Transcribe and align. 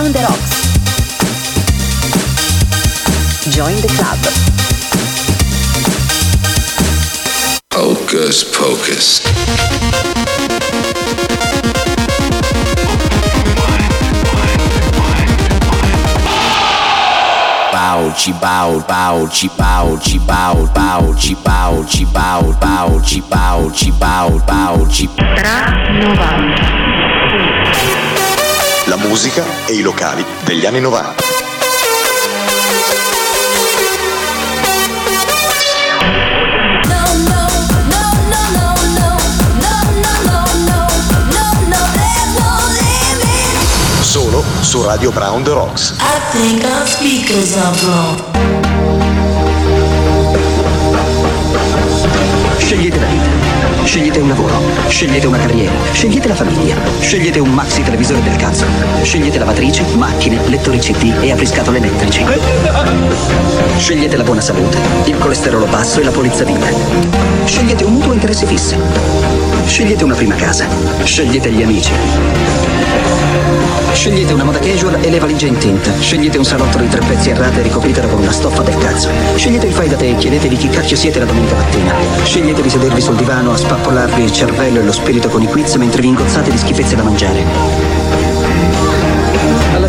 Brown 0.00 0.12
the 0.12 0.20
Rocks. 0.20 0.52
Join 3.54 3.76
the 3.82 3.88
club. 3.96 4.18
Hocus 7.74 8.44
pocus. 8.44 9.20
Bow, 17.70 18.12
ci 18.16 18.32
bow, 18.32 18.80
bow, 18.88 19.28
ci 19.28 19.50
bow, 19.58 19.98
ci 19.98 20.18
bow, 20.20 20.66
bow, 20.72 21.14
ci 21.14 21.34
bow, 21.44 21.84
ci 21.84 22.06
bow, 22.06 22.54
bow, 22.58 23.00
ci 23.02 23.20
bow, 23.20 23.70
ci 23.70 23.90
bow, 23.92 24.40
bow, 24.46 24.88
ci 24.88 25.08
Tra 25.36 25.68
90. 25.92 26.79
Musica 29.10 29.44
e 29.66 29.72
i 29.72 29.80
locali 29.80 30.24
degli 30.44 30.64
anni 30.64 30.78
90. 30.78 31.14
Solo 44.00 44.44
su 44.60 44.84
Radio 44.84 45.10
Brown 45.10 45.42
The 45.42 45.50
Rocks. 45.54 45.96
I 45.98 46.20
think 46.30 46.62
our 46.62 46.86
speakers 46.86 47.56
are 47.56 47.76
blown. 47.80 48.59
Scegliete 52.60 53.00
la 53.00 53.06
vita. 53.06 53.84
Scegliete 53.84 54.20
un 54.20 54.28
lavoro. 54.28 54.52
Scegliete 54.88 55.26
una 55.26 55.38
carriera. 55.38 55.72
Scegliete 55.92 56.28
la 56.28 56.34
famiglia. 56.34 56.76
Scegliete 57.00 57.40
un 57.40 57.50
maxi 57.50 57.82
televisore 57.82 58.22
del 58.22 58.36
cazzo. 58.36 58.64
Scegliete 59.02 59.38
lavatrici, 59.38 59.82
macchine, 59.96 60.38
lettori 60.46 60.78
CD 60.78 61.12
e 61.20 61.32
apriscatole 61.32 61.78
elettrici. 61.78 62.24
Scegliete 63.76 64.16
la 64.16 64.22
buona 64.22 64.40
salute, 64.40 64.78
il 65.04 65.18
colesterolo 65.18 65.66
basso 65.66 66.00
e 66.00 66.04
la 66.04 66.10
polizza 66.10 66.44
vita. 66.44 66.66
Scegliete 67.44 67.84
un 67.84 67.94
mutuo 67.94 68.12
a 68.12 68.14
interessi 68.14 68.46
fissi. 68.46 69.39
Scegliete 69.70 70.02
una 70.02 70.16
prima 70.16 70.34
casa. 70.34 70.66
Scegliete 71.04 71.48
gli 71.52 71.62
amici. 71.62 71.92
Scegliete 73.92 74.32
una 74.32 74.42
moda 74.42 74.58
casual 74.58 74.98
e 75.00 75.08
le 75.08 75.20
valigie 75.20 75.46
in 75.46 75.58
tinta. 75.58 75.92
Scegliete 76.00 76.38
un 76.38 76.44
salotto 76.44 76.76
di 76.78 76.88
tre 76.88 77.00
pezzi 77.06 77.30
a 77.30 77.36
rate 77.36 77.62
ricoprita 77.62 78.04
con 78.08 78.18
una 78.18 78.32
stoffa 78.32 78.62
del 78.62 78.76
cazzo. 78.78 79.08
Scegliete 79.36 79.66
il 79.66 79.72
fai 79.72 79.88
da 79.88 79.94
te 79.94 80.08
e 80.08 80.16
chiedetevi 80.16 80.56
chi 80.56 80.68
cacchio 80.68 80.96
siete 80.96 81.20
la 81.20 81.24
domenica 81.24 81.54
mattina. 81.54 81.94
Scegliete 82.24 82.62
di 82.62 82.68
sedervi 82.68 83.00
sul 83.00 83.14
divano 83.14 83.52
a 83.52 83.56
spappolarvi 83.56 84.24
il 84.24 84.32
cervello 84.32 84.80
e 84.80 84.82
lo 84.82 84.92
spirito 84.92 85.28
con 85.28 85.40
i 85.40 85.46
quiz 85.46 85.76
mentre 85.76 86.02
vi 86.02 86.08
ingozzate 86.08 86.50
di 86.50 86.58
schifezze 86.58 86.96
da 86.96 87.04
mangiare 87.04 88.09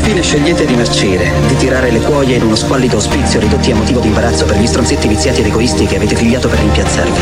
fine 0.02 0.22
scegliete 0.22 0.66
di 0.66 0.76
marcire, 0.76 1.32
di 1.48 1.56
tirare 1.56 1.92
le 1.92 2.00
cuoie 2.00 2.36
in 2.36 2.44
uno 2.44 2.56
squallido 2.56 2.98
ospizio 2.98 3.40
ridotti 3.40 3.72
a 3.72 3.76
motivo 3.76 4.00
di 4.00 4.08
imbarazzo 4.08 4.46
per 4.46 4.58
gli 4.58 4.66
stronzetti 4.66 5.08
viziati 5.08 5.42
ed 5.42 5.48
egoisti 5.48 5.86
che 5.86 5.96
avete 5.96 6.16
figliato 6.16 6.48
per 6.48 6.60
rimpiazzarvi. 6.60 7.20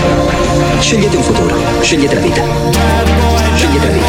Scegliete 0.79 1.17
un 1.17 1.23
futuro, 1.23 1.55
scegliete 1.81 2.15
la 2.15 2.21
vita. 2.21 2.41
Scegliete 3.55 3.87
la 3.87 3.93
vita. 3.93 4.07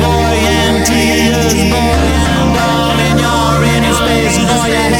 Boy, 0.00 0.38
and 0.46 0.86
tears, 0.86 1.54
boy, 1.54 1.78
and 2.30 2.54
darling, 2.54 3.18
you're 3.18 3.64
in 3.64 3.94
space, 3.94 4.38
boy, 4.38 4.70
and 4.70 4.99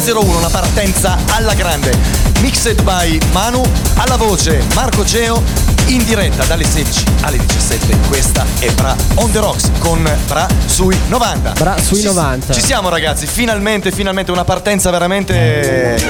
701, 0.00 0.38
una 0.38 0.48
partenza 0.48 1.18
alla 1.28 1.52
grande. 1.52 1.94
Mixed 2.40 2.82
by 2.82 3.18
Manu, 3.32 3.62
alla 3.96 4.16
voce 4.16 4.64
Marco 4.74 5.04
Geo, 5.04 5.42
in 5.88 6.02
diretta 6.04 6.44
dalle 6.44 6.64
16 6.64 7.04
alle 7.20 7.36
17. 7.36 7.98
Questa 8.08 8.46
è 8.60 8.70
Bra 8.72 8.96
on 9.16 9.30
the 9.30 9.40
Rocks 9.40 9.70
con 9.78 10.02
Bra 10.26 10.48
sui 10.64 10.98
90. 11.08 11.52
Bra 11.52 11.76
sui 11.78 11.98
ci, 11.98 12.06
90. 12.06 12.54
Ci 12.54 12.62
siamo 12.62 12.88
ragazzi, 12.88 13.26
finalmente, 13.26 13.92
finalmente 13.92 14.30
una 14.30 14.44
partenza 14.44 14.90
veramente 14.90 16.02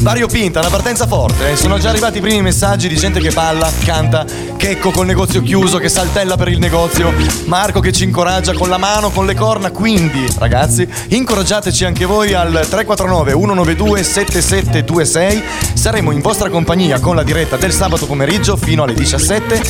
variopinta, 0.00 0.60
una 0.60 0.68
partenza 0.68 1.06
forte. 1.06 1.52
Eh, 1.52 1.56
sono 1.56 1.78
già 1.78 1.88
arrivati 1.88 2.18
i 2.18 2.20
primi 2.20 2.42
messaggi 2.42 2.86
di 2.86 2.96
gente 2.96 3.18
che 3.18 3.30
balla, 3.30 3.70
canta 3.82 4.26
Checco 4.62 4.92
col 4.92 5.06
negozio 5.06 5.42
chiuso, 5.42 5.78
che 5.78 5.88
saltella 5.88 6.36
per 6.36 6.46
il 6.46 6.60
negozio, 6.60 7.12
Marco 7.46 7.80
che 7.80 7.90
ci 7.90 8.04
incoraggia 8.04 8.52
con 8.52 8.68
la 8.68 8.78
mano, 8.78 9.10
con 9.10 9.26
le 9.26 9.34
corna. 9.34 9.72
Quindi, 9.72 10.24
ragazzi, 10.38 10.88
incoraggiateci 11.08 11.84
anche 11.84 12.04
voi 12.04 12.32
al 12.32 12.52
349 12.52 13.32
192 13.32 14.02
7726. 14.04 15.42
Saremo 15.74 16.12
in 16.12 16.20
vostra 16.20 16.48
compagnia 16.48 17.00
con 17.00 17.16
la 17.16 17.24
diretta 17.24 17.56
del 17.56 17.72
sabato 17.72 18.06
pomeriggio 18.06 18.56
fino 18.56 18.84
alle 18.84 18.94
17. 18.94 19.62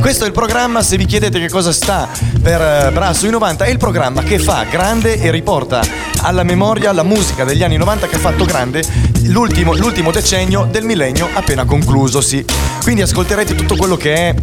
Questo 0.00 0.24
è 0.24 0.26
il 0.26 0.32
programma, 0.32 0.82
se 0.82 0.96
vi 0.96 1.04
chiedete 1.04 1.38
che 1.38 1.50
cosa 1.50 1.70
sta 1.70 2.08
per 2.40 2.60
eh, 2.60 2.90
Bra 2.90 3.12
sui 3.12 3.28
90, 3.28 3.66
è 3.66 3.68
il 3.68 3.76
programma 3.76 4.22
che 4.22 4.38
fa 4.38 4.64
grande 4.64 5.20
e 5.20 5.30
riporta 5.30 5.82
alla 6.22 6.42
memoria 6.42 6.92
la 6.92 7.02
musica 7.02 7.44
degli 7.44 7.62
anni 7.62 7.76
90 7.76 8.06
che 8.06 8.16
ha 8.16 8.18
fatto 8.18 8.44
grande 8.44 8.82
l'ultimo, 9.24 9.74
l'ultimo 9.74 10.10
decennio 10.10 10.66
del 10.70 10.84
millennio 10.84 11.28
appena 11.32 11.64
conclusosi. 11.64 12.44
Quindi 12.82 13.02
ascolterete 13.02 13.54
tutto 13.54 13.76
quello 13.76 13.96
che 13.96 14.14
è 14.14 14.34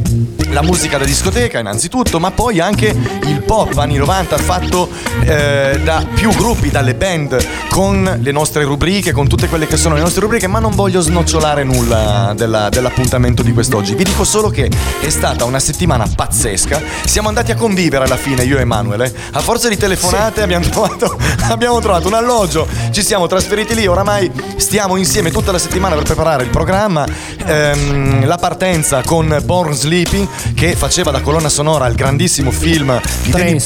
la 0.51 0.61
musica 0.61 0.97
da 0.97 1.05
discoteca 1.05 1.59
innanzitutto, 1.59 2.19
ma 2.19 2.31
poi 2.31 2.59
anche 2.59 2.95
il 3.23 3.41
pop 3.43 3.77
anni 3.77 3.97
90 3.97 4.37
fatto 4.37 4.89
eh, 5.23 5.79
da 5.83 6.05
più 6.13 6.29
gruppi, 6.31 6.69
dalle 6.69 6.93
band, 6.93 7.45
con 7.69 8.19
le 8.21 8.31
nostre 8.31 8.63
rubriche, 8.63 9.11
con 9.11 9.27
tutte 9.27 9.47
quelle 9.47 9.67
che 9.67 9.75
sono 9.75 9.95
le 9.95 10.01
nostre 10.01 10.21
rubriche, 10.21 10.47
ma 10.47 10.59
non 10.59 10.73
voglio 10.73 11.01
snocciolare 11.01 11.63
nulla 11.63 12.33
della- 12.35 12.69
dell'appuntamento 12.69 13.41
di 13.41 13.51
quest'oggi. 13.51 13.95
Vi 13.95 14.03
dico 14.03 14.23
solo 14.23 14.49
che 14.49 14.69
è 15.01 15.09
stata 15.09 15.45
una 15.45 15.59
settimana 15.59 16.07
pazzesca. 16.13 16.81
Siamo 17.05 17.27
andati 17.27 17.51
a 17.51 17.55
convivere 17.55 18.05
alla 18.05 18.17
fine, 18.17 18.43
io 18.43 18.57
e 18.57 18.61
Emanuele. 18.61 19.13
A 19.31 19.39
forza 19.41 19.67
di 19.67 19.77
telefonate 19.77 20.41
abbiamo, 20.41 20.65
trovato, 20.67 21.17
abbiamo 21.49 21.64
trovato 21.79 22.07
un 22.07 22.13
alloggio, 22.13 22.67
ci 22.91 23.01
siamo 23.01 23.27
trasferiti 23.27 23.73
lì, 23.73 23.87
oramai 23.87 24.31
stiamo 24.57 24.95
insieme 24.97 25.31
tutta 25.31 25.51
la 25.51 25.57
settimana 25.57 25.95
per 25.95 26.03
preparare 26.03 26.43
il 26.43 26.49
programma. 26.49 27.05
Ehm, 27.45 28.25
la 28.25 28.37
partenza 28.37 29.01
con 29.03 29.41
Born 29.43 29.73
Sleeping 29.73 30.27
che 30.53 30.75
faceva 30.75 31.11
da 31.11 31.21
colonna 31.21 31.49
sonora 31.49 31.85
al 31.85 31.95
grandissimo 31.95 32.51
film 32.51 32.99
di 33.23 33.31
Danny, 33.31 33.59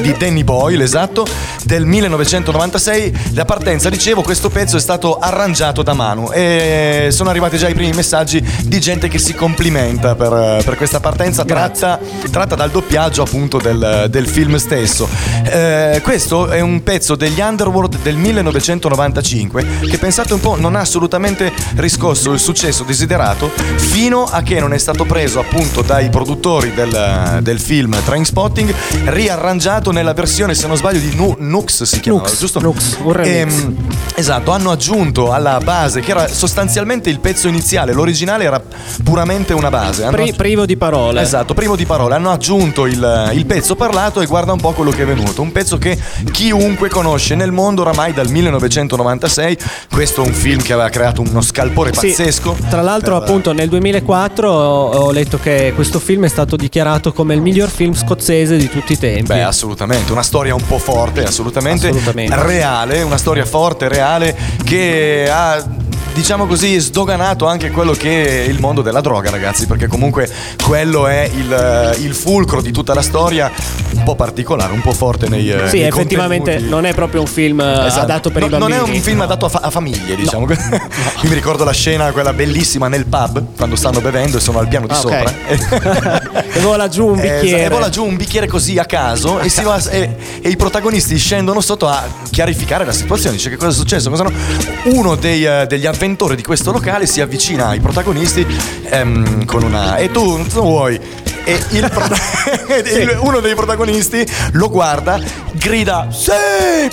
di 0.00 0.16
Danny 0.18 0.44
Boyle, 0.44 0.82
esatto, 0.82 1.26
del 1.64 1.84
1996. 1.84 3.32
La 3.34 3.44
partenza, 3.44 3.90
dicevo, 3.90 4.22
questo 4.22 4.48
pezzo 4.48 4.76
è 4.78 4.80
stato 4.80 5.18
arrangiato 5.18 5.82
da 5.82 5.92
Manu 5.92 6.30
e 6.32 7.08
sono 7.10 7.28
arrivati 7.28 7.58
già 7.58 7.68
i 7.68 7.74
primi 7.74 7.92
messaggi 7.92 8.42
di 8.62 8.80
gente 8.80 9.08
che 9.08 9.18
si 9.18 9.34
complimenta 9.34 10.14
per, 10.14 10.62
per 10.64 10.76
questa 10.76 11.00
partenza 11.00 11.44
tratta, 11.44 11.98
tratta 12.30 12.54
dal 12.54 12.70
doppiaggio 12.70 13.22
appunto 13.22 13.58
del, 13.58 14.06
del 14.08 14.26
film 14.26 14.56
stesso. 14.56 15.06
Eh, 15.44 16.00
questo 16.02 16.48
è 16.48 16.60
un 16.60 16.82
pezzo 16.82 17.14
degli 17.14 17.40
Underworld 17.42 17.98
del 18.02 18.16
1995 18.16 19.66
che 19.88 19.98
pensate 19.98 20.32
un 20.32 20.40
po' 20.40 20.56
non 20.56 20.76
ha 20.76 20.80
assolutamente 20.80 21.52
riscosso 21.76 22.32
il 22.32 22.38
successo 22.38 22.84
desiderato 22.84 23.48
fino 23.76 24.24
a 24.24 24.42
che 24.42 24.60
non 24.60 24.72
è 24.72 24.78
stato 24.78 25.04
preso 25.04 25.40
appunto 25.40 25.82
dai 25.82 26.08
produttori 26.10 26.72
del, 26.72 27.38
del 27.42 27.60
film 27.60 27.96
Trainspotting 28.04 28.74
riarrangiato 29.04 29.90
nella 29.90 30.12
versione 30.12 30.54
se 30.54 30.66
non 30.66 30.76
sbaglio 30.76 31.00
di 31.00 31.14
Nu- 31.14 31.36
Nux 31.38 31.82
si 31.82 32.00
chiamava 32.00 32.28
Nux, 32.28 32.38
giusto? 32.38 32.60
Nux, 32.60 32.96
remix. 33.10 33.62
Ehm, 33.62 33.76
esatto 34.14 34.50
hanno 34.52 34.70
aggiunto 34.70 35.32
alla 35.32 35.58
base 35.62 36.00
che 36.00 36.10
era 36.10 36.28
sostanzialmente 36.28 37.10
il 37.10 37.20
pezzo 37.20 37.48
iniziale 37.48 37.92
l'originale 37.92 38.44
era 38.44 38.62
puramente 39.02 39.52
una 39.52 39.68
base 39.70 40.04
Hanno 40.04 40.16
Pri- 40.16 40.34
privo 40.34 40.66
di 40.66 40.76
parole. 40.76 41.20
Esatto, 41.20 41.54
primo 41.54 41.76
di 41.76 41.86
parole. 41.86 42.14
Hanno 42.14 42.30
aggiunto 42.30 42.86
il, 42.86 43.30
il 43.34 43.46
pezzo 43.46 43.74
parlato 43.74 44.20
e 44.20 44.26
guarda 44.26 44.52
un 44.52 44.60
po' 44.60 44.72
quello 44.72 44.90
che 44.90 45.02
è 45.02 45.06
venuto. 45.06 45.42
Un 45.42 45.52
pezzo 45.52 45.78
che 45.78 45.98
chiunque 46.30 46.88
conosce 46.88 47.31
nel 47.34 47.52
mondo 47.52 47.82
oramai 47.82 48.12
dal 48.12 48.28
1996. 48.30 49.56
Questo 49.90 50.22
è 50.22 50.26
un 50.26 50.32
film 50.32 50.60
che 50.62 50.72
aveva 50.72 50.88
creato 50.88 51.20
uno 51.22 51.40
scalpore 51.40 51.92
Sì, 51.92 52.08
pazzesco. 52.08 52.56
Tra 52.68 52.80
l'altro, 52.82 53.18
Per- 53.18 53.28
appunto, 53.28 53.52
nel 53.52 53.68
2004 53.68 54.50
ho, 54.50 54.90
ho 54.90 55.10
letto 55.10 55.38
che 55.38 55.72
questo 55.74 55.98
film 55.98 56.24
è 56.24 56.28
stato 56.28 56.56
dichiarato 56.56 57.12
come 57.12 57.34
il 57.34 57.40
miglior 57.40 57.68
film 57.68 57.94
scozzese 57.94 58.56
di 58.56 58.68
tutti 58.68 58.92
i 58.94 58.98
tempi. 58.98 59.32
Beh, 59.32 59.42
assolutamente, 59.42 60.12
una 60.12 60.22
storia 60.22 60.54
un 60.54 60.64
po' 60.66 60.78
forte, 60.78 61.22
assolutamente, 61.24 61.88
Assolutamente. 61.88 62.34
reale, 62.42 63.02
una 63.02 63.16
storia 63.18 63.44
forte, 63.44 63.88
reale, 63.88 64.36
che 64.64 65.28
ha, 65.30 65.62
diciamo 66.12 66.46
così, 66.46 66.78
sdoganato 66.78 67.46
anche 67.46 67.70
quello 67.70 67.92
che 67.92 68.44
è 68.44 68.48
il 68.48 68.60
mondo 68.60 68.82
della 68.82 69.00
droga, 69.00 69.30
ragazzi, 69.30 69.66
perché 69.66 69.86
comunque 69.86 70.28
quello 70.64 71.06
è 71.06 71.28
il, 71.34 71.96
il 72.00 72.14
fulcro 72.14 72.60
di 72.60 72.70
tutta 72.72 72.94
la 72.94 73.02
storia, 73.02 73.50
un 73.94 74.02
po' 74.04 74.14
particolare, 74.14 74.72
un 74.72 74.80
po' 74.80 74.92
forte 74.92 75.28
nei 75.28 75.50
eh, 75.50 75.68
sì, 75.68 75.78
nei 75.78 75.88
effettivamente 75.88 76.50
contenuti. 76.52 76.68
non 76.70 76.86
è 76.86 76.94
proprio 76.94 77.20
un 77.20 77.26
film 77.26 77.60
eh, 77.60 77.86
Esatto. 77.86 78.00
adatto 78.02 78.30
per 78.30 78.40
No- 78.42 78.46
i 78.46 78.50
bambini. 78.50 78.70
Non 78.78 78.88
è 78.88 78.90
un 78.96 79.00
film 79.00 79.18
No. 79.18 79.24
adatto 79.24 79.46
a, 79.46 79.48
fa- 79.48 79.60
a 79.62 79.70
famiglie, 79.70 80.16
diciamo. 80.16 80.46
Io 80.50 81.28
mi 81.28 81.34
ricordo 81.34 81.64
la 81.64 81.72
scena, 81.72 82.10
quella 82.12 82.32
bellissima 82.32 82.88
nel 82.88 83.06
pub, 83.06 83.42
quando 83.56 83.76
stanno 83.76 84.00
bevendo 84.00 84.36
e 84.38 84.40
sono 84.40 84.58
al 84.58 84.68
piano 84.68 84.86
di 84.86 84.92
Ah, 84.92 84.96
sopra. 84.96 85.32
E 86.54 86.60
vola 86.60 86.88
giù 86.88 87.06
un 87.06 87.18
Eh, 87.20 87.40
bicchiere. 87.40 87.64
E 87.64 87.68
vola 87.68 87.88
giù 87.88 88.04
un 88.04 88.16
bicchiere 88.16 88.46
così 88.46 88.78
a 88.78 88.84
caso 88.84 89.38
e, 89.40 89.48
si 89.48 89.62
va- 89.62 89.80
e- 89.90 90.16
e 90.42 90.48
i 90.48 90.56
protagonisti 90.56 91.16
scendono 91.18 91.60
sotto 91.60 91.88
a 91.88 92.02
chiarificare 92.30 92.84
la 92.84 92.92
situazione. 92.92 93.36
Dice 93.36 93.48
che 93.50 93.56
cosa 93.56 93.70
è 93.70 93.74
successo. 93.74 94.10
cosa 94.10 94.24
no. 94.24 94.32
Uno 94.84 95.14
dei, 95.14 95.44
eh, 95.44 95.66
degli 95.66 95.86
avventori 96.02 96.34
di 96.34 96.42
questo 96.42 96.72
locale 96.72 97.06
si 97.06 97.20
avvicina 97.20 97.68
ai 97.68 97.78
protagonisti 97.78 98.44
ehm, 98.86 99.44
con 99.44 99.62
una. 99.62 99.96
E 99.98 100.10
tu, 100.10 100.44
tu 100.48 100.60
vuoi? 100.60 100.98
E 101.44 101.88
prota- 101.88 102.14
il- 102.84 103.18
uno 103.20 103.40
dei 103.40 103.54
protagonisti 103.54 104.24
lo 104.52 104.68
guarda, 104.70 105.20
grida 105.52 106.06
sì! 106.10 106.30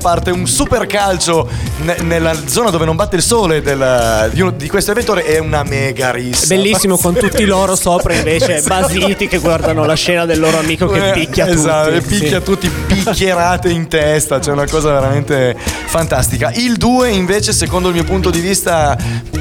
Parte 0.01 0.31
un 0.31 0.47
super 0.47 0.85
calcio 0.87 1.47
ne- 1.81 1.97
nella 2.01 2.33
zona 2.47 2.69
dove 2.71 2.85
non 2.85 2.95
batte 2.95 3.15
il 3.17 3.21
sole 3.21 3.61
del- 3.61 4.29
di, 4.33 4.41
uno- 4.41 4.51
di 4.51 4.67
questo 4.67 4.91
avventore 4.91 5.25
e 5.25 5.37
una 5.39 5.63
mega 5.63 6.11
rissa. 6.11 6.47
Bellissimo 6.47 6.97
con 6.97 7.13
tutti 7.13 7.45
loro 7.45 7.75
sopra 7.75 8.13
invece 8.13 8.55
Esatto. 8.57 8.81
basiti 8.87 9.27
che 9.27 9.37
guardano 9.37 9.85
la 9.85 9.93
scena 9.95 10.25
del 10.25 10.39
loro 10.39 10.57
amico 10.57 10.87
che 10.87 11.09
Eh, 11.09 11.11
picchia 11.13 11.47
esatto, 11.47 11.91
tutti. 11.91 12.05
picchia 12.07 12.39
Sì. 12.39 12.43
tutti 12.43 12.69
picchierate 12.69 13.69
in 13.69 13.87
testa, 13.87 14.39
c'è 14.39 14.51
una 14.51 14.67
cosa 14.67 14.91
veramente 14.91 15.55
fantastica. 15.85 16.51
Il 16.55 16.77
2 16.77 17.09
invece, 17.11 17.53
secondo 17.53 17.89
il 17.89 17.93
mio 17.93 18.03
punto 18.03 18.29
di 18.29 18.39
vista 18.39 18.97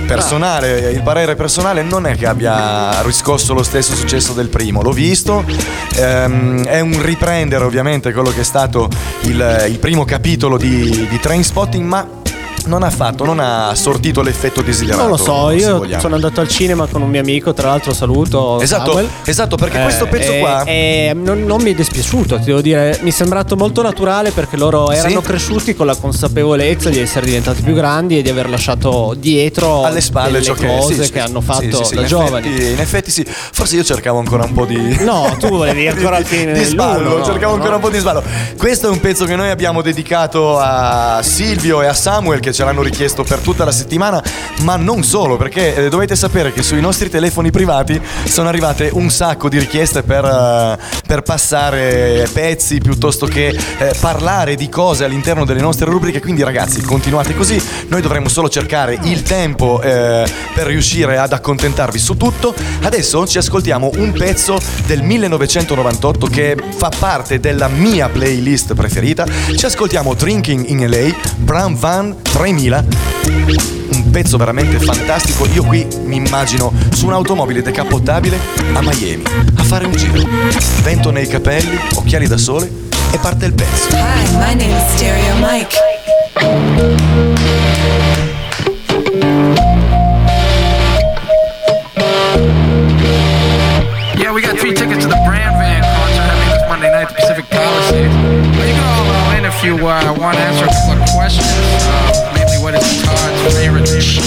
personale, 0.06 0.90
il 0.90 1.02
parere 1.02 1.34
personale 1.34 1.82
non 1.82 2.06
è 2.06 2.16
che 2.16 2.26
abbia 2.26 3.02
riscosso 3.02 3.52
lo 3.52 3.62
stesso 3.62 3.94
successo 3.94 4.32
del 4.32 4.48
primo, 4.48 4.80
l'ho 4.82 4.92
visto, 4.98 5.44
ehm, 5.94 6.64
è 6.64 6.80
un 6.80 7.00
riprendere 7.00 7.64
ovviamente 7.64 8.12
quello 8.12 8.30
che 8.30 8.40
è 8.40 8.44
stato 8.44 8.88
il, 9.22 9.66
il 9.68 9.78
primo 9.78 10.04
capitolo 10.04 10.58
di, 10.58 11.06
di 11.08 11.20
Trainspotting, 11.20 11.86
ma 11.86 12.17
non 12.68 12.82
ha 12.82 12.90
fatto, 12.90 13.24
non 13.24 13.40
ha 13.40 13.74
sortito 13.74 14.22
l'effetto 14.22 14.62
desiderato. 14.62 15.02
Non 15.02 15.10
lo 15.10 15.16
so, 15.16 15.50
io 15.50 15.82
sono 15.98 16.14
andato 16.14 16.40
al 16.40 16.48
cinema 16.48 16.86
con 16.86 17.02
un 17.02 17.08
mio 17.10 17.20
amico, 17.20 17.52
tra 17.54 17.68
l'altro 17.68 17.92
saluto. 17.92 18.60
Esatto, 18.60 18.92
Samuel. 18.92 19.08
esatto, 19.24 19.56
perché 19.56 19.80
questo 19.82 20.04
Eh, 20.04 20.08
pezzo 20.08 20.32
eh, 20.32 20.38
qua... 20.38 20.62
eh, 20.64 21.12
non, 21.14 21.44
non 21.44 21.60
mi 21.62 21.72
è 21.72 21.74
dispiaciuto, 21.74 22.38
ti 22.38 22.44
devo 22.44 22.60
dire, 22.60 22.98
mi 23.02 23.10
è 23.10 23.12
sembrato 23.12 23.56
molto 23.56 23.82
naturale 23.82 24.30
perché 24.30 24.56
loro 24.56 24.90
erano 24.90 25.20
Sì? 25.20 25.26
cresciuti 25.26 25.74
con 25.74 25.86
la 25.86 25.96
consapevolezza 25.96 26.90
di 26.90 26.98
essere 27.00 27.26
diventati 27.26 27.62
più 27.62 27.74
grandi 27.74 28.18
e 28.18 28.22
di 28.22 28.28
aver 28.28 28.48
lasciato 28.48 29.14
dietro 29.18 29.84
alle 29.84 30.00
spalle 30.00 30.42
ciò 30.42 30.52
che 30.54 30.66
cose 30.66 31.04
sì, 31.04 31.10
che 31.12 31.20
hanno 31.20 31.40
fatto 31.40 31.82
sì, 31.82 31.84
sì, 31.84 31.94
da 31.94 32.00
in 32.02 32.06
giovani. 32.06 32.48
effetti- 32.48 32.72
in 32.72 32.80
effetti 32.80 33.10
sì, 33.10 33.24
forse 33.26 33.76
io 33.76 33.84
cercavo 33.84 34.18
ancora 34.18 34.44
un 34.44 34.52
po' 34.52 34.64
di. 34.66 34.96
No, 35.00 35.34
tu 35.38 35.48
volevi 35.48 35.86
ancora 35.88 36.16
al 36.16 36.24
fine 36.24 36.52
di 36.52 36.64
sballo, 36.64 37.18
no, 37.18 37.24
cercavo 37.24 37.46
no, 37.48 37.52
ancora 37.54 37.70
no. 37.70 37.76
un 37.76 37.80
po' 37.82 37.88
di 37.90 37.98
sballo. 37.98 38.22
Questo 38.56 38.88
è 38.88 38.90
un 38.90 39.00
pezzo 39.00 39.24
che 39.24 39.36
noi 39.36 39.48
abbiamo 39.50 39.80
dedicato 39.82 40.58
a 40.58 41.20
Silvio 41.22 41.82
e 41.82 41.86
a 41.86 41.94
Samuel 41.94 42.40
che 42.40 42.52
ce 42.58 42.64
l'hanno 42.64 42.82
richiesto 42.82 43.22
per 43.22 43.38
tutta 43.38 43.64
la 43.64 43.70
settimana, 43.70 44.20
ma 44.62 44.74
non 44.74 45.04
solo, 45.04 45.36
perché 45.36 45.76
eh, 45.76 45.88
dovete 45.88 46.16
sapere 46.16 46.52
che 46.52 46.64
sui 46.64 46.80
nostri 46.80 47.08
telefoni 47.08 47.52
privati 47.52 48.00
sono 48.24 48.48
arrivate 48.48 48.90
un 48.94 49.10
sacco 49.10 49.48
di 49.48 49.60
richieste 49.60 50.02
per, 50.02 50.24
eh, 50.24 50.76
per 51.06 51.22
passare 51.22 52.28
pezzi 52.32 52.80
piuttosto 52.80 53.26
che 53.26 53.56
eh, 53.78 53.94
parlare 54.00 54.56
di 54.56 54.68
cose 54.68 55.04
all'interno 55.04 55.44
delle 55.44 55.60
nostre 55.60 55.88
rubriche. 55.88 56.20
Quindi, 56.20 56.42
ragazzi, 56.42 56.80
continuate 56.80 57.32
così. 57.32 57.62
Noi 57.90 58.00
dovremmo 58.00 58.28
solo 58.28 58.48
cercare 58.48 58.98
il 59.02 59.22
tempo 59.22 59.80
eh, 59.80 60.28
per 60.52 60.66
riuscire 60.66 61.16
ad 61.16 61.32
accontentarvi 61.32 61.98
su 62.00 62.16
tutto. 62.16 62.56
Adesso 62.82 63.24
ci 63.28 63.38
ascoltiamo 63.38 63.92
un 63.98 64.10
pezzo 64.10 64.58
del 64.84 65.02
1998 65.02 66.26
che 66.26 66.56
fa 66.76 66.90
parte 66.98 67.38
della 67.38 67.68
mia 67.68 68.08
playlist 68.08 68.74
preferita. 68.74 69.24
Ci 69.54 69.64
ascoltiamo 69.64 70.14
Drinking 70.14 70.66
in 70.66 70.90
LA, 70.90 71.14
Brown 71.36 71.78
Van 71.78 72.16
3000 72.48 72.84
un 73.92 74.10
pezzo 74.10 74.38
veramente 74.38 74.78
fantastico. 74.78 75.46
Io 75.52 75.62
qui 75.64 75.86
mi 76.04 76.16
immagino 76.16 76.72
su 76.94 77.06
un'automobile 77.06 77.60
decapottabile 77.60 78.38
a 78.72 78.80
Miami 78.80 79.22
a 79.56 79.62
fare 79.64 79.84
un 79.84 79.92
giro. 79.92 80.26
Vento 80.82 81.10
nei 81.10 81.26
capelli, 81.26 81.78
occhiali 81.96 82.26
da 82.26 82.38
sole 82.38 82.70
e 83.10 83.18
parte 83.18 83.44
il 83.44 83.52
pezzo. 83.52 83.88
Hi, 83.90 84.32
my 84.36 84.54
name 84.54 84.74
is 84.74 84.94
Stereo 84.94 85.36
Mike. 85.36 85.76
Yeah, 94.16 94.32
we 94.32 94.40
got 94.40 94.56
free 94.58 94.72
tickets 94.72 95.04
to 95.04 95.08
the 95.10 95.20
Brand 95.26 95.54
Van 95.58 95.82
concert 95.82 96.24
happening 96.24 96.48
this 96.54 96.68
Monday 96.68 96.90
night 96.90 97.02
at 97.02 97.08
the 97.08 97.14
Pacific 97.14 97.44
Palisades. 97.50 98.14
Well, 98.56 98.66
you 98.66 98.74
can 98.74 98.84
all 98.84 99.32
uh, 99.32 99.36
in 99.36 99.44
if 99.44 99.62
you 99.62 99.74
uh, 99.86 100.14
want 100.18 100.36
to 100.38 100.42
answer 100.42 100.64
a 100.64 100.68
couple 100.68 101.02
of 101.02 101.08
questions. 101.10 101.46
Uh, 101.84 102.27
mainly, 102.58 102.64
what 102.64 102.74
is 102.74 103.02
Todd's 103.04 103.54
favorite 103.54 103.86
dish? 103.86 104.18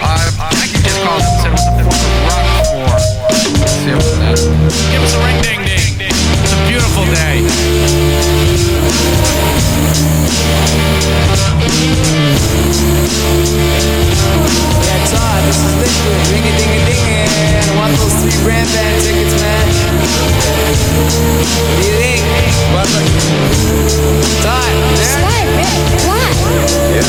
Uh, 0.00 0.30
Jackie 0.52 0.82
just 0.82 1.00
called 1.02 1.22
and 1.22 1.40
said 1.40 1.52
it 1.52 1.60
the 1.64 1.84
Fourth 1.84 2.04
of 2.04 2.12
Rock 2.24 2.64
for. 2.66 2.88
Let's 3.60 3.72
see 3.72 3.92
what's 3.92 4.16
that. 4.18 4.38
Give 4.92 5.02
us 5.02 5.14
a 5.14 5.20
ring 5.24 5.40
ding 5.42 5.62
ding. 5.64 5.96
It's 6.42 6.52
a 6.52 6.60
beautiful 6.68 7.04
day. 7.06 7.44
Yeah, 14.84 15.04
Todd, 15.06 15.17
I. 24.44 24.68
What? 26.04 26.36
Yeah, 26.92 27.00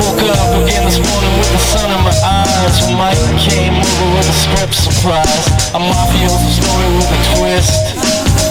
woke 0.00 0.24
up 0.32 0.64
again 0.64 0.88
this 0.88 0.96
morning 0.96 1.32
with 1.36 1.52
the 1.52 1.60
sun 1.60 1.92
in 1.92 2.00
my 2.00 2.16
eyes. 2.24 2.80
Surprise. 4.72 5.46
A 5.74 5.78
mafioso 5.78 6.48
story 6.48 6.88
with 6.96 7.12
a 7.12 7.20
twist. 7.36 7.91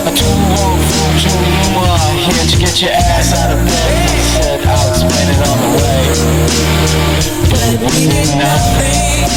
A 0.02 0.04
long 0.04 0.82
from 0.82 1.14
Julie 1.22 1.54
Newmar. 1.62 1.94
Here 2.26 2.46
to 2.50 2.58
get 2.58 2.82
your 2.82 2.90
ass 2.90 3.38
out 3.38 3.52
of 3.54 3.62
bed. 3.64 4.10
He 4.10 4.18
said 4.34 4.66
I'll 4.66 4.90
explain 4.90 5.30
it 5.30 5.38
on 5.46 5.58
the 5.62 5.70
way. 5.78 6.02
But 7.54 7.86
we 7.86 8.10
did 8.10 8.34
nothing. 8.34 9.30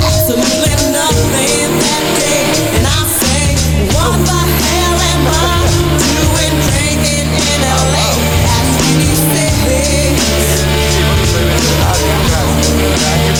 Absolutely 0.00 0.72
nothing 0.96 1.76
that 1.76 2.04
day. 2.16 2.48
And 2.72 2.88
I 2.88 3.04
say, 3.20 3.52
what 3.92 4.16
the 4.16 4.40
hell 4.64 4.96
am 5.12 5.28
I 5.28 5.60
doing 6.00 6.56
drinking 6.72 7.28
in 7.36 7.60
LA? 7.60 8.16
As 8.48 8.80
we 8.96 9.12
say, 9.12 10.16
I 11.84 13.35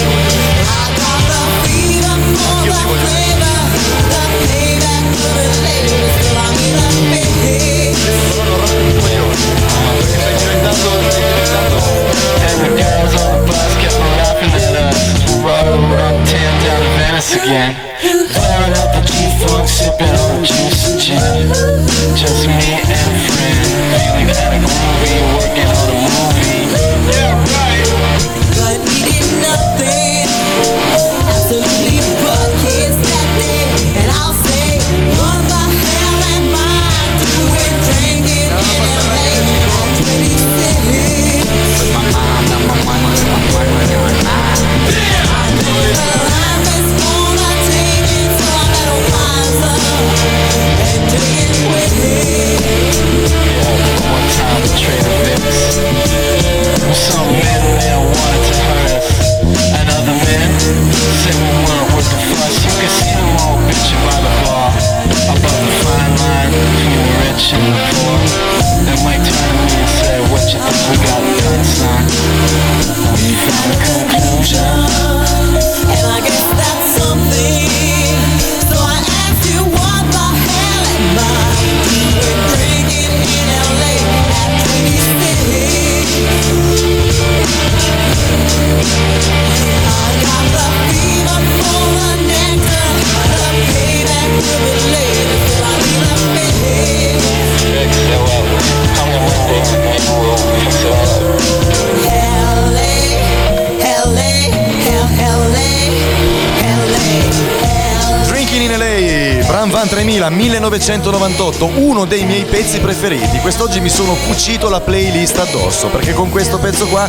1998, 111.07 111.81
uno 111.81 112.05
dei 112.05 112.25
miei 112.25 112.45
pezzi 112.45 112.81
preferiti. 112.81 113.39
Quest'oggi 113.39 113.79
mi 113.79 113.89
sono 113.89 114.15
cucito 114.27 114.69
la 114.69 114.81
playlist 114.81 115.39
addosso, 115.39 115.87
perché 115.87 116.13
con 116.13 116.31
questo 116.31 116.59
pezzo 116.59 116.87
qua, 116.87 117.09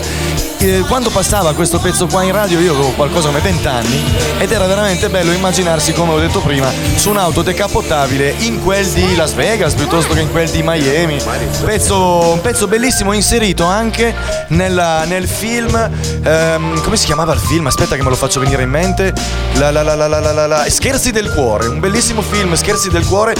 eh, 0.59 0.83
quando 0.87 1.09
passava 1.09 1.53
questo 1.53 1.79
pezzo 1.79 2.05
qua 2.05 2.21
in 2.21 2.31
radio, 2.31 2.59
io 2.59 2.73
avevo 2.73 2.91
qualcosa 2.91 3.27
come 3.27 3.39
20 3.39 3.67
anni 3.67 4.03
ed 4.37 4.51
era 4.51 4.67
veramente 4.67 5.09
bello 5.09 5.31
immaginarsi, 5.31 5.93
come 5.93 6.13
ho 6.13 6.19
detto 6.19 6.41
prima, 6.41 6.71
su 6.95 7.09
un'auto 7.09 7.41
decapottabile 7.41 8.35
in 8.39 8.61
quel 8.63 8.85
di 8.87 9.15
Las 9.15 9.33
Vegas 9.33 9.73
piuttosto 9.73 10.13
che 10.13 10.21
in 10.21 10.29
quel 10.29 10.49
di 10.49 10.61
Miami. 10.63 11.19
Pezzo, 11.65 12.33
un 12.33 12.41
pezzo 12.41 12.67
bellissimo 12.67 13.13
inserito 13.13 13.63
anche 13.65 14.13
nella- 14.49 15.05
nel 15.05 15.27
film, 15.27 15.75
ehm, 16.23 16.81
come 16.83 16.97
si 16.97 17.05
chiamava 17.05 17.33
il 17.33 17.39
film? 17.39 17.65
Aspetta 17.65 17.95
che 17.95 18.03
me 18.03 18.09
lo 18.09 18.15
faccio 18.15 18.39
venire 18.39 18.61
in 18.61 18.69
mente. 18.69 19.13
La, 19.55 19.71
la, 19.71 19.81
la, 19.83 20.65
Scherzi 20.69 21.11
del 21.11 21.33
cuore, 21.33 21.67
un 21.67 21.79
bellissimo 21.79 22.21
film, 22.21 22.53
Scherzi 22.53 22.89
del 22.89 23.05
cuore, 23.05 23.35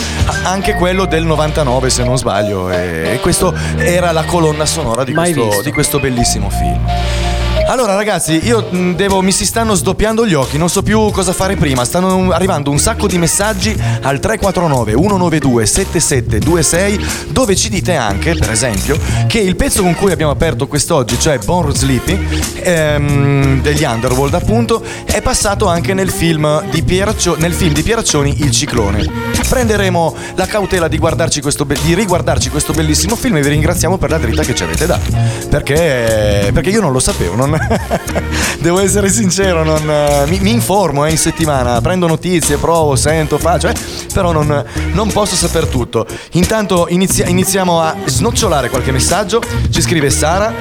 anche 0.48 0.74
quello 0.74 1.06
del 1.06 1.26
99 1.26 1.90
se 1.90 2.04
non 2.04 2.18
sbaglio. 2.18 2.70
E, 2.70 3.20
questo 3.22 3.54
era 3.78 4.12
la 4.12 4.24
colonna 4.24 4.66
sonora 4.66 5.04
di 5.04 5.14
questo, 5.14 5.62
di 5.62 5.72
questo 5.72 6.00
bellissimo 6.00 6.50
film. 6.50 7.27
Allora 7.68 7.96
ragazzi, 7.96 8.40
io 8.46 8.66
mh, 8.70 8.96
devo, 8.96 9.22
mi 9.22 9.34
si 9.34 9.46
stanno 9.46 9.74
sdoppiando 9.74 10.26
gli 10.26 10.34
occhi, 10.34 10.58
non 10.58 10.70
so 10.70 10.82
più 10.84 11.12
cosa 11.12 11.34
fare 11.34 11.58
prima. 11.58 11.84
Stanno 11.84 12.32
arrivando 12.32 12.72
un 12.72 12.80
sacco 12.80 13.08
di 13.08 13.18
messaggi 13.18 13.76
al 14.04 14.20
349 14.22 14.92
192 14.94 15.66
7726 15.66 17.06
dove 17.28 17.58
ci 17.58 17.68
dite 17.68 17.94
anche, 17.96 18.36
per 18.36 18.52
esempio, 18.52 18.98
che 19.28 19.40
il 19.40 19.58
pezzo 19.58 19.82
con 19.82 19.96
cui 19.96 20.14
abbiamo 20.14 20.32
aperto 20.32 20.66
quest'oggi, 20.68 21.20
cioè 21.20 21.40
Born 21.40 21.76
Sleepy, 21.76 22.42
ehm, 22.62 23.62
degli 23.62 23.84
Underworld 23.84 24.36
appunto, 24.36 24.82
è 25.04 25.22
passato 25.22 25.68
anche 25.68 25.94
nel 25.94 26.10
film 26.10 26.70
di, 26.70 26.82
Pieraccio- 26.84 27.36
nel 27.38 27.54
film 27.54 27.74
di 27.74 27.84
Pieraccioni 27.84 28.44
Il 28.44 28.52
Ciclone. 28.52 29.26
Prenderemo 29.48 30.16
la 30.36 30.46
cautela 30.46 30.88
di, 30.88 31.00
questo 31.00 31.66
di 31.66 31.94
riguardarci 31.94 32.50
questo 32.50 32.72
bellissimo 32.72 33.16
film 33.18 33.36
e 33.38 33.42
vi 33.42 33.50
ringraziamo 33.50 33.98
per 33.98 34.10
la 34.10 34.18
dritta 34.18 34.44
che 34.44 34.56
ci 34.56 34.64
avete 34.64 34.86
dato. 34.86 35.12
Perché, 35.50 36.50
perché 36.54 36.70
io 36.70 36.80
non 36.82 36.94
lo 36.94 37.00
sapevo, 37.00 37.36
non- 37.36 37.57
devo 38.60 38.80
essere 38.80 39.10
sincero, 39.10 39.64
non, 39.64 39.90
eh, 39.90 40.26
mi, 40.28 40.40
mi 40.40 40.52
informo 40.52 41.06
eh, 41.06 41.12
in 41.12 41.18
settimana, 41.18 41.80
prendo 41.82 42.08
notizie, 42.08 42.58
provo, 42.58 42.96
sento, 42.96 43.38
faccio, 43.38 43.68
eh, 43.68 43.76
però 44.14 44.32
non, 44.32 44.64
non 44.94 45.12
posso 45.12 45.36
saper 45.36 45.66
tutto. 45.66 46.06
Intanto 46.34 46.88
inizia- 46.90 47.28
iniziamo 47.28 47.82
a 47.82 47.96
snocciolare 48.06 48.70
qualche 48.70 48.92
messaggio, 48.92 49.42
ci 49.70 49.82
scrive 49.82 50.10
Sara 50.10 50.54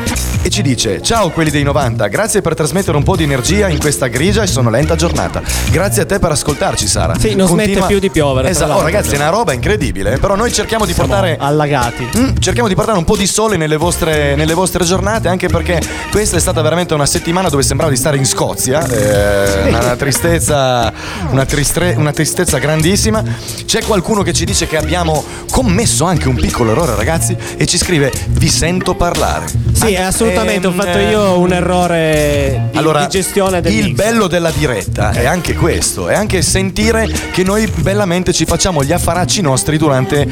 e 0.43 0.49
ci 0.49 0.63
dice 0.63 1.03
ciao 1.03 1.31
quelli 1.31 1.51
dei 1.51 1.63
90, 1.63 2.07
grazie 2.09 2.41
per 2.41 2.55
trasmettere 2.55 2.97
un 2.97 3.03
po' 3.03 3.17
di 3.17 3.25
energia 3.25 3.69
in 3.69 3.79
questa 3.79 4.07
grigia 4.07 4.43
e 4.43 4.47
sonolenta 4.47 4.95
giornata. 4.95 5.43
Grazie 5.71 6.03
a 6.03 6.07
te 6.07 6.19
per 6.19 6.31
ascoltarci 6.31 6.87
Sara. 6.87 7.19
Sì, 7.19 7.35
non 7.35 7.49
smette 7.49 7.83
più 7.87 7.99
di 7.99 8.11
piovere, 8.11 8.49
Esatto, 8.49 8.75
oh, 8.75 8.83
ragazzi 8.83 9.15
è 9.15 9.17
una 9.17 9.31
roba 9.31 9.53
incredibile, 9.53 10.15
eh, 10.15 10.19
però 10.19 10.37
noi 10.37 10.53
cerchiamo 10.53 10.85
di 10.87 10.93
portare... 10.93 11.37
allagati. 11.39 12.09
Mm, 12.17 12.37
cerchiamo 12.39 12.69
di 12.69 12.75
portare 12.75 12.99
un 12.99 13.05
po' 13.05 13.17
di 13.17 13.27
sole 13.27 13.57
nelle 13.57 13.77
vostre, 13.77 14.35
nelle 14.37 14.55
vostre 14.55 14.85
giornate, 14.85 15.29
anche 15.29 15.49
perché 15.49 15.81
questa 16.11 16.37
è 16.37 16.41
stata 16.41 16.63
veramente 16.63 16.86
veramente 16.87 16.95
una 16.95 17.07
settimana 17.07 17.49
dove 17.49 17.63
sembrava 17.63 17.91
di 17.93 17.99
stare 17.99 18.17
in 18.17 18.25
Scozia, 18.25 18.87
eh, 18.87 19.69
una, 19.69 19.97
tristezza, 19.97 20.93
una, 21.31 21.45
tristre- 21.45 21.95
una 21.97 22.13
tristezza 22.13 22.59
grandissima. 22.59 23.23
C'è 23.65 23.83
qualcuno 23.83 24.23
che 24.23 24.33
ci 24.33 24.45
dice 24.45 24.67
che 24.67 24.77
abbiamo 24.77 25.25
commesso 25.51 26.05
anche 26.05 26.29
un 26.29 26.37
piccolo 26.37 26.71
errore, 26.71 26.95
ragazzi, 26.95 27.37
e 27.57 27.67
ci 27.67 27.77
scrive: 27.79 28.13
Vi 28.29 28.49
sento 28.49 28.95
parlare. 28.95 29.47
Sì, 29.73 29.95
assolutamente, 29.97 30.67
ho 30.67 30.71
Ehm, 30.71 30.77
fatto 30.77 30.99
io 30.99 31.39
un 31.39 31.53
errore 31.53 32.69
di, 32.71 32.79
allora, 32.79 33.01
di 33.03 33.09
gestione 33.09 33.61
del 33.61 33.73
il 33.73 33.85
mix. 33.87 33.97
bello 33.97 34.27
della 34.27 34.51
diretta 34.51 35.11
è 35.11 35.27
anche 35.27 35.55
questo, 35.55 36.09
è 36.09 36.15
anche 36.15 36.41
sentire 36.43 37.09
che 37.33 37.43
noi 37.43 37.67
bellamente 37.67 38.33
ci 38.33 38.45
facciamo 38.45 38.83
gli 38.85 38.93
affaracci 38.93 39.41
nostri 39.43 39.77
durante, 39.77 40.27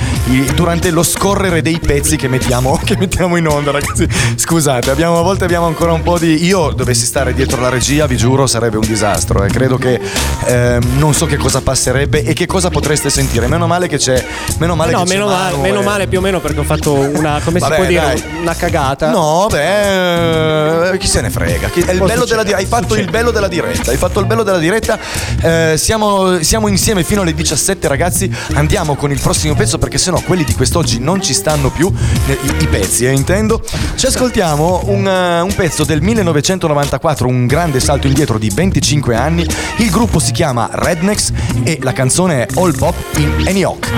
durante 0.55 0.91
lo 0.91 1.03
scorrere 1.03 1.61
dei 1.63 1.79
pezzi 1.79 2.17
che 2.17 2.29
mettiamo, 2.29 2.79
che 2.85 2.97
mettiamo 2.97 3.37
in 3.37 3.47
onda, 3.49 3.71
ragazzi. 3.71 4.07
Scusate, 4.37 4.91
abbiamo, 4.91 5.19
a 5.19 5.23
volte 5.23 5.45
abbiamo 5.45 5.67
ancora 5.67 5.93
un 5.93 6.03
po' 6.03 6.19
di. 6.19 6.44
Io 6.45 6.73
dovessi 6.73 7.07
stare 7.07 7.33
dietro 7.33 7.59
la 7.59 7.71
regia, 7.71 8.05
vi 8.07 8.19
giuro, 8.19 8.47
sarebbe 8.47 8.77
un 8.77 8.87
disastro. 8.87 9.43
E 9.45 9.49
credo 9.49 9.79
che 9.79 9.99
ehm, 10.45 10.99
non 10.99 11.15
so 11.15 11.25
che 11.25 11.39
cosa 11.39 11.63
passerebbe 11.63 12.23
e 12.23 12.35
che 12.35 12.45
cosa 12.45 12.69
potreste 12.69 13.09
sentire. 13.09 13.47
Meno 13.47 13.67
male 13.67 13.89
che 13.89 13.97
c'è. 13.97 14.23
Meno 14.59 14.75
male 14.77 14.93
no, 14.93 14.99
che 14.99 15.05
c'è 15.05 15.13
meno, 15.15 15.27
male, 15.27 15.51
Manu 15.53 15.63
meno 15.63 15.81
e- 15.81 15.85
male 15.85 16.07
più 16.07 16.19
o 16.19 16.21
meno 16.21 16.41
perché 16.41 16.61
ho 16.61 16.65
fatto 16.65 16.93
una, 16.93 17.41
come 17.43 17.59
Vabbè, 17.61 17.75
si 17.75 17.81
può 17.81 17.89
dire, 17.89 18.01
dai. 18.05 18.23
una 18.43 18.55
cagata. 18.55 19.09
No, 19.11 19.47
beh, 19.51 20.91
eh, 20.91 20.99
chi 20.99 21.07
se 21.07 21.23
ne 21.23 21.31
frega? 21.31 21.69
Chi- 21.69 21.79
il 21.81 21.87
della. 21.87 22.43
Hai 22.57 22.67
fatto 22.67 22.85
il 22.85 22.91
succede. 22.91 23.11
bello 23.11 23.31
della 23.31 23.49
diretta. 23.49 23.91
Hai 23.91 23.97
fatto 23.97 24.21
il 24.21 24.27
bello 24.27 24.43
della 24.43 24.59
diretta. 24.59 24.99
Eh, 25.41 25.75
siamo, 25.79 26.43
siamo 26.43 26.69
insieme 26.69 27.05
fino 27.05 27.23
alle 27.23 27.33
17, 27.33 27.89
ragazzi. 27.89 28.31
Andiamo 28.53 28.97
con 28.97 29.11
il 29.11 29.19
prossimo 29.19 29.55
pezzo 29.55 29.79
perché 29.79 29.97
sennò 29.97 30.21
quelli 30.21 30.45
di 30.45 30.55
quest'oggi 30.55 30.99
non 30.99 31.23
ci 31.23 31.33
stanno 31.33 31.71
più. 31.71 31.91
eh, 32.27 32.39
I, 32.43 32.63
i 32.65 32.67
pezzi, 32.67 33.07
eh, 33.07 33.13
intendo. 33.13 33.63
Ci 33.95 34.05
ascoltiamo 34.07 34.83
un, 34.89 35.07
eh, 35.09 35.41
un 35.41 35.55
pezzo 35.55 35.85
del 35.85 36.03
1994, 36.35 37.29
un 37.29 37.47
grande 37.47 37.81
salto 37.81 38.07
indietro 38.07 38.39
di 38.39 38.51
25 38.51 39.15
anni. 39.15 39.47
Il 39.79 39.91
gruppo 39.91 40.19
si 40.19 40.33
chiama 40.33 40.69
Rednex 40.73 41.33
e 41.63 41.79
la 41.83 41.93
canzone 41.93 42.47
è 42.47 42.59
All 42.59 42.77
Pop 42.77 42.97
in 43.17 43.45
Anyok. 43.47 43.89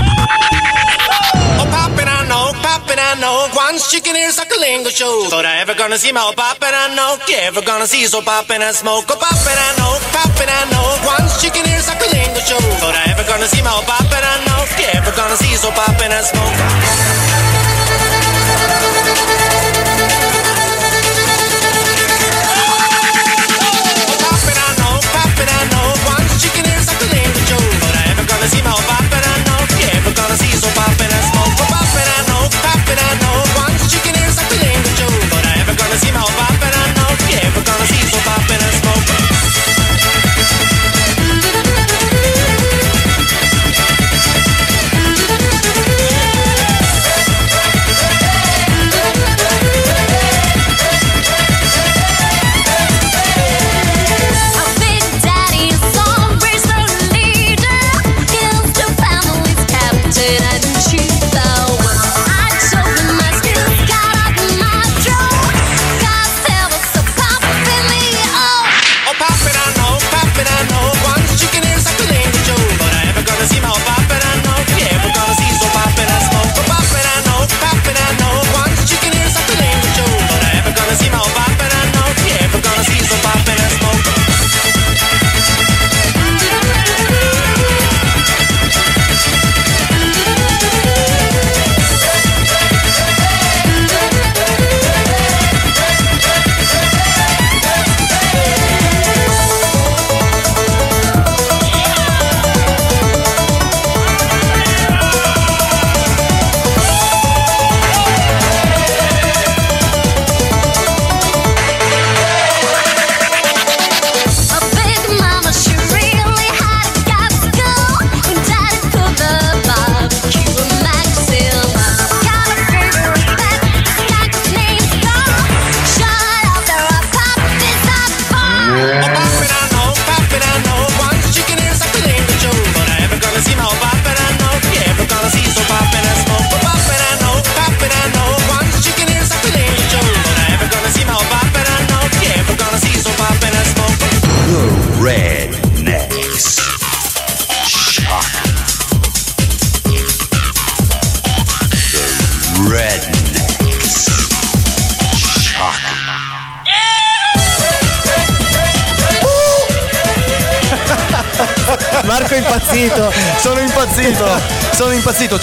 Oh, 3.19 3.49
poppin', 3.49 3.79
chicken 3.89 4.15
ears 4.15 4.39
like 4.39 4.53
a 4.53 4.59
lingo 4.61 4.91
show. 4.91 5.29
Thought 5.29 5.47
I 5.47 5.61
ever 5.61 5.75
gonna 5.75 5.97
see 5.97 6.13
my 6.13 6.21
oh, 6.21 6.33
poppin', 6.37 6.75
I 6.75 6.95
know. 6.95 7.17
You 7.27 7.37
ever 7.43 7.63
gonna 7.63 7.87
see 7.87 8.05
so 8.07 8.21
poppin' 8.21 8.63
and 8.63 8.75
smoke? 8.75 9.07
Oh, 9.09 9.17
poppin', 9.17 9.57
I 9.57 9.71
know, 9.79 9.99
poppin', 10.13 10.49
I 10.49 10.69
know. 10.71 10.87
Once 11.07 11.41
chicken 11.41 11.67
ears 11.67 11.89
like 11.89 12.03
a 12.03 12.09
lingo 12.13 12.41
show. 12.41 12.61
Thought 12.79 12.95
I 12.95 13.11
ever 13.11 13.25
gonna 13.25 13.49
see 13.49 13.63
my 13.63 13.73
oh, 13.73 13.83
poppin', 13.87 14.23
I 14.23 14.45
know. 14.47 14.63
You 14.79 14.87
ever 14.93 15.13
gonna 15.17 15.37
see 15.37 15.55
so 15.57 15.71
poppin' 15.71 16.13
and 16.13 16.27
smoke? 16.27 17.26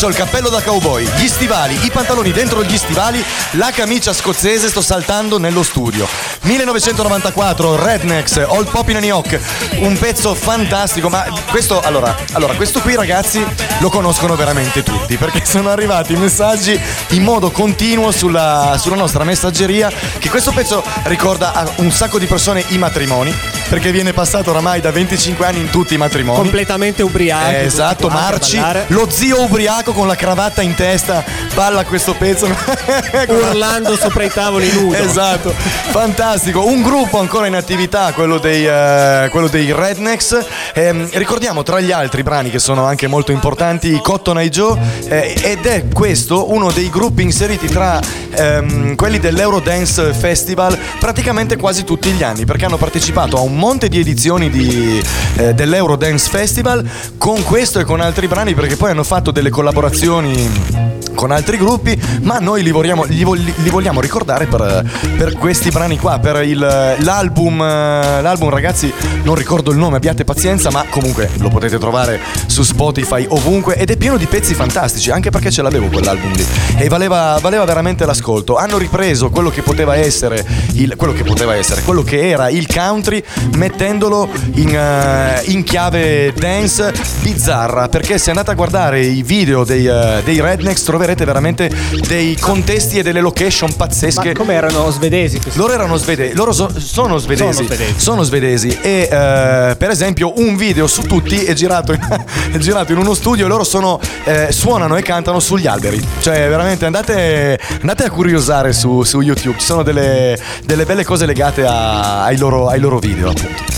C'ho 0.03 0.09
il 0.09 0.15
cappello 0.15 0.49
da 0.49 0.61
cowboy, 0.61 1.09
gli 1.15 1.29
stivali, 1.29 1.85
i 1.85 1.89
pantaloni 1.89 2.33
dentro 2.33 2.61
gli 2.61 2.77
stivali, 2.77 3.23
la 3.51 3.71
camicia 3.71 4.11
scozzese. 4.11 4.67
Sto 4.67 4.81
saltando 4.81 5.39
nello 5.39 5.63
studio. 5.63 6.05
1994, 6.41 7.81
Rednecks, 7.81 8.43
Old 8.47 8.69
Pop 8.69 8.89
in 8.89 8.97
Anyok. 8.97 9.39
Un 9.77 9.97
pezzo 9.97 10.35
fantastico. 10.35 11.07
Ma 11.07 11.23
questo, 11.49 11.79
allora, 11.79 12.13
allora, 12.33 12.53
questo 12.55 12.81
qui, 12.81 12.95
ragazzi, 12.95 13.41
lo 13.79 13.87
conoscono 13.87 14.35
veramente 14.35 14.83
tutti 14.83 15.15
perché 15.15 15.39
sono 15.47 15.69
arrivati 15.69 16.17
messaggi 16.17 16.77
in 17.11 17.23
modo 17.23 17.49
continuo 17.51 18.11
sulla, 18.11 18.75
sulla 18.77 18.97
nostra 18.97 19.23
messaggeria. 19.23 19.89
Che 20.19 20.29
questo 20.29 20.51
pezzo 20.51 20.83
ricorda 21.03 21.53
a 21.53 21.71
un 21.77 21.93
sacco 21.93 22.19
di 22.19 22.25
persone 22.25 22.61
i 22.67 22.77
matrimoni. 22.77 23.52
Perché 23.73 23.91
viene 23.91 24.13
passato 24.13 24.51
oramai 24.51 24.81
da 24.81 24.91
25 24.91 25.47
anni 25.47 25.61
in 25.61 25.71
tutti 25.71 25.95
i 25.95 25.97
matrimoni. 25.97 26.37
Completamente 26.37 27.01
ubriaco. 27.01 27.49
Eh, 27.49 27.63
esatto, 27.63 28.07
Marci, 28.07 28.61
lo 28.89 29.09
zio 29.09 29.41
ubriaco 29.41 29.93
con 29.93 30.05
la 30.05 30.13
cravatta 30.13 30.61
in 30.61 30.75
testa, 30.75 31.23
balla 31.55 31.83
questo 31.83 32.13
pezzo. 32.13 32.45
Urlando 33.29 33.95
sopra 33.95 34.25
i 34.25 34.29
tavoli 34.29 34.71
nudo. 34.71 34.95
Esatto, 34.95 35.49
fantastico. 35.49 36.67
Un 36.67 36.83
gruppo 36.83 37.17
ancora 37.17 37.47
in 37.47 37.55
attività, 37.55 38.13
quello 38.13 38.37
dei, 38.37 38.63
eh, 38.63 39.29
quello 39.31 39.47
dei 39.47 39.73
Rednecks. 39.73 40.45
Ehm, 40.75 41.09
ricordiamo 41.13 41.63
tra 41.63 41.79
gli 41.79 41.91
altri 41.91 42.21
brani 42.21 42.51
che 42.51 42.59
sono 42.59 42.85
anche 42.85 43.07
molto 43.07 43.31
importanti 43.31 43.99
Cotton 44.03 44.37
Eye 44.37 44.49
Joe 44.49 44.79
eh, 45.07 45.35
ed 45.41 45.65
è 45.65 45.87
questo 45.87 46.51
uno 46.51 46.71
dei 46.71 46.91
gruppi 46.91 47.23
inseriti 47.23 47.67
tra 47.67 47.99
ehm, 48.35 48.95
quelli 48.95 49.17
dell'Eurodance 49.17 50.13
Festival 50.13 50.77
praticamente 50.99 51.57
quasi 51.57 51.83
tutti 51.83 52.11
gli 52.11 52.21
anni 52.21 52.45
perché 52.45 52.65
hanno 52.65 52.77
partecipato 52.77 53.37
a 53.37 53.41
un 53.41 53.61
monte 53.63 53.87
di 53.87 53.97
edizioni 53.97 54.49
di, 54.49 55.01
eh, 55.37 55.53
dell'Eurodance 55.53 56.29
Festival 56.29 56.85
con 57.17 57.41
questo 57.45 57.79
e 57.79 57.85
con 57.85 58.01
altri 58.01 58.27
brani 58.27 58.53
perché 58.53 58.75
poi 58.75 58.91
hanno 58.91 59.05
fatto 59.05 59.31
delle 59.31 59.49
collaborazioni 59.49 60.91
con 61.13 61.31
altri 61.31 61.57
gruppi, 61.57 61.97
ma 62.23 62.39
noi 62.39 62.63
li 62.63 62.71
vogliamo, 62.71 63.03
li 63.03 63.23
vo- 63.23 63.33
li 63.33 63.69
vogliamo 63.69 64.01
ricordare 64.01 64.45
per, 64.47 64.83
per 65.15 65.33
questi 65.37 65.69
brani 65.69 65.97
qua, 65.97 66.19
per 66.19 66.43
il- 66.43 66.57
l'album, 66.57 67.61
eh, 67.61 68.21
l'album 68.21 68.49
ragazzi, 68.49 68.91
non 69.23 69.35
ricordo 69.35 69.71
il 69.71 69.77
nome, 69.77 69.95
abbiate 69.97 70.23
pazienza, 70.23 70.71
ma 70.71 70.85
comunque 70.89 71.29
lo 71.37 71.49
potete 71.49 71.77
trovare 71.77 72.19
su 72.47 72.63
Spotify 72.63 73.25
ovunque 73.29 73.75
ed 73.75 73.91
è 73.91 73.95
pieno 73.95 74.17
di 74.17 74.25
pezzi 74.25 74.53
fantastici, 74.53 75.11
anche 75.11 75.29
perché 75.29 75.51
ce 75.51 75.61
l'avevo 75.61 75.87
quell'album 75.87 76.33
lì 76.33 76.45
e 76.77 76.89
valeva, 76.89 77.37
valeva 77.39 77.63
veramente 77.63 78.05
l'ascolto. 78.05 78.57
Hanno 78.57 78.77
ripreso 78.77 79.29
quello 79.29 79.49
che 79.49 79.61
poteva 79.61 79.95
essere, 79.95 80.43
il, 80.73 80.95
quello 80.97 81.13
che 81.13 81.23
poteva 81.23 81.55
essere, 81.55 81.83
quello 81.83 82.01
che 82.01 82.27
era 82.27 82.49
il 82.49 82.67
country, 82.67 83.23
mettendolo 83.55 84.29
in, 84.55 84.75
eh, 84.75 85.41
in 85.45 85.63
chiave 85.63 86.33
dance 86.33 86.93
bizzarra, 87.21 87.87
perché 87.87 88.17
se 88.17 88.29
andate 88.29 88.51
a 88.51 88.53
guardare 88.53 89.01
i 89.03 89.23
video 89.23 89.63
dei, 89.63 89.85
eh, 89.85 90.21
dei 90.23 90.39
Rednecks 90.41 90.83
troverete 90.83 91.25
veramente 91.25 91.71
dei 92.07 92.37
contesti 92.37 92.99
e 92.99 93.03
delle 93.03 93.21
location 93.21 93.73
pazzesche. 93.75 94.27
Ma 94.29 94.33
come 94.33 94.53
erano 94.53 94.89
svedesi? 94.91 95.39
questi? 95.39 95.59
Loro 95.59 95.73
erano 95.73 95.97
svedesi, 95.97 96.35
loro 96.35 96.51
so- 96.51 96.71
sono 96.79 97.17
svedesi. 97.17 97.53
Sono 97.53 97.67
svedesi. 97.67 97.93
Sono 97.97 98.23
svedesi. 98.23 98.77
E 98.81 99.09
eh, 99.11 99.75
per 99.77 99.89
esempio 99.89 100.33
un 100.37 100.55
video 100.55 100.87
su 100.87 101.03
tutti 101.03 101.43
è 101.43 101.53
girato 101.53 101.93
in, 101.93 101.99
è 102.51 102.57
girato 102.57 102.91
in 102.91 102.97
uno 102.97 103.13
studio 103.13 103.45
e 103.45 103.47
loro 103.47 103.63
sono, 103.63 103.99
eh, 104.23 104.47
suonano 104.51 104.95
e 104.95 105.01
cantano 105.01 105.39
sugli 105.39 105.67
alberi. 105.67 106.01
Cioè 106.21 106.47
veramente 106.47 106.85
andate, 106.85 107.59
andate 107.81 108.03
a 108.03 108.09
curiosare 108.09 108.73
su, 108.73 109.03
su 109.03 109.21
YouTube, 109.21 109.57
ci 109.59 109.65
sono 109.65 109.83
delle, 109.83 110.37
delle 110.65 110.85
belle 110.85 111.03
cose 111.03 111.25
legate 111.25 111.65
a- 111.65 112.23
ai, 112.23 112.37
loro, 112.37 112.67
ai 112.67 112.79
loro 112.79 112.99
video 112.99 113.32
appunto. 113.33 113.71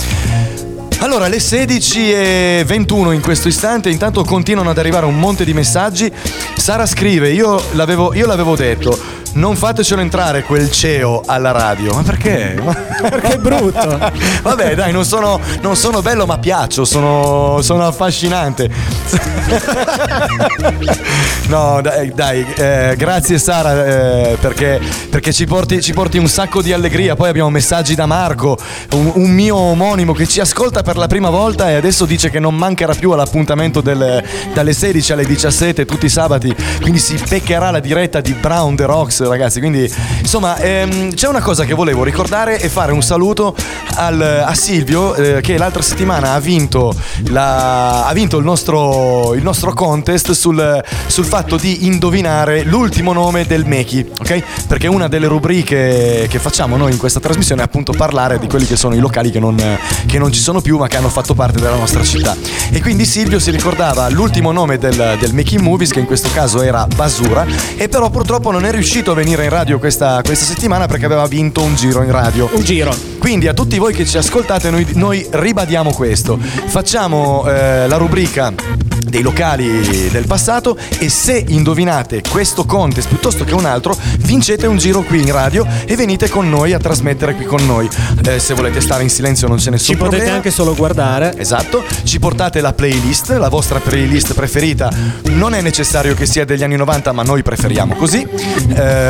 Allora, 1.00 1.28
le 1.28 1.40
16 1.40 2.12
e 2.12 2.64
21 2.66 3.12
in 3.12 3.22
questo 3.22 3.48
istante, 3.48 3.90
intanto 3.90 4.24
continuano 4.24 4.72
ad 4.72 4.78
arrivare 4.78 5.06
un 5.06 5.20
monte 5.20 5.46
di 5.46 5.54
messaggi. 5.54 6.12
Sara 6.56 6.86
scrive, 6.86 7.32
io 7.32 7.62
l'avevo, 7.74 8.14
io 8.14 8.26
l'avevo 8.26 8.56
detto, 8.56 8.98
non 9.36 9.56
fatecelo 9.56 10.02
entrare 10.02 10.44
quel 10.44 10.70
CEO 10.72 11.24
alla 11.26 11.52
radio. 11.52 11.94
Ma 11.94 12.02
perché? 12.04 12.62
Perché 13.02 13.34
è 13.34 13.38
brutto. 13.38 14.00
Vabbè, 14.42 14.76
dai, 14.76 14.92
non 14.92 15.06
sono, 15.06 15.40
non 15.62 15.76
sono 15.76 16.02
bello, 16.02 16.26
ma 16.26 16.38
piaccio, 16.38 16.86
sono, 16.86 17.62
sono 17.62 17.86
affascinante. 17.88 18.70
No, 21.48 21.80
dai, 21.82 22.12
dai, 22.14 22.46
eh, 22.56 22.96
grazie 22.98 23.38
Sara 23.38 23.86
eh, 23.86 24.38
perché, 24.40 24.80
perché 25.10 25.32
ci, 25.32 25.46
porti, 25.46 25.82
ci 25.82 25.94
porti 25.94 26.18
un 26.18 26.28
sacco 26.28 26.62
di 26.62 26.74
allegria. 26.74 27.16
Poi 27.16 27.30
abbiamo 27.30 27.50
messaggi 27.50 27.94
da 27.94 28.06
Marco, 28.06 28.58
un, 28.94 29.12
un 29.16 29.30
mio 29.30 29.56
omonimo 29.56 30.14
che 30.14 30.26
ci 30.28 30.40
ascolta 30.40 30.82
per 30.82 30.98
la 30.98 31.08
prima 31.08 31.30
volta 31.30 31.70
e 31.70 31.76
adesso 31.76 32.06
dice 32.06 32.30
che 32.30 32.40
non 32.40 32.56
mancherà 32.56 32.94
più 32.96 33.12
all'appuntamento 33.12 33.82
del- 33.82 34.24
dalle 34.54 34.74
16 34.74 35.12
alle 35.14 35.26
17 35.26 35.86
tutti 35.86 36.06
i 36.08 36.10
sabati. 36.10 36.54
Quindi 36.82 37.00
si 37.00 37.22
beccherà 37.30 37.70
la 37.70 37.80
diretta 37.80 38.22
di 38.22 38.34
Brown 38.34 38.76
The 38.76 38.86
Rocks, 38.86 39.22
ragazzi. 39.30 39.60
Quindi 39.60 39.92
insomma 40.20 40.58
ehm, 40.58 41.14
c'è 41.14 41.28
una 41.28 41.42
cosa 41.42 41.64
che 41.66 41.74
volevo 41.74 42.04
ricordare 42.04 42.60
e 42.60 42.70
fare 42.70 42.92
un 42.92 43.02
saluto 43.02 43.56
al- 43.96 44.44
a 44.46 44.54
Silvio 44.54 45.16
eh, 45.16 45.42
che 45.42 45.58
l'altra 45.58 45.82
settimana 45.82 46.34
ha 46.34 46.40
vinto, 46.40 46.94
la- 47.30 48.06
ha 48.06 48.14
vinto 48.14 48.38
il, 48.38 48.44
nostro, 48.44 49.34
il 49.34 49.44
nostro 49.44 49.74
contest 49.74 50.32
sul, 50.32 50.84
sul 51.08 51.26
fatto 51.26 51.58
di 51.58 51.86
indovinare 51.86 52.64
l'ultimo 52.64 53.14
nome 53.14 53.46
del 53.46 53.66
Meki, 53.66 54.12
ok? 54.20 54.44
Perché 54.68 54.88
una 54.88 55.08
delle 55.08 55.28
rubriche 55.28 56.28
che 56.30 56.40
facciamo 56.40 56.78
noi 56.78 56.92
in 56.92 56.98
questa 56.98 57.20
trasmissione 57.20 57.62
è 57.62 57.66
appunto 57.66 57.94
parlare 57.94 58.40
di 58.40 58.48
quelli 58.48 58.66
che 58.66 58.76
sono 58.76 58.96
i 58.96 59.00
locali 59.00 59.32
che 59.32 59.40
non, 59.40 59.56
che 60.06 60.18
non 60.18 60.32
ci 60.32 60.40
sono 60.40 60.62
più 60.62 60.78
ma 60.78 60.88
che 60.88 60.98
hanno 60.98 61.10
fatto 61.10 61.34
parte 61.34 61.60
della 61.60 61.76
nostra 61.76 62.04
città. 62.04 62.36
E 62.72 62.82
quindi 62.82 63.06
Silvio 63.06 63.40
si 63.40 63.52
ricordava 63.52 64.10
l'ultimo 64.10 64.52
nome 64.52 64.78
del, 64.78 65.16
del 65.20 65.34
Making 65.34 65.62
Movies 65.62 65.92
che 65.92 66.00
in 66.00 66.06
questo 66.06 66.30
caso 66.34 66.62
era 66.62 66.88
Basura 66.96 67.46
e 67.78 67.88
però 67.88 68.10
purtroppo 68.10 68.52
non 68.52 68.66
è 68.66 68.72
riuscito 68.72 69.14
venire 69.16 69.46
in 69.46 69.50
radio 69.50 69.80
questa, 69.80 70.22
questa 70.24 70.46
settimana 70.46 70.86
perché 70.86 71.06
aveva 71.06 71.26
vinto 71.26 71.62
un 71.62 71.76
giro 71.76 72.04
in 72.04 72.12
radio. 72.12 72.50
Un 72.54 72.64
giro. 72.64 72.96
Quindi 73.18 73.48
a 73.48 73.54
tutti 73.54 73.80
voi 73.80 73.94
che 73.94 74.06
ci 74.06 74.18
ascoltate 74.18 74.70
noi, 74.70 74.86
noi 74.94 75.26
ribadiamo 75.28 75.92
questo. 75.92 76.38
Facciamo 76.38 77.44
eh, 77.48 77.88
la 77.88 77.98
rubrica 77.98 78.54
dei 79.16 79.22
locali 79.22 80.10
del 80.10 80.26
passato 80.26 80.78
e 80.98 81.10
se 81.10 81.44
indovinate 81.48 82.22
questo 82.30 82.66
contest 82.66 83.08
piuttosto 83.08 83.46
che 83.46 83.54
un 83.54 83.66
altro 83.66 83.96
vincete 84.20 84.68
un 84.68 84.78
giro 84.78 85.04
qui 85.04 85.22
in 85.22 85.32
radio 85.32 85.66
e 85.86 85.96
venite 85.96 86.28
con 86.28 86.50
noi 86.50 86.74
a 86.74 86.80
trasmettere 86.80 87.36
qui 87.36 87.46
con 87.46 87.66
noi 87.66 87.88
Eh, 88.26 88.40
se 88.40 88.54
volete 88.54 88.82
stare 88.82 89.04
in 89.04 89.10
silenzio 89.10 89.48
non 89.48 89.58
c'è 89.58 89.70
nessun 89.70 89.94
Ci 89.94 89.96
potete 89.96 90.16
problema 90.18 90.36
anche 90.36 90.52
solo 90.52 90.76
guardare. 90.76 91.34
Esatto, 91.38 91.84
ci 92.04 92.20
portate 92.20 92.60
la 92.60 92.74
playlist, 92.74 93.30
la 93.32 93.50
vostra 93.50 93.80
playlist 93.80 94.34
preferita. 94.34 94.92
Non 95.30 95.54
è 95.54 95.62
necessario 95.62 96.14
che 96.14 96.26
sia 96.26 96.44
degli 96.44 96.64
anni 96.64 96.76
90, 96.76 97.12
ma 97.12 97.24
noi 97.24 97.44
preferiamo 97.44 97.96
così. 97.96 98.28
Eh, 98.76 99.05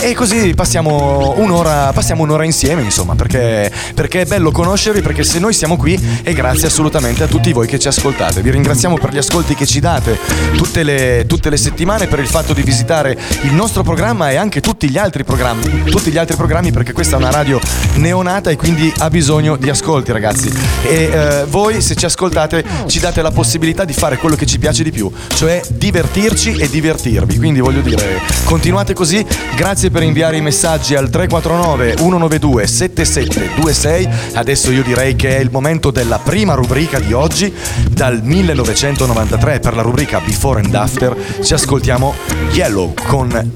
e 0.00 0.14
così 0.14 0.52
passiamo 0.54 1.34
un'ora, 1.36 1.92
passiamo 1.92 2.22
un'ora 2.22 2.44
insieme, 2.44 2.82
insomma, 2.82 3.14
perché, 3.14 3.70
perché 3.94 4.22
è 4.22 4.24
bello 4.26 4.50
conoscervi, 4.50 5.00
perché 5.00 5.24
se 5.24 5.38
noi 5.38 5.52
siamo 5.52 5.76
qui 5.76 6.00
è 6.22 6.32
grazie 6.32 6.68
assolutamente 6.68 7.22
a 7.22 7.26
tutti 7.26 7.52
voi 7.52 7.66
che 7.66 7.78
ci 7.78 7.88
ascoltate. 7.88 8.42
Vi 8.42 8.50
ringraziamo 8.50 8.96
per 8.98 9.12
gli 9.12 9.18
ascolti 9.18 9.54
che 9.54 9.66
ci 9.66 9.80
date 9.80 10.18
tutte 10.56 10.82
le, 10.82 11.24
tutte 11.26 11.50
le 11.50 11.56
settimane, 11.56 12.06
per 12.06 12.18
il 12.18 12.26
fatto 12.26 12.52
di 12.52 12.62
visitare 12.62 13.16
il 13.42 13.52
nostro 13.52 13.82
programma 13.82 14.30
e 14.30 14.36
anche 14.36 14.60
tutti 14.60 14.88
gli 14.88 14.98
altri 14.98 15.24
programmi. 15.24 15.84
Tutti 15.84 16.10
gli 16.10 16.18
altri 16.18 16.36
programmi, 16.36 16.72
perché 16.72 16.92
questa 16.92 17.16
è 17.16 17.18
una 17.18 17.30
radio 17.30 17.60
neonata 17.94 18.50
e 18.50 18.56
quindi 18.56 18.92
ha 18.98 19.10
bisogno 19.10 19.56
di 19.56 19.70
ascolti, 19.70 20.12
ragazzi. 20.12 20.52
E 20.82 21.10
eh, 21.12 21.44
voi, 21.48 21.80
se 21.80 21.94
ci 21.94 22.04
ascoltate, 22.04 22.64
ci 22.86 23.00
date 23.00 23.22
la 23.22 23.30
possibilità 23.30 23.84
di 23.84 23.92
fare 23.92 24.16
quello 24.16 24.36
che 24.36 24.46
ci 24.46 24.58
piace 24.58 24.82
di 24.82 24.90
più, 24.90 25.10
cioè 25.34 25.60
divertirci 25.68 26.56
e 26.56 26.68
divertirvi. 26.68 27.36
Quindi 27.38 27.60
voglio 27.60 27.80
dire, 27.80 28.20
continuate 28.44 28.92
così. 28.92 29.23
Grazie 29.56 29.90
per 29.90 30.02
inviare 30.02 30.36
i 30.36 30.40
messaggi 30.40 30.94
al 30.94 31.10
349 31.10 31.96
192 31.96 32.66
7726. 32.66 34.08
Adesso 34.34 34.70
io 34.72 34.82
direi 34.82 35.14
che 35.14 35.36
è 35.36 35.40
il 35.40 35.50
momento 35.50 35.90
della 35.90 36.18
prima 36.18 36.54
rubrica 36.54 36.98
di 36.98 37.12
oggi, 37.12 37.54
dal 37.88 38.20
1993 38.22 39.60
per 39.60 39.76
la 39.76 39.82
rubrica 39.82 40.20
Before 40.20 40.60
and 40.60 40.74
After. 40.74 41.16
Ci 41.42 41.54
ascoltiamo 41.54 42.14
Yellow 42.52 42.94
con 43.06 43.52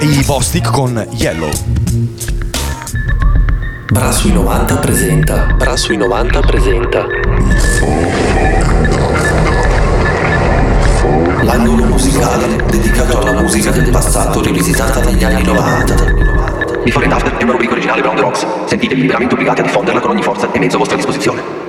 i, 0.00 0.22
Bostic 0.24 0.70
con 0.70 1.06
Yellow. 1.10 1.50
Bra 3.90 4.10
sui 4.10 4.32
90 4.32 4.76
presenta. 4.78 5.46
Bra 5.56 5.76
sui 5.76 5.96
90 5.96 6.40
presenta. 6.40 7.06
L'angolo 11.42 11.84
musicale 11.84 12.56
dedicato 12.70 13.13
musica 13.44 13.70
del 13.70 13.90
passato 13.90 14.40
rivisitata 14.40 15.00
negli 15.00 15.22
anni 15.22 15.42
90. 15.42 15.94
Before 16.82 17.04
and 17.04 17.12
After 17.12 17.36
è 17.36 17.42
una 17.42 17.52
rubrica 17.52 17.72
originale 17.72 18.00
Brown 18.00 18.16
The 18.16 18.22
Rocks. 18.22 18.46
Sentitevi 18.64 19.02
liberamente 19.02 19.34
obbligati 19.34 19.60
a 19.60 19.64
diffonderla 19.64 20.00
con 20.00 20.12
ogni 20.12 20.22
forza 20.22 20.50
e 20.50 20.58
mezzo 20.58 20.76
a 20.76 20.78
vostra 20.78 20.96
disposizione. 20.96 21.63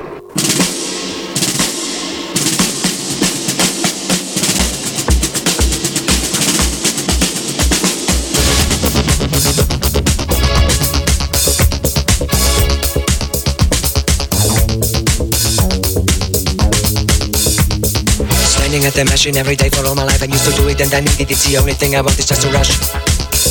At 18.86 18.94
the 18.94 19.06
machine 19.06 19.36
every 19.38 19.56
day 19.56 19.70
for 19.70 19.84
all 19.88 19.96
my 19.96 20.04
life. 20.04 20.22
I 20.22 20.26
used 20.26 20.46
to 20.46 20.52
do 20.52 20.68
it 20.70 20.80
and 20.80 20.94
I 20.94 21.00
needed 21.00 21.22
it. 21.22 21.32
It's 21.32 21.48
the 21.50 21.58
only 21.58 21.74
thing 21.74 21.96
I 21.96 22.02
want 22.02 22.20
is 22.20 22.28
just 22.28 22.42
to 22.44 22.50
rush, 22.54 22.70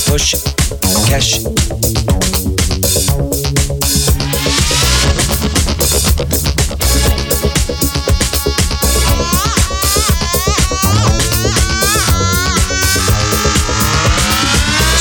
push, 0.07 0.38
cash. 1.11 1.42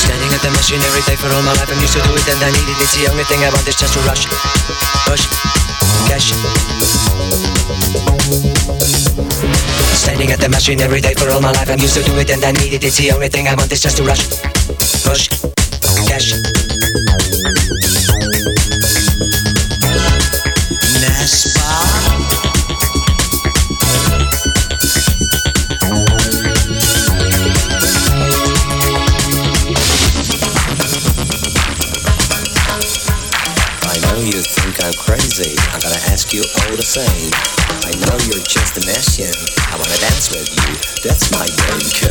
Standing 0.01 0.31
at 0.33 0.41
the 0.41 0.49
machine 0.49 0.81
every 0.81 1.03
day 1.05 1.15
for 1.15 1.29
all 1.29 1.43
my 1.43 1.53
life. 1.53 1.69
I'm 1.69 1.79
used 1.79 1.93
to 1.93 2.01
do 2.01 2.15
it 2.15 2.25
and 2.25 2.41
I 2.41 2.49
needed 2.49 2.73
it. 2.73 2.81
It's 2.81 2.97
the 2.97 3.11
only 3.11 3.23
thing 3.25 3.43
I 3.45 3.49
want 3.53 3.67
is 3.67 3.75
just 3.75 3.93
to 3.93 3.99
rush, 4.09 4.25
push, 5.05 5.27
cash. 6.09 6.33
Standing 10.13 10.31
at 10.31 10.39
the 10.39 10.49
machine 10.49 10.79
every 10.79 11.01
day 11.01 11.15
for 11.15 11.27
all 11.31 11.41
my 11.41 11.51
life. 11.53 11.67
I'm 11.71 11.79
used 11.79 11.95
to 11.95 12.03
do 12.03 12.15
it 12.19 12.29
and 12.29 12.45
I 12.45 12.51
need 12.51 12.71
it. 12.71 12.83
It's 12.83 12.97
the 12.97 13.09
only 13.13 13.29
thing 13.29 13.47
I 13.47 13.55
want 13.55 13.71
is 13.71 13.81
just 13.81 13.97
to 13.97 14.03
rush, 14.03 14.29
push, 15.01 15.27
cash. 16.05 16.37
I 33.81 33.97
know 34.05 34.21
you 34.21 34.43
think 34.45 34.77
I'm 34.85 34.93
crazy. 34.93 35.57
I'm 35.73 35.81
gonna 35.81 35.95
ask 36.13 36.31
you 36.31 36.43
all 36.43 36.75
the 36.77 36.83
same. 36.83 37.32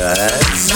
Game, 0.03 0.72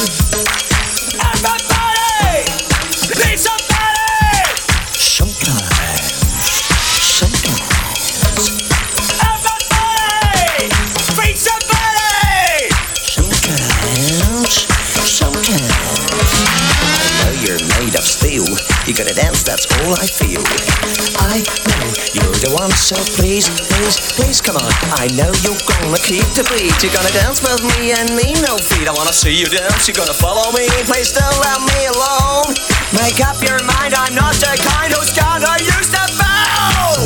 so 22.86 22.94
please, 23.18 23.50
please, 23.66 23.98
please 24.14 24.40
come 24.40 24.54
on. 24.54 24.70
I 24.94 25.10
know 25.18 25.26
you're 25.42 25.58
gonna 25.66 25.98
keep 25.98 26.22
the 26.38 26.46
beat. 26.54 26.70
You're 26.78 26.94
gonna 26.94 27.10
dance 27.10 27.42
with 27.42 27.58
me 27.74 27.90
and 27.90 28.14
me, 28.14 28.30
no 28.46 28.54
feet. 28.58 28.86
I 28.86 28.92
wanna 28.94 29.12
see 29.12 29.34
you 29.34 29.46
dance. 29.46 29.88
You're 29.88 29.98
gonna 29.98 30.14
follow 30.14 30.52
me. 30.52 30.68
Please 30.86 31.10
don't 31.10 31.38
let 31.42 31.58
me 31.66 31.90
alone. 31.90 32.54
Make 32.94 33.18
up 33.26 33.42
your 33.42 33.58
mind. 33.66 33.92
I'm 33.92 34.14
not 34.14 34.34
the 34.38 34.54
kind 34.62 34.92
who's 34.94 35.10
gonna 35.10 35.58
use 35.66 35.88
the 35.90 36.06
bow. 36.14 37.02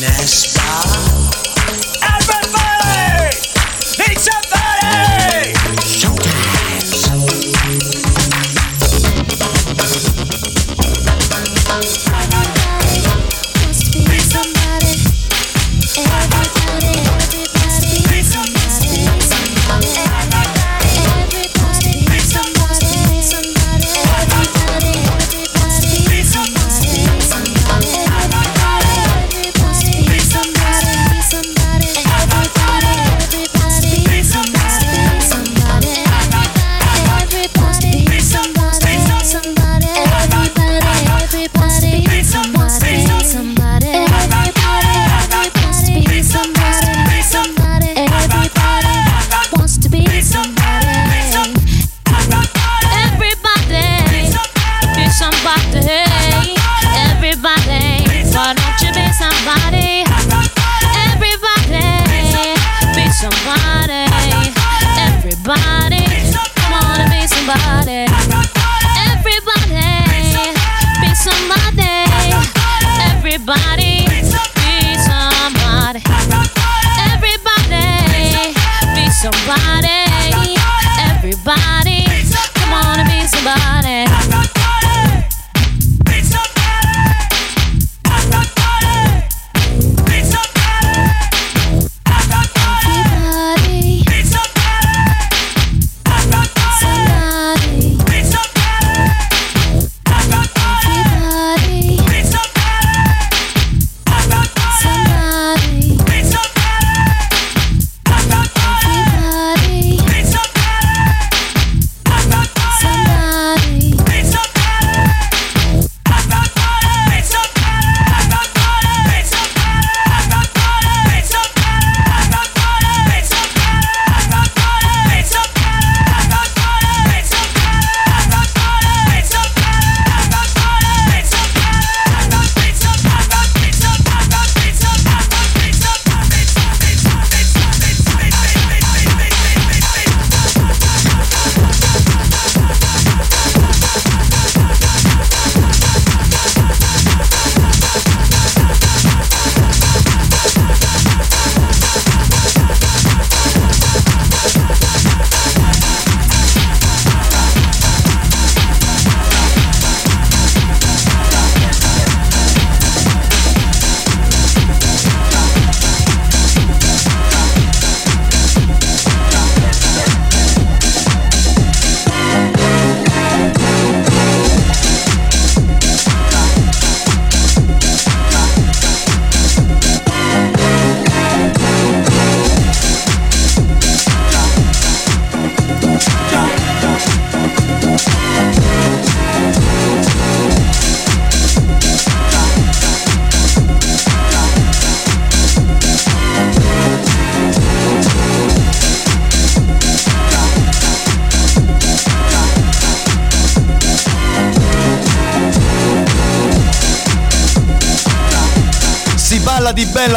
Nespa. 0.00 0.61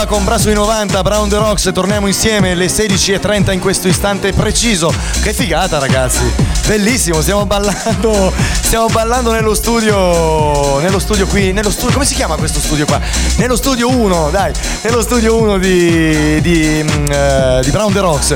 Con 0.06 0.24
Brasso 0.24 0.50
di 0.50 0.54
90, 0.54 1.02
Brown 1.02 1.30
the 1.30 1.38
Rocks, 1.38 1.70
torniamo 1.74 2.08
insieme 2.08 2.52
alle 2.52 2.68
16.30 2.68 3.54
in 3.54 3.60
questo 3.60 3.88
istante 3.88 4.34
preciso. 4.34 4.94
Che 5.22 5.34
figata 5.34 5.80
ragazzi, 5.80 6.24
bellissimo, 6.68 7.22
stiamo 7.22 7.46
ballando, 7.46 8.32
stiamo 8.62 8.88
ballando 8.88 9.32
nello 9.32 9.54
studio, 9.54 10.80
nello 10.80 11.00
studio 11.00 11.26
qui, 11.28 11.54
nello 11.54 11.72
studio, 11.72 11.94
come 11.94 12.06
si 12.06 12.14
chiama 12.14 12.36
questo 12.36 12.60
studio 12.60 12.86
qua? 12.86 13.00
Nello 13.38 13.56
studio 13.56 13.90
1, 13.90 14.30
dai, 14.32 14.52
nello 14.84 15.02
studio 15.02 15.36
1 15.36 15.58
di, 15.58 16.42
di, 16.42 16.80
eh, 17.10 17.60
di 17.64 17.72
Brown 17.72 17.94
the 17.94 18.00
Rocks. 18.00 18.36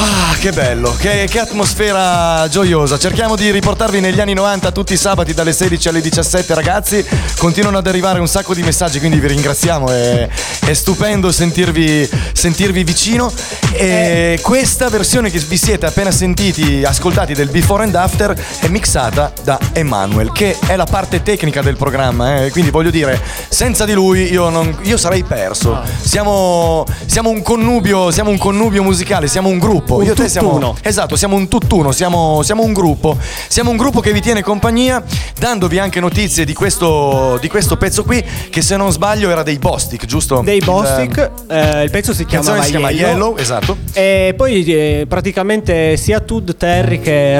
Ah, 0.00 0.36
che 0.38 0.52
bello, 0.52 0.94
che, 0.96 1.26
che 1.28 1.40
atmosfera 1.40 2.46
gioiosa. 2.48 2.96
Cerchiamo 2.98 3.34
di 3.34 3.50
riportarvi 3.50 3.98
negli 3.98 4.20
anni 4.20 4.32
90 4.32 4.70
tutti 4.70 4.92
i 4.92 4.96
sabati 4.96 5.34
dalle 5.34 5.52
16 5.52 5.88
alle 5.88 6.00
17, 6.00 6.54
ragazzi. 6.54 7.04
Continuano 7.36 7.78
ad 7.78 7.86
arrivare 7.88 8.20
un 8.20 8.28
sacco 8.28 8.54
di 8.54 8.62
messaggi, 8.62 9.00
quindi 9.00 9.18
vi 9.18 9.26
ringraziamo. 9.26 9.90
È, 9.90 10.28
è 10.66 10.72
stupendo 10.72 11.32
sentirvi, 11.32 12.08
sentirvi 12.32 12.84
vicino. 12.84 13.32
E 13.72 14.38
questa 14.40 14.88
versione 14.88 15.30
che 15.30 15.40
vi 15.40 15.56
siete 15.56 15.86
appena 15.86 16.12
sentiti, 16.12 16.84
ascoltati 16.84 17.34
del 17.34 17.48
Before 17.48 17.82
and 17.82 17.94
After, 17.96 18.40
è 18.60 18.68
mixata 18.68 19.32
da 19.42 19.58
Emanuel, 19.72 20.30
che 20.30 20.56
è 20.64 20.76
la 20.76 20.86
parte 20.86 21.24
tecnica 21.24 21.60
del 21.60 21.76
programma. 21.76 22.44
eh. 22.44 22.50
Quindi 22.50 22.70
voglio 22.70 22.90
dire, 22.90 23.20
senza 23.48 23.84
di 23.84 23.94
lui 23.94 24.30
io, 24.30 24.48
non- 24.48 24.78
io 24.82 24.96
sarei 24.96 25.24
perso. 25.24 25.80
Siamo, 26.00 26.84
siamo 27.06 27.30
un 27.30 27.42
connubio, 27.42 28.12
siamo 28.12 28.30
un 28.30 28.38
connubio 28.38 28.84
musicale, 28.84 29.26
siamo 29.26 29.48
un 29.48 29.58
gruppo. 29.58 29.86
Un 29.96 30.04
io 30.04 30.12
e 30.12 30.14
te 30.14 30.28
siamo 30.28 30.48
tutt'uno. 30.50 30.76
Esatto, 30.82 31.16
siamo 31.16 31.36
un 31.36 31.48
tutt'uno, 31.48 31.92
siamo, 31.92 32.42
siamo 32.42 32.62
un 32.62 32.72
gruppo. 32.72 33.16
Siamo 33.48 33.70
un 33.70 33.76
gruppo 33.76 34.00
che 34.00 34.12
vi 34.12 34.20
tiene 34.20 34.42
compagnia, 34.42 35.02
dandovi 35.38 35.78
anche 35.78 36.00
notizie 36.00 36.44
di 36.44 36.52
questo, 36.54 37.38
di 37.40 37.48
questo 37.48 37.76
pezzo 37.76 38.04
qui, 38.04 38.22
che 38.50 38.62
se 38.62 38.76
non 38.76 38.90
sbaglio 38.92 39.30
era 39.30 39.42
dei 39.42 39.58
Bostic, 39.58 40.04
giusto? 40.06 40.40
Dei 40.44 40.58
Il- 40.58 40.64
Bostic, 40.64 41.30
eh, 41.48 41.82
il 41.84 41.90
pezzo 41.90 42.12
si 42.12 42.24
chiama 42.24 42.62
si 42.62 42.70
chiama 42.70 42.90
Yellow, 42.90 43.36
esatto. 43.36 43.76
E 43.92 44.34
poi 44.36 44.64
eh, 44.64 45.06
praticamente 45.08 45.96
sia 45.96 46.20
Tud 46.20 46.56
Terry 46.56 47.00
che 47.00 47.38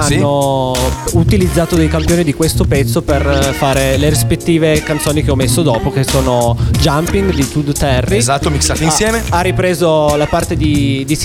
Sì. 0.00 0.14
hanno 0.14 0.74
utilizzato 1.12 1.76
dei 1.76 1.88
campioni 1.88 2.24
di 2.24 2.34
questo 2.34 2.64
pezzo 2.64 3.02
per 3.02 3.26
eh, 3.26 3.52
fare 3.52 3.96
le 3.96 4.08
rispettive 4.08 4.82
canzoni 4.82 5.22
che 5.22 5.30
ho 5.30 5.36
messo 5.36 5.62
dopo, 5.62 5.90
che 5.90 6.04
sono 6.04 6.56
Jumping 6.78 7.32
di 7.34 7.48
Tud 7.50 7.72
Terry. 7.76 8.16
Esatto, 8.16 8.50
mixate 8.50 8.84
insieme. 8.84 9.22
Ha, 9.30 9.38
ha 9.38 9.40
ripreso 9.40 10.16
la 10.16 10.26
parte 10.26 10.56
di, 10.56 11.04
di 11.06 11.16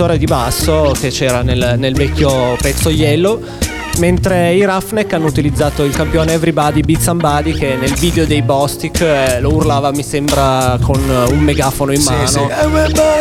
sintetizzatore 0.00 0.18
di 0.18 0.24
basso 0.24 0.92
che 0.98 1.10
c'era 1.10 1.42
nel, 1.42 1.74
nel 1.76 1.94
vecchio 1.94 2.56
pezzo 2.60 2.88
Yellow. 2.88 3.42
Mentre 3.98 4.54
i 4.54 4.64
Roughneck 4.64 5.12
hanno 5.12 5.26
utilizzato 5.26 5.84
il 5.84 5.94
campione 5.94 6.32
Everybody 6.32 6.80
Beat 6.80 7.00
Somebody 7.02 7.52
che 7.52 7.76
nel 7.78 7.92
video 7.94 8.24
dei 8.24 8.40
Bostic 8.40 9.00
eh, 9.02 9.40
lo 9.40 9.52
urlava 9.52 9.90
mi 9.90 10.02
sembra 10.02 10.78
con 10.80 10.98
un 11.06 11.38
megafono 11.38 11.92
in 11.92 12.00
Sì, 12.00 12.08
mano. 12.10 12.26
sì. 12.26 12.38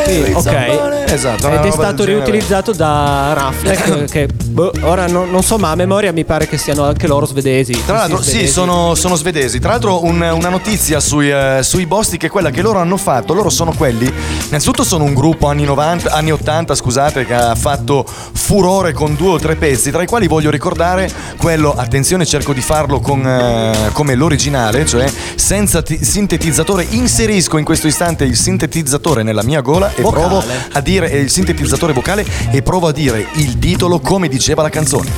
Sì, 0.06 0.20
beat 0.22 0.36
ok. 0.38 1.12
Esatto, 1.12 1.50
Ed 1.50 1.66
è 1.66 1.72
stato 1.72 2.06
riutilizzato 2.06 2.72
da 2.72 3.34
Roughneck 3.36 4.06
che 4.10 4.28
boh, 4.46 4.72
ora 4.84 5.08
non, 5.08 5.30
non 5.32 5.44
so 5.44 5.58
ma 5.58 5.72
a 5.72 5.76
memoria 5.76 6.14
mi 6.14 6.24
pare 6.24 6.48
che 6.48 6.58
siano 6.58 6.84
anche 6.86 7.08
loro 7.08 7.26
svedesi. 7.26 7.74
Tra 7.86 7.98
l'altro, 7.98 8.22
sì, 8.22 8.48
sono, 8.48 8.96
sono 8.96 9.16
svedesi. 9.16 9.60
Tra 9.60 9.72
l'altro, 9.72 10.06
un- 10.06 10.22
una 10.22 10.50
notizia 10.50 11.00
sui, 11.02 11.30
eh, 11.30 11.60
sui 11.62 11.86
Bostic 11.88 12.24
è 12.26 12.30
quella 12.30 12.52
che 12.52 12.62
loro 12.62 12.80
hanno 12.80 12.96
fatto. 12.98 13.34
Loro 13.34 13.50
sono 13.50 13.74
quelli. 13.74 14.10
Innanzitutto, 14.48 14.84
sono 14.84 15.04
un 15.04 15.14
gruppo 15.14 15.48
anni 15.48 15.66
90, 15.66 16.12
anni 16.12 16.32
80, 16.32 16.74
scusate, 16.76 17.26
che 17.26 17.34
ha 17.34 17.56
fatto 17.56 18.06
furore 18.06 18.94
con 18.94 19.16
due 19.16 19.32
o 19.32 19.40
tre 19.40 19.56
pezzi, 19.56 19.92
tra 19.92 20.04
i 20.04 20.08
quali 20.08 20.28
voglio 20.28 20.44
ricordare 20.44 20.58
quello, 21.38 21.74
attenzione, 21.74 22.26
cerco 22.26 22.54
di 22.54 22.62
farlo 22.62 23.00
con, 23.00 23.26
eh, 23.26 23.90
come 23.94 24.16
l'originale, 24.16 24.86
cioè 24.86 25.12
senza 25.36 25.82
ti- 25.82 26.04
sintetizzatore. 26.04 26.86
Inserisco 26.90 27.58
in 27.58 27.66
questo 27.66 27.88
istante 27.88 28.26
il 28.26 28.36
sintetizzatore 28.36 29.24
nella 29.24 29.44
mia 29.44 29.62
gola 29.62 29.94
e 29.96 30.02
Vocale. 30.02 30.26
provo 30.26 30.44
a 30.72 30.82
dire 30.82 31.12
eh, 31.12 31.20
il 31.20 31.30
sintetizzatore 31.30 31.94
vocale 31.94 32.26
e 32.52 32.62
provo 32.62 32.88
a 32.88 32.92
dire 32.92 33.28
il 33.36 33.58
titolo 33.60 34.00
come 34.00 34.28
diceva 34.28 34.62
la 34.62 34.70
canzone. 34.70 35.10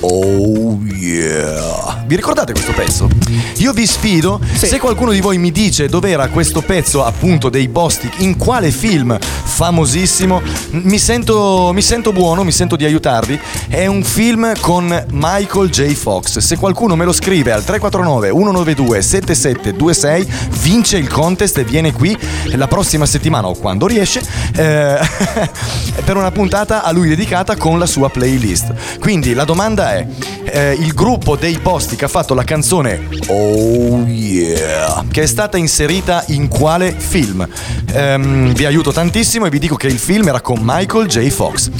Oh 0.00 0.78
yeah. 0.84 2.04
Vi 2.06 2.16
ricordate 2.16 2.52
questo 2.52 2.72
pezzo? 2.72 3.08
Io 3.56 3.72
vi 3.72 3.86
sfido, 3.86 4.38
se 4.54 4.78
qualcuno 4.78 5.12
di 5.12 5.20
voi 5.20 5.38
mi 5.38 5.50
dice 5.50 5.88
dov'era 5.88 6.28
questo 6.28 6.60
pezzo 6.60 7.02
appunto 7.04 7.48
dei 7.48 7.68
Bostic, 7.68 8.20
in 8.20 8.36
quale 8.36 8.70
film 8.70 9.16
famosissimo, 9.18 10.42
mi 10.70 10.98
sento, 10.98 11.70
mi 11.72 11.80
sento 11.80 12.12
buono, 12.12 12.44
mi 12.44 12.52
sento 12.52 12.76
di 12.76 12.84
aiutarvi. 12.84 13.40
È 13.68 13.86
un 13.86 14.02
film 14.02 14.52
con 14.64 15.04
Michael 15.10 15.68
J. 15.68 15.92
Fox. 15.92 16.38
Se 16.38 16.56
qualcuno 16.56 16.96
me 16.96 17.04
lo 17.04 17.12
scrive 17.12 17.52
al 17.52 17.64
349 17.64 18.28
192 18.28 19.02
7726 19.02 20.32
vince 20.62 20.96
il 20.96 21.06
contest 21.06 21.58
e 21.58 21.64
viene 21.64 21.92
qui 21.92 22.16
la 22.46 22.66
prossima 22.66 23.04
settimana 23.04 23.48
o 23.48 23.54
quando 23.54 23.86
riesce 23.86 24.22
eh, 24.56 24.98
per 26.02 26.16
una 26.16 26.30
puntata 26.30 26.82
a 26.82 26.92
lui 26.92 27.10
dedicata 27.10 27.56
con 27.56 27.78
la 27.78 27.84
sua 27.84 28.08
playlist. 28.08 28.98
Quindi 29.00 29.34
la 29.34 29.44
domanda 29.44 29.96
è, 29.96 30.06
eh, 30.44 30.72
il 30.72 30.94
gruppo 30.94 31.36
dei 31.36 31.58
Posti 31.58 31.94
che 31.94 32.06
ha 32.06 32.08
fatto 32.08 32.32
la 32.32 32.44
canzone 32.44 33.06
Oh 33.26 34.06
Yeah, 34.06 35.04
che 35.10 35.24
è 35.24 35.26
stata 35.26 35.58
inserita 35.58 36.24
in 36.28 36.48
quale 36.48 36.94
film? 36.96 37.46
Ehm, 37.92 38.54
vi 38.54 38.64
aiuto 38.64 38.92
tantissimo 38.92 39.44
e 39.44 39.50
vi 39.50 39.58
dico 39.58 39.76
che 39.76 39.88
il 39.88 39.98
film 39.98 40.26
era 40.26 40.40
con 40.40 40.60
Michael 40.62 41.06
J. 41.06 41.28
Fox. 41.28 41.70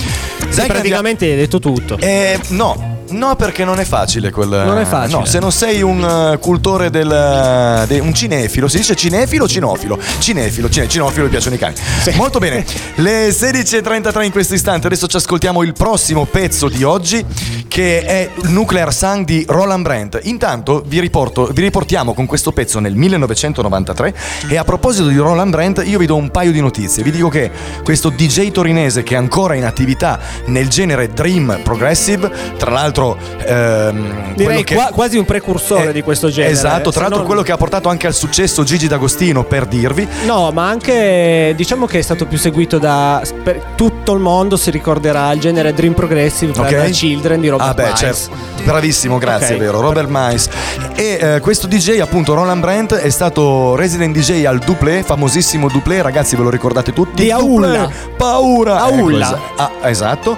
Sì, 0.63 0.67
praticamente 0.67 1.27
hai 1.27 1.37
detto 1.37 1.59
tutto. 1.59 1.99
Eh, 1.99 2.39
no. 2.51 2.94
No, 3.15 3.37
perché 3.37 3.65
non 3.65 3.79
è 3.79 3.85
facile 3.85 4.31
quel. 4.31 4.49
Non 4.49 4.79
è 4.79 4.85
facile. 4.85 5.19
No, 5.19 5.25
se 5.25 5.39
non 5.39 5.53
sei 5.53 5.83
un 5.83 6.33
eh, 6.35 6.39
cultore 6.39 6.91
del. 6.91 7.11
eh, 7.11 7.87
de- 7.87 8.01
un 8.01 8.13
cinefilo, 8.13 8.67
si 8.69 8.79
dice 8.79 8.95
cinefilo 8.97 9.45
o 9.45 9.49
cinofilo? 9.49 9.99
Cinefilo, 10.19 10.69
cine, 10.69 10.89
cinofilo, 10.89 11.25
mi 11.25 11.31
piacciono 11.31 11.55
i 11.55 11.59
cani. 11.59 11.75
Molto 12.15 12.39
bene. 12.39 12.65
Le 12.97 13.29
16.33 13.29 14.23
in 14.25 14.31
questo 14.33 14.55
istante. 14.55 14.87
Adesso 14.89 15.07
ci 15.07 15.17
ascoltiamo 15.17 15.63
il 15.63 15.73
prossimo 15.73 16.25
pezzo 16.25 16.69
di 16.69 16.83
oggi, 16.83 17.25
che 17.69 18.03
è 18.05 18.31
Nuclear 18.49 18.93
Sun 18.93 19.25
di 19.25 19.45
Roland 19.49 19.83
Brandt. 19.83 20.21
Intanto 20.25 20.83
vi, 20.87 21.01
riporto, 21.01 21.51
vi 21.53 21.63
riportiamo 21.63 22.15
con 22.15 22.27
questo 22.27 22.53
pezzo 22.53 22.81
nel 22.81 22.95
1993. 22.97 24.15
E 24.49 24.57
a 24.57 24.65
proposito 24.65 25.07
di 25.09 25.17
Roland 25.17 25.51
Brandt, 25.51 25.83
io 25.87 25.99
vi 25.99 26.07
do 26.07 26.17
un 26.17 26.31
paio 26.31 26.51
di 26.53 26.61
notizie. 26.61 27.03
Vi 27.03 27.11
dico 27.11 27.29
che 27.29 27.51
questo 27.83 28.09
DJ 28.11 28.51
torinese 28.51 29.03
che 29.03 29.15
è 29.15 29.19
ancora 29.19 29.55
in 29.55 29.65
attività 29.65 30.19
nel 30.47 30.69
genere 30.69 31.09
Dream 31.13 31.61
Progressive, 31.63 32.31
tra 32.59 32.71
l'altro. 32.71 33.04
Ehm, 33.13 34.35
quello 34.35 34.35
Direi 34.35 34.65
che- 34.65 34.75
qua- 34.75 34.91
quasi 34.93 35.17
un 35.19 35.25
precursore 35.25 35.93
di 35.93 36.03
questo 36.03 36.29
genere. 36.31 36.53
Esatto, 36.53 36.91
tra 36.91 37.01
l'altro 37.03 37.19
non- 37.19 37.27
quello 37.27 37.43
che 37.43 37.53
ha 37.53 37.57
portato 37.57 37.89
anche 37.89 38.07
al 38.07 38.15
successo 38.15 38.63
Gigi 38.65 38.87
D'Agostino 38.89 39.45
per 39.45 39.67
dirvi. 39.67 40.07
No, 40.25 40.51
ma 40.53 40.69
anche 40.69 41.53
diciamo 41.57 41.87
che 41.87 41.99
è 41.99 42.03
stato 42.03 42.27
più 42.27 42.39
seguito 42.39 42.79
da 42.79 43.23
per 43.43 43.73
tutto 43.75 44.13
il 44.15 44.21
mondo 44.21 44.57
si 44.57 44.71
ricorderà 44.71 45.31
il 45.33 45.41
genere 45.41 45.73
Dream 45.75 45.93
Progressive 45.95 46.53
per 46.53 46.85
Ok. 46.85 46.91
Children 46.91 47.41
di 47.41 47.49
Robert 47.49 47.71
Ah 47.71 47.75
beh, 47.75 47.95
certo. 47.95 48.31
Bravissimo, 48.65 49.19
grazie, 49.19 49.55
Ok. 49.55 49.61
è 49.61 49.65
vero, 49.65 49.81
Robert 49.81 50.09
Miles. 50.11 50.49
E 50.95 51.19
eh, 51.21 51.41
questo 51.41 51.67
DJ, 51.67 51.99
appunto, 52.01 52.35
Roland 52.35 52.61
Brandt, 52.61 52.95
è 52.95 53.11
stato 53.11 53.75
resident 53.77 54.17
DJ 54.17 54.45
al 54.45 54.59
Duplé, 54.59 55.03
famosissimo 55.03 55.69
Duplé, 55.69 56.01
ragazzi, 56.03 56.37
ve 56.37 56.43
lo 56.45 56.51
ricordate 56.51 56.93
tutti? 56.93 57.23
Di 57.25 57.31
Aulla. 57.31 57.89
Paura! 58.17 58.81
Aulla. 58.83 59.33
Es- 59.33 59.39
ah, 59.57 59.71
esatto. 59.89 60.37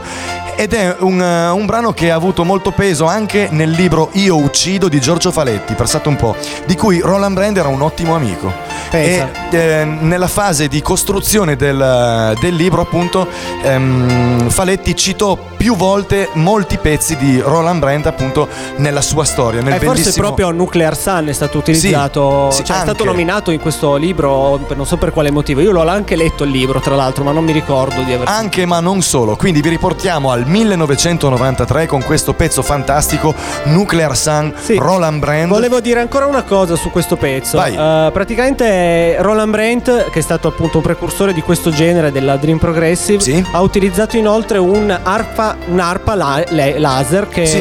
Ed 0.59 0.73
è 0.73 0.97
un, 1.01 1.21
eh, 1.21 1.49
un 1.51 1.67
brano 1.67 1.93
che 1.93 2.11
ha 2.11 2.15
avuto 2.15 2.43
molto 2.43 2.56
peso 2.61 3.07
anche 3.07 3.49
nel 3.51 3.71
libro 3.71 4.11
Io 4.13 4.37
uccido 4.37 4.89
di 4.89 5.01
Giorgio 5.01 5.31
Faletti, 5.31 5.75
pensate 5.75 6.09
un 6.09 6.17
po', 6.17 6.35
di 6.67 6.75
cui 6.77 7.01
Roland 7.01 7.35
Brand 7.35 7.57
era 7.57 7.69
un 7.69 7.83
ottimo 7.83 8.15
amico. 8.15 8.53
Pensa. 8.91 9.31
E 9.51 9.57
eh, 9.57 9.85
nella 9.85 10.29
fase 10.29 10.69
di 10.69 10.81
costruzione 10.83 11.57
del, 11.57 12.37
del 12.41 12.55
libro, 12.55 12.83
appunto, 12.83 13.27
ehm, 13.63 14.49
Faletti 14.49 14.95
citò 14.95 15.37
più 15.57 15.75
volte 15.77 16.29
molti 16.35 16.79
pezzi 16.79 17.17
di 17.17 17.41
Roland 17.41 17.81
Brand, 17.81 18.07
appunto, 18.07 18.49
nella 18.77 19.01
sua 19.01 19.25
storia. 19.25 19.61
Nel 19.61 19.75
Eh, 19.75 19.79
forse 19.79 20.03
bellissimo- 20.03 20.27
proprio 20.27 20.51
Nuclear 20.51 20.97
Sun 20.97 21.27
è 21.29 21.33
stato 21.33 21.59
utilizzato, 21.59 22.51
Sì, 22.51 22.59
sì, 22.59 22.65
cioè 22.65 22.79
è 22.79 22.81
stato 22.81 23.05
nominato 23.05 23.51
in 23.51 23.61
questo 23.61 23.97
libro, 23.97 24.61
non 24.75 24.87
so 24.87 24.97
per 24.97 25.13
quale 25.13 25.31
motivo. 25.31 25.61
Io 25.61 25.73
l'ho 25.73 25.87
anche 25.89 26.15
letto 26.17 26.45
il 26.45 26.51
libro, 26.51 26.81
tra 26.81 26.95
l'altro, 26.95 27.25
ma 27.25 27.33
non 27.33 27.45
mi 27.45 27.53
ricordo 27.53 28.03
di 28.03 28.13
aver 28.13 28.29
Anche 28.29 28.67
ma 28.67 28.81
non 28.81 29.03
solo, 29.03 29.37
quindi 29.37 29.61
vi 29.61 29.69
riportiamo 29.69 30.31
al 30.31 30.47
1993 30.47 31.87
con 31.87 32.03
questo 32.03 32.35
pezzo 32.37 32.63
fantastico 32.63 33.35
Nuclear 33.65 34.17
Sun, 34.17 34.53
Roland 34.79 35.19
Brand. 35.19 35.49
Volevo 35.49 35.81
dire 35.81 36.01
ancora 36.01 36.27
una 36.27 36.43
cosa 36.43 36.77
su 36.77 36.91
questo 36.91 37.17
pezzo. 37.17 37.57
Eh, 37.65 38.11
praticamente 38.13 39.17
Roland 39.21 39.51
Brandt, 39.51 40.11
che 40.11 40.19
è 40.19 40.23
stato 40.23 40.49
appunto 40.49 40.77
un 40.79 40.83
precursore 40.83 41.33
di 41.33 41.41
questo 41.43 41.71
genere 41.71 42.13
della 42.13 42.37
Dream 42.37 42.59
Progressive, 42.59 43.45
ha 43.53 43.61
utilizzato 43.61 44.17
inoltre 44.17 44.59
un 44.59 44.97
arpa, 45.03 45.57
un'arpa 45.67 46.15
la- 46.15 46.45
le- 46.49 46.79
laser 46.79 47.29
che 47.29 47.47
Sì. 47.47 47.59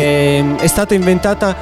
è 0.63 0.67
stata 0.67 0.93
inventata 0.93 1.55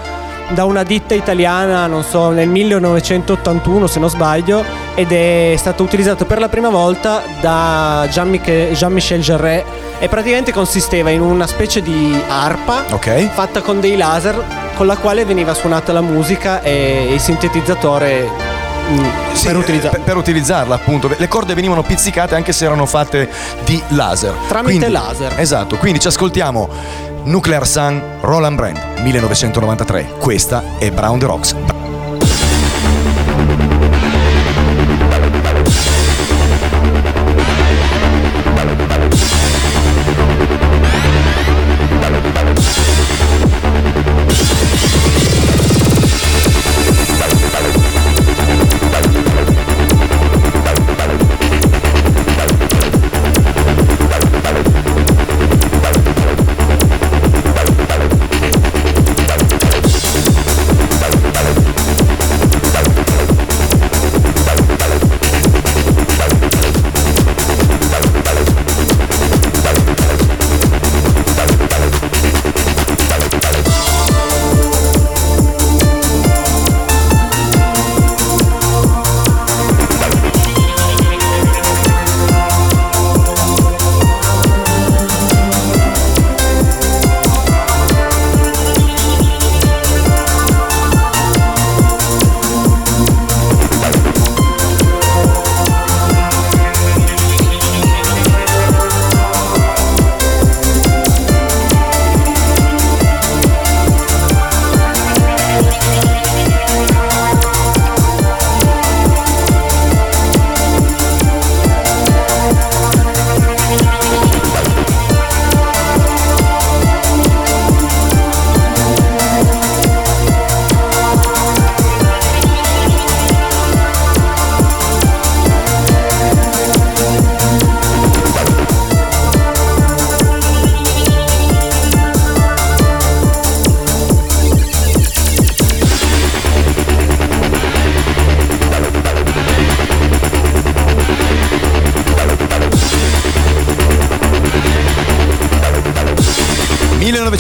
da 0.49 0.65
una 0.65 0.84
ditta 0.84 1.13
italiana, 1.13 1.88
non 1.88 2.03
so, 2.03 2.29
nel 2.29 2.47
1981 2.49 3.88
se 3.88 3.99
non 3.99 4.10
sbaglio, 4.10 4.63
ed 4.95 5.12
è 5.12 5.53
stata 5.58 5.82
utilizzata 5.84 6.25
per 6.25 6.39
la 6.39 6.49
prima 6.49 6.69
volta 6.69 7.23
da 7.41 8.06
Jean-Michel, 8.10 8.73
Jean-Michel 8.75 9.21
Jarre 9.21 9.65
e 9.99 10.08
praticamente 10.10 10.51
consisteva 10.51 11.10
in 11.10 11.21
una 11.21 11.47
specie 11.47 11.82
di 11.82 12.22
arpa 12.28 12.84
Ok. 12.91 13.30
fatta 13.32 13.61
con 13.61 13.80
dei 13.80 13.95
laser 13.95 14.43
con 14.76 14.86
la 14.88 14.97
quale 14.97 15.24
veniva 15.26 15.53
suonata 15.53 15.93
la 15.93 16.01
musica 16.01 16.61
e 16.61 17.07
il 17.13 17.20
sintetizzatore 17.20 18.28
mm, 18.89 19.05
Sì, 19.34 19.45
per 19.47 19.55
eh, 19.55 19.59
utilizzare. 19.59 19.95
per, 19.97 20.01
per 20.05 20.17
utilizzarla 20.17 20.76
appunto 20.76 21.09
le 21.15 21.28
corde 21.28 21.53
venivano 21.53 21.84
pizzicate 21.84 22.36
anche 22.36 22.51
se 22.51 22.65
erano 22.65 22.86
fatte 22.86 23.30
di 23.63 23.82
laser 23.89 24.34
Tramite 24.47 24.89
laser. 24.89 25.34
esatto 25.39 25.78
quindi 25.78 25.99
ci 25.99 26.07
ascoltiamo 26.07 26.70
Nuclear 27.26 27.65
Sun 27.65 28.01
Roland 28.21 28.57
Brand 28.57 28.78
1993 29.03 30.17
questa 30.19 30.78
è 30.78 30.91
Brown 30.91 31.19
the 31.19 31.26
Rocks 31.26 31.82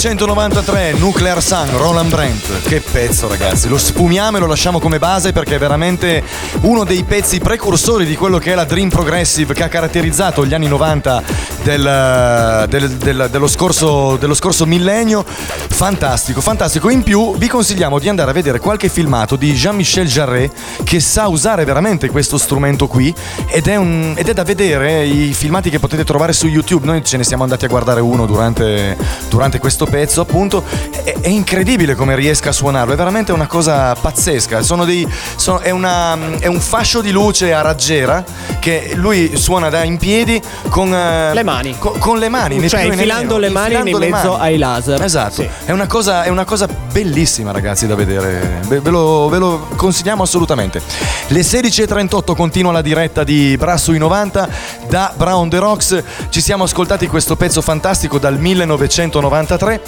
1993, 0.03 0.99
Nuclear 0.99 1.41
Sun, 1.41 1.77
Roland 1.77 2.09
Brent. 2.09 2.61
Che 2.63 2.81
pezzo, 2.81 3.29
ragazzi. 3.29 3.69
Lo 3.69 3.77
sfumiamo 3.77 4.35
e 4.35 4.39
lo 4.41 4.47
lasciamo 4.47 4.81
come 4.81 4.99
base 4.99 5.31
perché 5.31 5.55
è 5.55 5.57
veramente 5.57 6.21
uno 6.63 6.83
dei 6.83 7.03
pezzi 7.03 7.39
precursori 7.39 8.05
di 8.05 8.17
quello 8.17 8.37
che 8.37 8.51
è 8.51 8.55
la 8.55 8.65
Dream 8.65 8.89
Progressive 8.89 9.53
che 9.53 9.63
ha 9.63 9.69
caratterizzato 9.69 10.45
gli 10.45 10.53
anni 10.53 10.67
90 10.67 11.23
del- 11.63 12.65
del- 12.67 12.89
del- 12.97 13.27
dello, 13.31 13.47
scorso, 13.47 14.17
dello 14.17 14.33
scorso 14.33 14.65
millennio. 14.65 15.23
Fantastico, 15.25 16.41
fantastico. 16.41 16.89
In 16.89 17.03
più, 17.03 17.35
vi 17.37 17.47
consigliamo 17.47 17.99
di 17.99 18.09
andare 18.09 18.29
a 18.31 18.33
vedere 18.33 18.59
qualche 18.59 18.89
filmato 18.89 19.35
di 19.35 19.53
Jean-Michel 19.53 20.07
Jarret 20.07 20.51
che 20.83 20.99
sa 20.99 21.27
usare 21.27 21.65
veramente 21.65 22.09
questo 22.09 22.37
strumento 22.37 22.87
qui 22.87 23.13
ed 23.47 23.67
è, 23.67 23.75
un- 23.75 24.13
ed 24.15 24.27
è 24.29 24.33
da 24.33 24.43
vedere 24.43 25.05
i 25.05 25.33
filmati 25.33 25.69
che 25.69 25.79
potete 25.79 26.03
trovare 26.03 26.33
su 26.33 26.47
YouTube. 26.47 26.85
Noi 26.85 27.03
ce 27.03 27.17
ne 27.17 27.23
siamo 27.23 27.43
andati 27.43 27.65
a 27.65 27.67
guardare 27.67 28.01
uno 28.01 28.25
durante, 28.25 28.95
durante 29.29 29.59
questo 29.59 29.85
pezzo, 29.85 30.21
appunto. 30.21 30.63
È, 31.03 31.13
è 31.19 31.27
incredibile 31.27 31.95
come 31.95 32.15
riesca 32.15 32.49
a 32.49 32.51
suonarlo, 32.53 32.93
è 32.93 32.95
veramente 32.95 33.31
una 33.31 33.47
cosa 33.47 33.93
pazzesca. 33.95 34.61
Sono 34.61 34.85
dei, 34.85 35.07
sono- 35.35 35.59
è, 35.59 35.69
una- 35.69 36.17
è 36.39 36.47
un 36.47 36.59
fascio 36.61 37.01
di 37.01 37.11
luce 37.11 37.53
a 37.53 37.61
raggiera 37.61 38.23
che 38.59 38.91
lui 38.95 39.35
suona 39.35 39.69
da 39.69 39.83
in 39.83 39.97
piedi 39.97 40.41
con 40.69 40.93
eh, 40.93 41.33
Le 41.33 41.43
mani. 41.43 41.75
Con, 41.77 41.97
con 41.97 42.17
le 42.19 42.29
mani, 42.29 42.67
Cioè, 42.69 42.83
infilando 42.83 43.37
le 43.37 43.49
mani 43.49 43.73
infilando 43.75 44.05
in 44.05 44.11
mezzo 44.11 44.31
mani. 44.31 44.43
ai 44.43 44.57
laser. 44.57 45.01
Esatto, 45.01 45.41
Sì. 45.41 45.49
è, 45.65 45.71
una 45.71 45.87
cosa, 45.87 46.23
è 46.23 46.29
una 46.29 46.45
cosa 46.45 46.67
bellissima 46.91 47.51
ragazzi 47.51 47.85
da 47.87 47.95
vedere, 47.95 48.61
ve, 48.67 48.79
ve 48.79 48.89
lo, 48.89 49.27
ve 49.29 49.37
lo 49.39 49.67
consigliamo 49.75 50.23
assolutamente. 50.23 50.81
Le 51.27 51.41
16.38 51.41 52.35
continua 52.35 52.71
la 52.71 52.81
diretta 52.81 53.23
di 53.23 53.55
Bra 53.57 53.75
sui 53.77 53.97
90 53.97 54.47
da 54.87 55.13
Brown 55.15 55.49
The 55.49 55.57
Rocks, 55.57 56.03
ci 56.29 56.39
siamo 56.41 56.63
ascoltati 56.63 57.07
questo 57.07 57.35
pezzo 57.35 57.61
fantastico 57.61 58.17
dal 58.19 58.39
1993. 58.39 59.81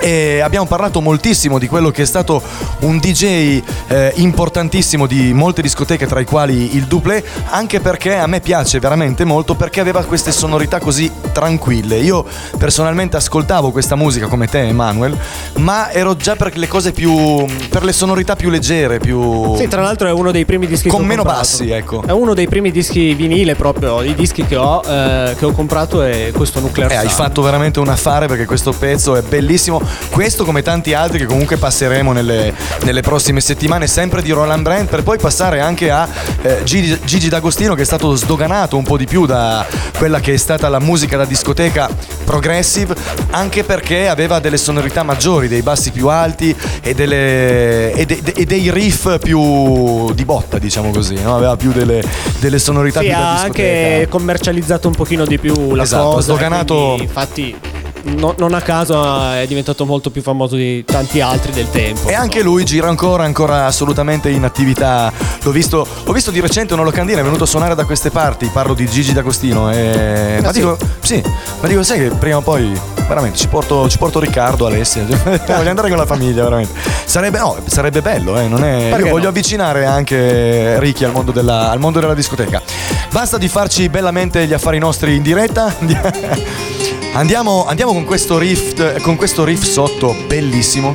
E 0.00 0.40
abbiamo 0.40 0.66
parlato 0.66 1.00
moltissimo 1.00 1.58
di 1.58 1.66
quello 1.66 1.90
che 1.90 2.02
è 2.02 2.06
stato 2.06 2.42
un 2.80 2.98
DJ 2.98 3.62
eh, 3.88 4.12
importantissimo 4.16 5.06
di 5.06 5.32
molte 5.32 5.62
discoteche, 5.62 6.06
tra 6.06 6.20
i 6.20 6.24
quali 6.24 6.76
il 6.76 6.84
Duplé, 6.84 7.24
anche 7.50 7.80
perché 7.80 8.16
a 8.16 8.26
me 8.26 8.40
piace 8.40 8.78
veramente 8.78 9.24
molto 9.24 9.54
perché 9.54 9.80
aveva 9.80 10.04
queste 10.04 10.32
sonorità 10.32 10.78
così 10.78 11.10
tranquille. 11.32 11.98
Io 11.98 12.24
personalmente 12.58 13.16
ascoltavo 13.16 13.70
questa 13.70 13.96
musica 13.96 14.26
come 14.26 14.46
te, 14.46 14.66
Emanuel, 14.68 15.16
ma 15.58 15.90
ero 15.90 16.16
già 16.16 16.36
per 16.36 16.56
le 16.56 16.68
cose 16.68 16.92
più. 16.92 17.44
per 17.70 17.84
le 17.84 17.92
sonorità 17.92 18.36
più 18.36 18.50
leggere, 18.50 18.98
più. 18.98 19.56
Sì, 19.56 19.68
tra 19.68 19.82
l'altro 19.82 20.08
è 20.08 20.12
uno 20.12 20.30
dei 20.30 20.44
primi 20.44 20.66
dischi 20.66 20.88
Con 20.88 20.98
che 21.00 21.04
ho 21.04 21.08
meno 21.08 21.22
comprato. 21.22 21.46
bassi, 21.46 21.70
ecco. 21.70 22.02
È 22.06 22.10
uno 22.12 22.34
dei 22.34 22.48
primi 22.48 22.70
dischi 22.70 23.14
vinile 23.14 23.54
proprio, 23.54 24.02
i 24.02 24.14
dischi 24.14 24.44
che 24.44 24.56
ho, 24.56 24.82
eh, 24.86 25.34
che 25.38 25.44
ho 25.44 25.52
comprato 25.52 26.02
è 26.02 26.30
questo 26.34 26.60
Nuclear 26.60 26.92
Eh, 26.92 26.96
hai 26.96 27.08
fatto 27.08 27.42
veramente 27.42 27.80
un 27.80 27.88
affare 27.88 28.26
perché 28.26 28.44
questo 28.44 28.72
pezzo 28.72 29.16
è 29.16 29.22
bellissimo. 29.22 29.80
Questo, 30.10 30.44
come 30.44 30.62
tanti 30.62 30.94
altri 30.94 31.18
che 31.18 31.26
comunque 31.26 31.56
passeremo 31.56 32.12
nelle, 32.12 32.52
nelle 32.82 33.00
prossime 33.00 33.40
settimane, 33.40 33.86
sempre 33.86 34.22
di 34.22 34.30
Roland 34.30 34.62
Brand, 34.62 34.88
per 34.88 35.02
poi 35.02 35.18
passare 35.18 35.60
anche 35.60 35.90
a 35.90 36.08
eh, 36.42 36.60
Gigi, 36.64 36.98
Gigi 37.04 37.28
D'Agostino, 37.28 37.74
che 37.74 37.82
è 37.82 37.84
stato 37.84 38.14
sdoganato 38.14 38.76
un 38.76 38.84
po' 38.84 38.96
di 38.96 39.06
più 39.06 39.26
da 39.26 39.66
quella 39.98 40.20
che 40.20 40.34
è 40.34 40.36
stata 40.36 40.68
la 40.68 40.78
musica 40.80 41.16
da 41.16 41.24
discoteca 41.24 41.88
progressive, 42.24 42.94
anche 43.30 43.64
perché 43.64 44.08
aveva 44.08 44.38
delle 44.38 44.56
sonorità 44.56 45.02
maggiori, 45.02 45.48
dei 45.48 45.62
bassi 45.62 45.90
più 45.90 46.08
alti 46.08 46.54
e, 46.82 46.94
delle- 46.94 47.92
e 47.92 48.04
de- 48.06 48.22
e 48.34 48.44
dei 48.44 48.70
riff 48.70 49.18
più 49.18 50.12
di 50.12 50.24
botta, 50.24 50.58
diciamo 50.58 50.90
così. 50.90 51.14
no? 51.22 51.36
Aveva 51.36 51.56
più 51.56 51.72
delle, 51.72 52.02
delle 52.38 52.58
sonorità 52.58 53.00
Sì, 53.00 53.06
più 53.06 53.14
da 53.14 53.30
ha 53.30 53.34
discoteca. 53.42 53.68
anche 53.94 54.06
commercializzato 54.08 54.88
un 54.88 54.94
pochino 54.94 55.24
di 55.24 55.38
più 55.38 55.74
la 55.74 55.82
Esatto, 55.82 56.04
cosa. 56.04 56.18
ha 56.18 56.22
sdoganato- 56.22 56.74
quindi, 56.84 57.02
Infatti, 57.04 57.56
no- 58.04 58.34
non 58.38 58.54
a 58.54 58.60
caso 58.60 59.32
è 59.32 59.44
diventato 59.46 59.84
molto 59.84 60.10
più 60.10 60.22
famoso 60.22 60.56
di 60.56 60.84
tanti 60.84 61.20
altri 61.20 61.52
del 61.52 61.70
tempo. 61.70 62.08
E 62.08 62.14
anche 62.14 62.42
lui 62.42 62.64
gira 62.64 62.88
ancora, 62.88 63.24
ancora 63.24 63.66
assolutamente 63.66 64.30
in 64.30 64.44
attività. 64.44 65.12
L'ho 65.42 65.50
visto, 65.50 65.86
ho 66.04 66.12
visto 66.12 66.30
di 66.30 66.40
recente 66.40 66.74
una 66.74 66.82
locandina, 66.82 67.20
è 67.20 67.22
venuto 67.22 67.44
a 67.44 67.46
suonare 67.46 67.74
da 67.74 67.84
queste 67.84 68.10
parti. 68.10 68.50
Parlo 68.52 68.74
di 68.74 68.86
Gigi 68.86 69.12
D'Agostino. 69.12 69.70
E... 69.70 70.38
ma 70.42 70.52
sì? 70.52 70.58
dico, 70.60 70.78
sì, 71.00 71.22
ma 71.60 71.68
dico, 71.68 71.82
sai 71.82 71.98
che 71.98 72.08
prima 72.16 72.36
o 72.36 72.40
poi, 72.42 72.72
veramente, 73.08 73.38
ci 73.38 73.48
porto, 73.48 73.88
ci 73.88 73.98
porto 73.98 74.20
Riccardo, 74.20 74.66
Alessia. 74.66 75.04
voglio 75.46 75.68
andare 75.68 75.88
con 75.88 75.98
la 75.98 76.06
famiglia, 76.06 76.44
veramente. 76.44 76.72
Sarebbe, 77.04 77.38
no, 77.38 77.56
sarebbe 77.66 78.02
bello, 78.02 78.38
eh, 78.38 78.48
non 78.48 78.64
è. 78.64 78.88
Perché 78.90 79.06
Io 79.06 79.10
voglio 79.10 79.24
no? 79.24 79.30
avvicinare 79.30 79.84
anche 79.86 80.78
Ricky 80.78 81.04
al 81.04 81.12
mondo, 81.12 81.32
della, 81.32 81.70
al 81.70 81.78
mondo 81.78 82.00
della 82.00 82.14
discoteca. 82.14 82.62
Basta 83.10 83.38
di 83.38 83.48
farci 83.48 83.88
bellamente 83.88 84.46
gli 84.46 84.52
affari 84.52 84.78
nostri 84.78 85.16
in 85.16 85.22
diretta. 85.22 85.72
Andiamo, 87.14 87.64
andiamo 87.64 87.92
con 87.92 88.04
questo 88.04 88.38
riff, 88.38 89.00
con 89.02 89.14
questo 89.14 89.44
riff 89.44 89.62
sotto 89.62 90.16
bellissimo. 90.26 90.92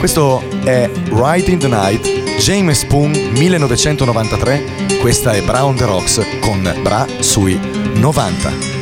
Questo 0.00 0.42
è 0.64 0.90
Right 1.10 1.46
in 1.46 1.58
the 1.60 1.68
Night, 1.68 2.38
James 2.40 2.80
Spoon 2.80 3.12
1993. 3.12 4.98
Questa 5.00 5.30
è 5.30 5.42
Brown 5.42 5.76
the 5.76 5.84
Rocks 5.84 6.20
con 6.40 6.60
Bra 6.82 7.06
sui 7.20 7.56
90. 7.94 8.77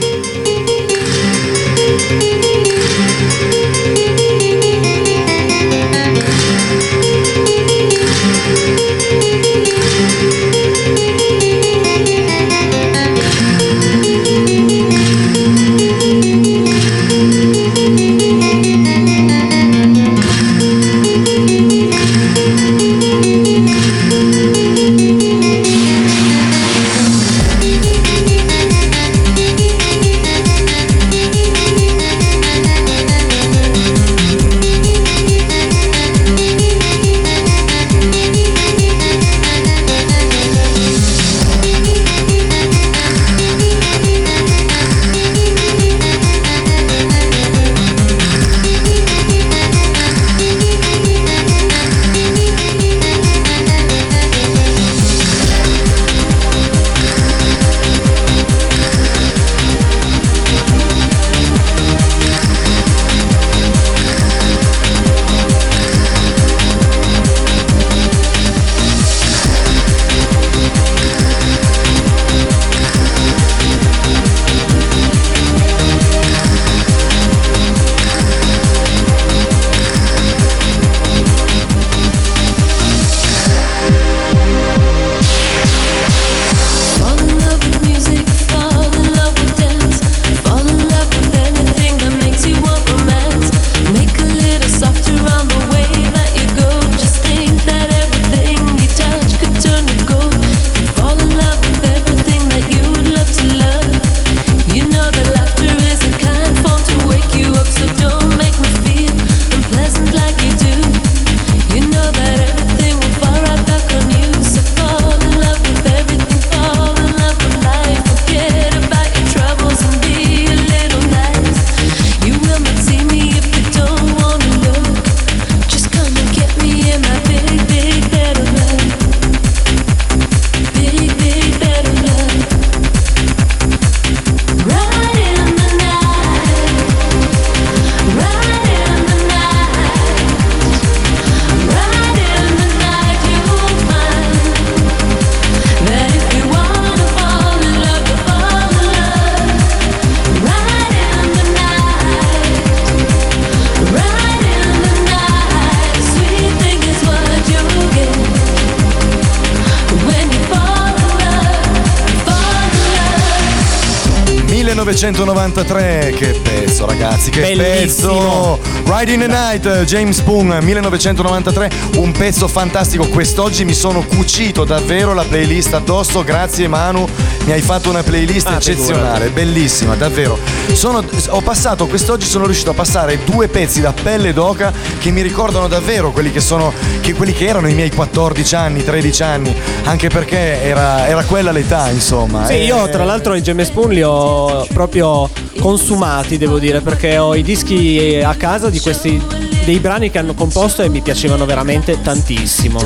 1993, 164.97 166.15
che 166.17 166.41
pezzo 166.43 166.87
ragazzi, 166.87 167.31
che 167.31 167.41
Bellissimo. 167.43 168.57
pezzo! 168.57 168.66
Riding 168.89 169.21
the 169.21 169.27
Night, 169.27 169.83
James 169.85 170.17
Spoon, 170.19 170.59
1993, 170.63 171.71
un 171.97 172.13
pezzo 172.13 172.47
fantastico. 172.47 173.07
Quest'oggi 173.09 173.65
mi 173.65 173.75
sono 173.75 174.03
cucito 174.05 174.65
davvero 174.65 175.13
la 175.13 175.25
playlist 175.25 175.75
addosso, 175.75 176.23
grazie 176.23 176.69
Manu, 176.69 177.05
mi 177.47 177.53
hai 177.53 177.61
fatto 177.61 177.91
una 177.91 178.05
playlist 178.05 178.47
Ah, 178.47 178.55
eccezionale, 178.55 179.31
bellissima, 179.31 179.97
davvero. 179.97 180.39
Sono- 180.73 181.03
ho 181.31 181.41
passato, 181.41 181.87
quest'oggi 181.89 182.27
sono 182.27 182.45
riuscito 182.47 182.71
a 182.71 182.75
passare 182.75 183.19
due 183.25 183.49
pezzi 183.49 183.81
da 183.81 183.93
pelle 183.93 184.33
d'oca 184.33 184.73
che 185.01 185.11
mi 185.11 185.21
ricordano 185.21 185.67
davvero 185.67 186.13
quelli 186.13 186.31
che 186.31 186.41
sono, 186.41 186.73
che 187.01 187.13
quelli 187.13 187.33
che 187.33 187.47
erano 187.47 187.69
i 187.69 187.75
miei 187.75 187.91
14 187.91 188.55
anni, 188.55 188.85
13 188.85 189.23
anni, 189.25 189.55
anche 189.85 190.09
perché 190.09 190.63
era, 190.63 191.09
era 191.09 191.25
quella 191.25 191.51
l'età, 191.51 191.91
insomma. 191.91 192.47
Sì, 192.47 192.53
Eh, 192.53 192.65
io 192.65 192.89
tra 192.89 193.03
l'altro 193.05 193.35
i 193.35 193.43
James 193.43 193.67
Spoon 193.67 193.91
li 193.91 194.03
ho 194.03 194.65
proprio 194.73 195.29
consumati, 195.67 196.39
devo 196.39 196.61
dire, 196.61 196.81
perché 196.81 197.19
ho 197.19 197.35
i 197.35 197.43
dischi 197.43 198.21
a 198.23 198.37
casa 198.37 198.71
di 198.71 198.79
questi 198.79 199.21
dei 199.65 199.81
brani 199.81 200.13
che 200.13 200.19
hanno 200.19 200.33
composto 200.33 200.83
e 200.83 200.89
mi 200.89 201.01
piacevano 201.01 201.45
veramente 201.45 202.01
tantissimo. 202.01 202.79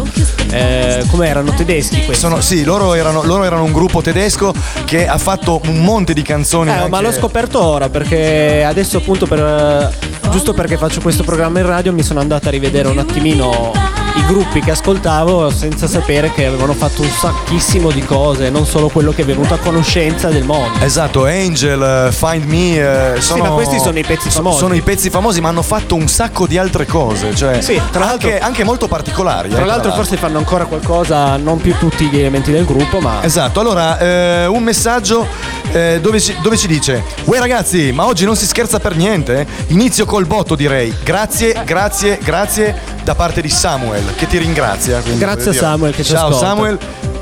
Eh, 0.50 1.04
come 1.10 1.28
erano 1.28 1.52
tedeschi 1.52 2.02
questi? 2.06 2.22
Sono- 2.22 2.40
sì, 2.40 2.64
loro 2.64 2.94
erano, 2.94 3.22
loro 3.22 3.44
erano 3.44 3.64
un 3.64 3.72
gruppo 3.72 4.00
tedesco 4.00 4.54
che 4.86 5.06
ha 5.06 5.18
fatto 5.18 5.60
un 5.66 5.82
monte 5.82 6.14
di 6.14 6.22
canzoni. 6.22 6.70
Eh, 6.70 6.72
anche- 6.72 6.88
ma 6.88 7.02
l'ho 7.02 7.12
scoperto 7.12 7.62
ora 7.62 7.90
perché 7.90 8.64
adesso 8.64 8.96
appunto 8.96 9.26
per 9.26 9.94
giusto 10.30 10.54
perché 10.54 10.78
faccio 10.78 11.02
questo 11.02 11.22
programma 11.22 11.58
in 11.58 11.66
radio 11.66 11.92
mi 11.92 12.02
sono 12.02 12.20
andata 12.20 12.48
a 12.48 12.50
rivedere 12.50 12.88
un 12.88 12.96
attimino 12.96 13.72
i 14.20 14.26
gruppi 14.26 14.60
che 14.60 14.70
ascoltavo 14.72 15.50
senza 15.50 15.86
sapere 15.86 16.30
che 16.32 16.44
avevano 16.46 16.72
fatto 16.74 17.02
un 17.02 17.08
sacchissimo 17.08 17.90
di 17.90 18.02
cose, 18.04 18.50
non 18.50 18.66
solo 18.66 18.88
quello 18.88 19.12
che 19.12 19.22
è 19.22 19.24
venuto 19.24 19.54
a 19.54 19.58
conoscenza 19.58 20.28
del 20.28 20.44
mondo. 20.44 20.78
Esatto, 20.84 21.24
Angel, 21.24 22.08
eh, 22.08 22.12
Find 22.12 22.44
Me. 22.44 23.14
eh, 23.16 23.20
sono, 23.20 23.42
ma 23.44 23.48
questi 23.50 23.78
sono 23.78 23.98
i 23.98 24.04
pezzi 24.04 24.30
famosi. 24.30 24.58
Sono 24.58 24.74
i 24.74 24.82
pezzi 24.82 25.10
famosi, 25.10 25.40
ma 25.40 25.48
hanno 25.48 25.62
fatto 25.62 25.94
un 25.94 26.06
sacco 26.08 26.46
di 26.46 26.58
altre 26.58 26.86
cose. 26.86 27.34
Cioè, 27.34 27.60
Sì, 27.62 27.80
tra 27.90 28.10
anche, 28.10 28.38
anche 28.38 28.62
molto 28.64 28.88
particolari. 28.88 29.48
eh, 29.48 29.54
Tra 29.54 29.64
l'altro 29.64 29.92
forse 29.92 30.16
fanno 30.16 30.38
ancora 30.38 30.66
qualcosa, 30.66 31.36
non 31.36 31.58
più 31.60 31.74
tutti 31.78 32.06
gli 32.06 32.18
elementi 32.18 32.50
del 32.52 32.64
gruppo, 32.64 33.00
ma 33.00 33.22
Esatto, 33.22 33.60
allora 33.60 33.98
eh, 33.98 34.46
un 34.46 34.62
messaggio 34.62 35.26
eh, 35.72 35.98
dove, 36.02 36.20
ci, 36.20 36.34
dove 36.42 36.56
ci 36.56 36.66
dice 36.66 37.02
Uè 37.24 37.38
ragazzi, 37.38 37.90
ma 37.92 38.06
oggi 38.06 38.24
non 38.24 38.36
si 38.36 38.46
scherza 38.46 38.78
per 38.80 38.96
niente? 38.96 39.46
Inizio 39.68 40.04
col 40.04 40.26
botto 40.26 40.54
direi 40.54 40.92
Grazie, 41.02 41.62
grazie, 41.64 42.18
grazie 42.22 42.98
da 43.02 43.14
parte 43.14 43.40
di 43.40 43.48
Samuel 43.48 44.09
che 44.14 44.26
ti 44.26 44.38
ringrazia 44.38 45.00
quindi, 45.00 45.20
Grazie 45.20 45.52
Samuel 45.52 45.94
che 45.94 46.02
ci 46.02 46.12
Ciao 46.12 46.28
ascolta. 46.28 46.46
Samuel 46.46 46.78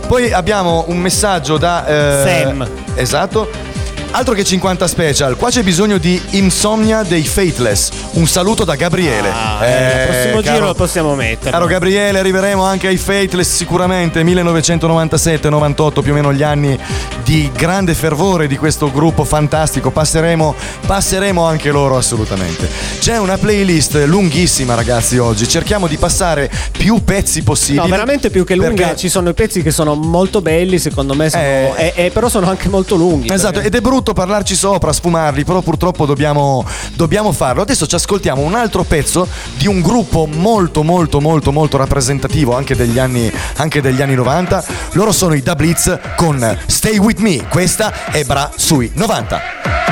Poi 0.06 0.32
abbiamo 0.32 0.84
un 0.88 0.98
messaggio 0.98 1.58
da 1.58 1.86
eh, 1.86 2.44
Sam. 2.44 2.68
Esatto 2.94 3.67
Altro 4.10 4.32
che 4.34 4.42
50 4.42 4.88
special, 4.88 5.36
qua 5.36 5.50
c'è 5.50 5.62
bisogno 5.62 5.98
di 5.98 6.20
Insomnia 6.30 7.02
dei 7.02 7.22
Faithless. 7.22 7.90
Un 8.12 8.26
saluto 8.26 8.64
da 8.64 8.74
Gabriele. 8.74 9.28
Ah, 9.30 9.64
eh, 9.64 9.84
al 10.00 10.06
prossimo 10.08 10.40
caro- 10.40 10.54
giro 10.54 10.66
lo 10.66 10.74
possiamo 10.74 11.14
mettere. 11.14 11.50
Caro 11.50 11.66
Gabriele, 11.66 12.18
arriveremo 12.18 12.64
anche 12.64 12.88
ai 12.88 12.96
Faithless 12.96 13.54
sicuramente 13.54 14.24
1997-98, 14.24 16.00
più 16.02 16.12
o 16.12 16.14
meno 16.14 16.32
gli 16.32 16.42
anni 16.42 16.76
di 17.22 17.50
grande 17.54 17.94
fervore 17.94 18.46
di 18.48 18.56
questo 18.56 18.90
gruppo 18.90 19.24
fantastico. 19.24 19.90
Passeremo, 19.90 20.54
passeremo 20.86 21.44
anche 21.44 21.70
loro 21.70 21.96
assolutamente. 21.98 22.66
C'è 22.98 23.18
una 23.18 23.36
playlist 23.36 24.02
lunghissima, 24.06 24.74
ragazzi, 24.74 25.18
oggi. 25.18 25.46
Cerchiamo 25.46 25.86
di 25.86 25.96
passare 25.98 26.50
più 26.72 27.04
pezzi 27.04 27.42
possibili. 27.42 27.82
No, 27.84 27.86
veramente 27.88 28.30
più 28.30 28.44
che 28.44 28.56
lunga, 28.56 28.74
perché- 28.74 28.96
ci 28.96 29.08
sono 29.10 29.28
i 29.28 29.34
pezzi 29.34 29.62
che 29.62 29.70
sono 29.70 29.94
molto 29.94 30.40
belli, 30.40 30.78
secondo 30.78 31.14
me, 31.14 31.28
sono- 31.28 31.42
e- 31.76 31.92
e 31.94 32.10
però 32.10 32.28
sono 32.30 32.48
anche 32.48 32.68
molto 32.70 32.96
lunghi. 32.96 33.30
Esatto, 33.30 33.60
ed 33.60 33.74
è 33.74 33.80
brutto 33.80 33.96
parlarci 34.02 34.54
sopra, 34.54 34.92
sfumarli, 34.92 35.44
però 35.44 35.60
purtroppo 35.60 36.06
dobbiamo, 36.06 36.64
dobbiamo 36.94 37.32
farlo. 37.32 37.62
Adesso 37.62 37.86
ci 37.86 37.94
ascoltiamo 37.94 38.42
un 38.42 38.54
altro 38.54 38.84
pezzo 38.84 39.26
di 39.56 39.66
un 39.66 39.80
gruppo 39.80 40.26
molto 40.26 40.82
molto 40.82 41.20
molto 41.20 41.52
molto 41.52 41.76
rappresentativo 41.76 42.56
anche 42.56 42.74
degli 42.74 42.98
anni, 42.98 43.30
anche 43.56 43.80
degli 43.80 44.00
anni 44.02 44.14
90. 44.14 44.64
Loro 44.92 45.12
sono 45.12 45.34
i 45.34 45.42
Da 45.42 45.54
Blitz 45.54 45.98
con 46.16 46.58
Stay 46.66 46.98
With 46.98 47.18
Me. 47.18 47.46
Questa 47.48 48.10
è 48.10 48.24
Bra 48.24 48.50
sui 48.56 48.90
90. 48.94 49.40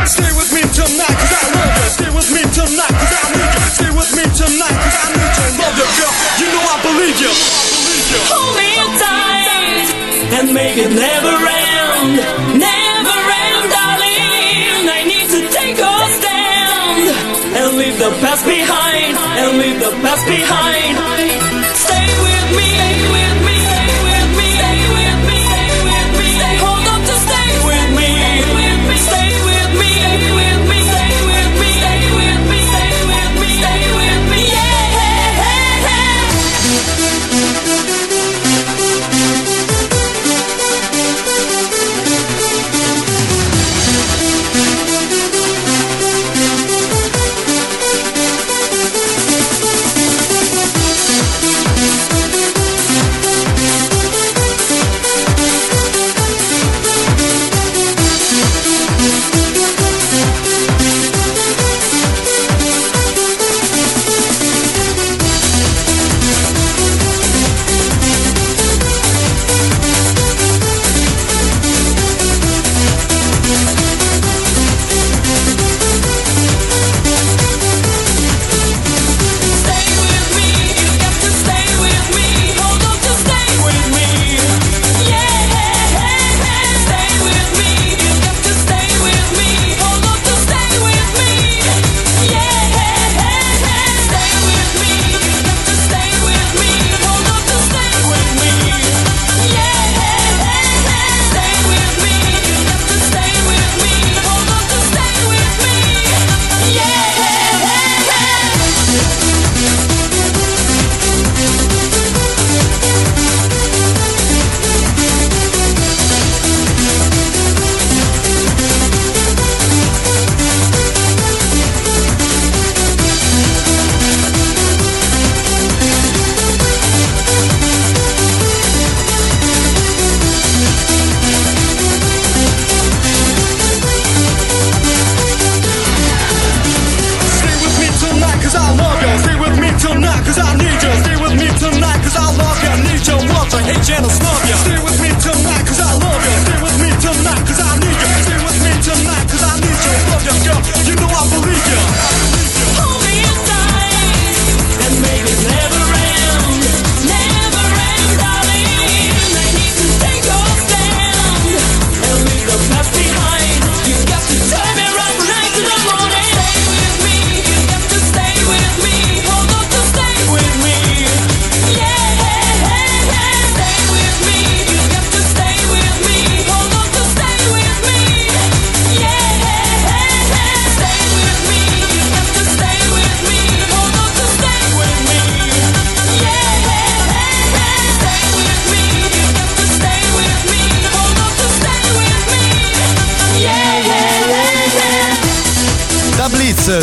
Stay 0.05 0.31
with 0.33 0.53
me 0.53 0.61
tonight, 0.71 1.17
cause 1.17 1.35
I 1.35 1.51
love 1.51 1.77
you. 1.77 1.91
Stay 1.91 2.11
with 2.11 2.31
me 2.31 2.43
tonight, 2.53 2.95
cause 2.95 3.13
I 3.13 3.35
need 3.35 3.55
you. 3.55 3.71
Stay 3.71 3.91
with 3.91 4.13
me 4.15 4.23
tonight, 4.23 4.77
cause 4.83 4.97
I 4.97 5.11
need 5.17 5.35
you. 5.37 5.47
Love 5.59 5.77
you, 5.77 5.89
girl. 5.99 6.13
You 6.39 6.47
know 6.53 6.63
I 6.63 6.77
believe 6.83 7.21
you. 7.21 7.33
Hold 8.31 8.57
me 8.57 8.77
tight 8.99 9.57
and 10.39 10.55
make 10.55 10.77
it 10.77 10.93
never 10.93 11.35
end. 11.49 12.59
Never 12.59 12.76
leave 17.97 18.13
the 18.13 18.21
past 18.21 18.45
behind. 18.45 19.17
And 19.17 19.59
leave 19.59 19.81
the 19.81 19.91
past 20.03 20.27
behind. 20.27 20.97
Stay 21.77 22.07
with 22.23 22.57
me. 22.57 22.69
Stay 22.77 23.11
with. 23.13 23.36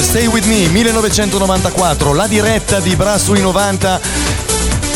Stay 0.02 0.28
With 0.28 0.46
Me, 0.46 0.68
1994, 0.70 2.14
la 2.14 2.28
diretta 2.28 2.80
di 2.80 2.96
Bra 2.96 3.18
sui 3.18 3.42
90 3.42 4.00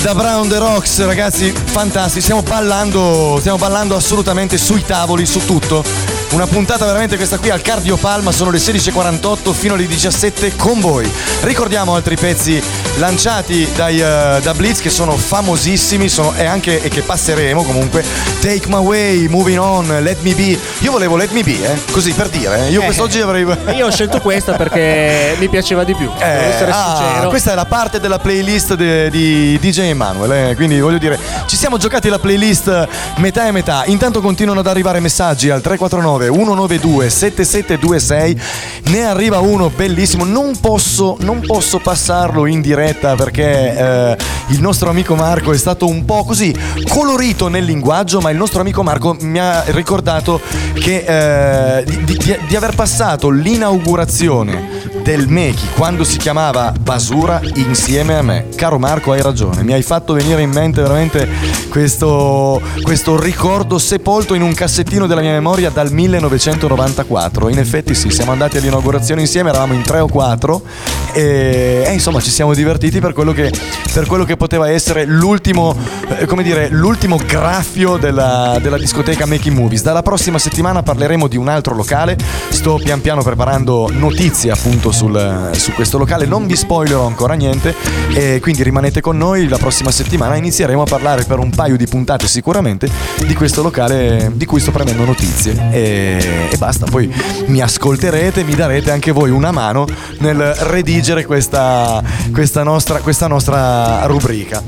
da 0.02 0.16
Brown 0.16 0.48
The 0.48 0.58
Rocks, 0.58 1.06
ragazzi, 1.06 1.52
fantastici, 1.52 2.22
stiamo 2.22 2.42
ballando, 2.42 3.38
stiamo 3.40 3.58
ballando 3.58 3.96
assolutamente 3.96 4.58
sui 4.58 4.84
tavoli, 4.86 5.26
su 5.26 5.46
tutto. 5.46 5.84
Una 6.32 6.48
puntata 6.48 6.86
veramente 6.86 7.16
questa 7.16 7.38
qui 7.38 7.50
al 7.50 7.62
Cardio 7.62 7.98
Palma, 7.98 8.32
sono 8.32 8.50
le 8.50 8.58
16.48 8.58 9.54
fino 9.54 9.74
alle 9.74 9.88
17 9.88 10.56
con 10.56 10.80
voi. 10.80 11.10
Ricordiamo 11.42 11.96
altri 11.96 12.16
pezzi 12.16 12.62
lanciati 12.98 13.68
dai, 13.76 14.00
eh, 14.00 14.40
da 14.42 14.54
Blitz 14.56 14.80
che 14.82 14.90
sono 14.90 15.16
famosissimi 15.16 16.10
sono, 16.10 16.34
e, 16.36 16.46
anche, 16.46 16.82
e 16.82 16.90
che 16.90 17.02
passeremo 17.02 17.64
comunque. 17.64 18.04
Take 18.40 18.64
My 18.68 18.84
Way, 18.84 19.28
Moving 19.28 19.60
On, 19.60 19.88
Let 20.02 20.18
Me 20.22 20.34
Be. 20.34 20.58
Io 20.80 20.92
volevo 20.92 21.16
Let 21.16 21.32
Me 21.32 21.44
Be, 21.44 21.52
eh, 21.64 21.92
così 21.92 22.12
per 22.14 22.30
dire. 22.30 22.68
eh. 22.68 22.72
Io 22.72 22.82
Eh. 22.82 22.86
quest'oggi 22.86 23.20
avrei... 23.20 23.46
Io 23.76 23.86
ho 23.86 23.92
scelto 23.92 24.20
questa 24.20 24.54
perché 24.54 25.36
mi 25.40 25.48
piaceva 25.50 25.84
di 25.84 25.94
più. 25.96 26.10
Essere 26.18 26.72
ah, 26.72 26.96
sincero. 26.98 27.30
questa 27.30 27.52
è 27.52 27.56
la 27.56 27.66
parte 27.66 28.00
della 28.00 28.20
playlist 28.20 28.74
de- 28.76 29.10
di 29.10 29.58
DJ 29.60 29.80
Emanuele, 29.90 30.50
eh, 30.52 30.56
quindi 30.56 30.80
voglio 30.80 30.98
dire, 30.98 31.20
ci 31.46 31.56
siamo 31.56 31.78
giocati 31.78 32.10
la 32.10 32.20
playlist 32.20 32.88
metà 33.18 33.48
e 33.48 33.52
metà. 33.52 33.84
Intanto 33.86 34.22
continuano 34.22 34.60
ad 34.62 34.68
arrivare 34.68 35.00
messaggi 35.00 35.50
al 35.50 35.62
349 35.62 36.26
192 36.28 37.10
7726. 37.10 38.42
Ne 38.86 39.06
arriva 39.06 39.40
uno 39.40 39.70
bellissimo. 39.70 40.24
Non 40.26 40.58
posso, 40.60 41.16
non 41.20 41.42
posso 41.42 41.80
passarlo 41.80 42.46
in 42.46 42.62
diretta 42.62 42.86
perché 42.96 43.76
eh, 43.76 44.18
il 44.48 44.62
nostro 44.62 44.90
amico 44.90 45.16
Marco 45.16 45.52
è 45.52 45.58
stato 45.58 45.88
un 45.88 46.06
po' 46.06 46.24
così 46.24 46.56
colorito 46.88 47.48
nel 47.48 47.66
linguaggio, 47.66 48.22
ma 48.22 48.30
il 48.30 48.38
nostro 48.38 48.62
amico 48.62 48.84
Marco 48.84 49.16
mi 49.20 49.40
ha 49.40 49.64
ricordato 49.68 50.40
che 50.74 51.04
eh, 51.06 51.84
di, 51.84 52.18
di- 52.18 52.38
di 52.48 52.56
aver 52.56 52.76
passato 52.76 53.30
l'inaugurazione 53.30 54.86
del 55.04 55.28
Mechi 55.28 55.68
quando 55.76 56.04
si 56.04 56.18
chiamava 56.18 56.74
Basura 56.80 57.42
insieme 57.56 58.18
a 58.18 58.22
me. 58.22 58.48
Caro 58.56 58.78
Marco, 58.78 59.12
hai 59.12 59.22
ragione, 59.22 59.64
mi 59.64 59.74
hai 59.74 59.82
fatto 59.82 60.14
venire 60.14 60.42
in 60.42 60.50
mente 60.50 60.82
veramente 60.82 61.28
questo, 61.70 62.62
questo 62.82 63.20
ricordo 63.20 63.80
sepolto 63.80 64.34
in 64.34 64.42
un 64.42 64.54
cassettino 64.54 65.08
della 65.08 65.22
mia 65.22 65.32
memoria 65.32 65.70
dal 65.70 65.92
1994. 65.92 67.50
In 67.50 67.60
effetti 67.60 67.94
sì, 67.96 68.10
siamo 68.10 68.32
andati 68.32 68.58
all'inaugurazione 68.58 69.22
insieme, 69.22 69.50
eravamo 69.50 69.74
in 69.74 69.84
tre 69.84 70.00
o 70.00 70.08
quattro 70.08 70.62
e, 71.14 71.84
e 71.86 71.94
insomma 71.94 72.20
ci 72.20 72.30
siamo 72.30 72.54
divertiti 72.54 72.67
per 73.00 73.14
quello 73.14 73.32
che, 73.32 73.52
per 73.94 74.06
quello 74.06 74.24
che 74.24 74.36
poteva 74.36 74.70
essere 74.70 75.06
l'ultimo, 75.06 75.76
eh, 76.10 76.26
come 76.26 76.44
dire, 76.44 76.70
l'ultimo 76.70 77.18
graffio 77.18 77.98
della, 77.98 78.58
della 78.62 78.78
discoteca 78.78 79.26
Making 79.26 79.58
Movies. 79.58 79.82
Dalla 79.82 80.02
prossima 80.02 80.38
settimana 80.38 80.84
parleremo 80.84 81.28
di 81.28 81.38
un 81.38 81.48
altro 81.48 81.76
locale, 81.76 82.18
sto 82.50 82.80
pian 82.82 83.02
piano 83.02 83.24
preparando 83.24 83.90
notizie 83.92 84.52
appunto 84.52 84.92
sul- 84.92 85.52
su 85.54 85.72
questo 85.72 85.98
locale, 85.98 86.26
non 86.26 86.46
vi 86.46 86.56
spoilerò 86.56 87.06
ancora 87.06 87.34
niente 87.36 87.74
e 88.14 88.40
quindi 88.42 88.64
rimanete 88.64 89.02
con 89.02 89.18
noi, 89.18 89.48
la 89.48 89.58
prossima 89.58 89.92
settimana 89.92 90.36
inizieremo 90.36 90.82
a 90.82 90.86
parlare 90.86 91.24
per 91.24 91.40
un 91.40 91.50
paio 91.50 91.78
di 91.78 91.86
puntate 91.88 92.28
sicuramente 92.28 92.90
di 93.26 93.34
questo 93.34 93.62
locale 93.62 94.32
di 94.34 94.46
cui 94.46 94.60
sto 94.60 94.72
prendendo 94.72 95.06
notizie. 95.06 95.72
E, 95.72 96.50
e 96.52 96.58
basta, 96.58 96.86
poi 96.86 97.14
mi 97.48 97.62
ascolterete, 97.62 98.44
mi 98.44 98.56
darete 98.56 98.92
anche 98.92 99.12
voi 99.12 99.30
una 99.30 99.52
mano 99.52 99.86
nel 100.20 100.54
redigere 100.60 101.26
questa, 101.26 102.02
questa, 102.32 102.57
nostra, 102.64 103.00
questa 103.00 103.28
nostra 103.28 104.06
rubrica. 104.06 104.62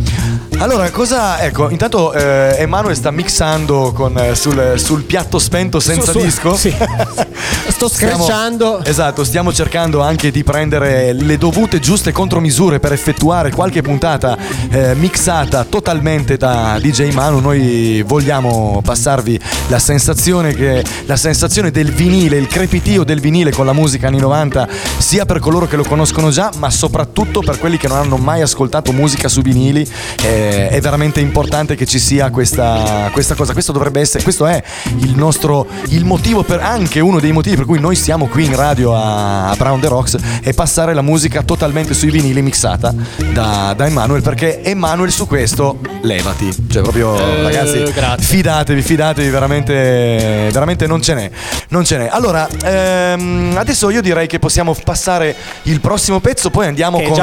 Allora, 0.57 0.89
cosa. 0.91 1.39
Ecco, 1.41 1.69
intanto 1.69 2.11
eh, 2.13 2.55
Emanuele 2.59 2.95
sta 2.95 3.11
mixando 3.11 3.91
con, 3.93 4.17
eh, 4.17 4.35
sul, 4.35 4.73
sul 4.75 5.03
piatto 5.03 5.39
spento 5.39 5.79
senza 5.79 6.11
Su- 6.11 6.19
su- 6.19 6.25
disco. 6.25 6.55
sì. 6.55 6.75
Sto 7.69 7.87
screcciando. 7.87 8.83
Esatto, 8.83 9.23
stiamo 9.23 9.53
cercando 9.53 10.01
anche 10.01 10.31
di 10.31 10.43
prendere 10.43 11.13
le 11.13 11.37
dovute 11.37 11.79
giuste 11.79 12.11
contromisure 12.11 12.79
per 12.79 12.91
effettuare 12.91 13.51
qualche 13.51 13.81
puntata 13.81 14.37
eh, 14.69 14.95
mixata 14.95 15.63
totalmente 15.63 16.35
da 16.35 16.77
DJ 16.81 17.13
Manu. 17.13 17.39
Noi 17.39 18.03
vogliamo 18.05 18.81
passarvi 18.83 19.39
la 19.67 19.79
sensazione, 19.79 20.53
che, 20.53 20.83
la 21.05 21.15
sensazione 21.15 21.71
del 21.71 21.91
vinile, 21.93 22.37
il 22.37 22.47
crepitio 22.47 23.05
del 23.05 23.21
vinile 23.21 23.51
con 23.51 23.65
la 23.65 23.73
musica 23.73 24.07
anni 24.07 24.19
90, 24.19 24.67
sia 24.97 25.25
per 25.25 25.39
coloro 25.39 25.65
che 25.65 25.77
lo 25.77 25.83
conoscono 25.83 26.31
già, 26.31 26.51
ma 26.57 26.69
soprattutto 26.69 27.39
per 27.39 27.59
quelli 27.59 27.77
che 27.79 27.87
non 27.87 27.97
hanno 27.97 28.17
mai 28.17 28.41
ascoltato 28.41 28.91
musica 28.91 29.27
su 29.27 29.41
vinili. 29.41 29.87
Eh, 30.23 30.67
è 30.69 30.79
veramente 30.81 31.19
importante 31.19 31.75
che 31.75 31.85
ci 31.85 31.97
sia 31.97 32.29
questa, 32.29 33.09
questa 33.11 33.33
cosa. 33.33 33.53
Questo 33.53 33.71
dovrebbe 33.71 33.99
essere, 34.01 34.21
questo 34.23 34.45
è 34.45 34.61
il 34.99 35.15
nostro, 35.15 35.65
il 35.87 36.05
motivo 36.05 36.43
per, 36.43 36.59
anche 36.59 36.99
uno 36.99 37.19
dei 37.19 37.31
motivi 37.31 37.55
per 37.55 37.65
cui 37.65 37.79
noi 37.79 37.95
siamo 37.95 38.27
qui 38.27 38.45
in 38.45 38.55
radio 38.55 38.95
a, 38.95 39.49
a 39.49 39.55
Brown 39.55 39.79
The 39.79 39.87
Rocks 39.87 40.17
e 40.43 40.53
passare 40.53 40.93
la 40.93 41.01
musica 41.01 41.41
totalmente 41.41 41.93
sui 41.93 42.11
vinili 42.11 42.41
mixata 42.41 42.93
da, 43.33 43.73
da 43.75 43.85
Emanuel 43.87 44.21
perché 44.21 44.61
Emanuel 44.61 45.11
su 45.11 45.25
questo 45.25 45.79
levati. 46.01 46.53
Cioè 46.69 46.81
proprio 46.81 47.15
Eh, 47.17 47.41
ragazzi, 47.43 47.81
grazie. 47.93 48.25
fidatevi, 48.25 48.81
fidatevi, 48.81 49.29
veramente, 49.29 50.49
veramente 50.51 50.85
non 50.87 51.01
ce 51.01 51.13
n'è. 51.13 51.31
Non 51.69 51.85
ce 51.85 51.97
n'è. 51.97 52.09
Allora, 52.11 52.47
ehm, 52.63 53.55
adesso 53.57 53.89
io 53.89 54.01
direi 54.01 54.27
che 54.27 54.39
possiamo 54.39 54.75
passare 54.83 55.35
il 55.63 55.79
prossimo 55.79 56.19
pezzo, 56.19 56.49
poi 56.49 56.67
andiamo 56.67 56.97
Che 56.97 57.03
è 57.03 57.07
con... 57.07 57.15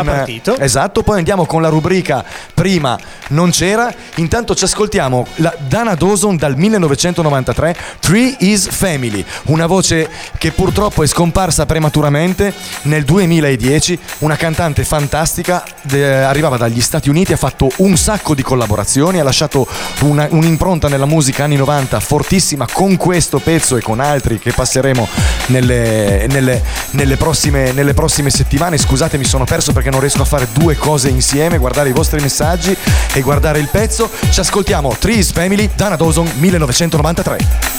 partito. 0.53 0.64
Esatto, 0.64 1.03
poi 1.03 1.18
andiamo 1.18 1.47
con 1.47 1.62
la 1.62 1.68
rubrica 1.68 2.24
Prima 2.55 2.99
non 3.28 3.51
c'era. 3.51 3.92
Intanto 4.16 4.55
ci 4.55 4.64
ascoltiamo 4.64 5.26
la 5.36 5.55
Dana 5.59 5.94
Dawson 5.94 6.36
dal 6.36 6.57
1993, 6.57 7.76
Tree 8.01 8.34
is 8.40 8.68
Family, 8.68 9.24
una 9.47 9.66
voce 9.66 10.09
che 10.38 10.53
purtroppo 10.53 11.03
è 11.03 11.07
scomparsa 11.07 11.66
prematuramente 11.66 12.53
nel 12.82 13.05
2010, 13.05 13.99
una 14.18 14.36
cantante 14.36 14.84
fantastica, 14.84 15.64
de- 15.82 16.24
arrivava 16.24 16.57
dagli 16.57 16.80
Stati 16.80 17.09
Uniti, 17.09 17.32
ha 17.32 17.36
fatto 17.36 17.70
un 17.76 17.97
sacco 17.97 18.34
di 18.34 18.42
collaborazioni, 18.42 19.20
ha 19.20 19.24
lasciato 19.24 19.66
una- 20.01 20.28
un'impronta 20.30 20.88
nella 20.88 21.07
musica 21.07 21.44
anni 21.44 21.57
90 21.57 22.01
fortissima 22.01 22.66
con 22.70 22.97
questo 22.97 23.38
pezzo 23.38 23.76
e 23.76 23.82
con 23.82 24.01
altri 24.01 24.38
che 24.38 24.53
passeremo 24.53 25.07
nelle, 25.47 26.26
nelle- 26.28 26.62
nelle 26.92 27.16
prossime, 27.16 27.72
nelle 27.72 27.94
prossime 27.94 28.30
settimane. 28.30 28.78
Scusate, 28.78 29.18
mi 29.18 29.24
sono 29.24 29.44
perso 29.44 29.72
perché 29.72 29.90
non 29.90 30.01
riesco 30.01 30.22
a 30.22 30.24
fare 30.24 30.36
due 30.45 30.76
cose 30.76 31.09
insieme, 31.09 31.57
guardare 31.57 31.89
i 31.89 31.93
vostri 31.93 32.20
messaggi 32.20 32.76
e 33.14 33.20
guardare 33.22 33.59
il 33.59 33.68
pezzo. 33.68 34.11
Ci 34.30 34.41
ascoltiamo 34.41 34.95
Trees 34.99 35.32
Family, 35.32 35.70
Dana 35.74 35.97
Dawson 35.97 36.28
1993. 36.37 37.76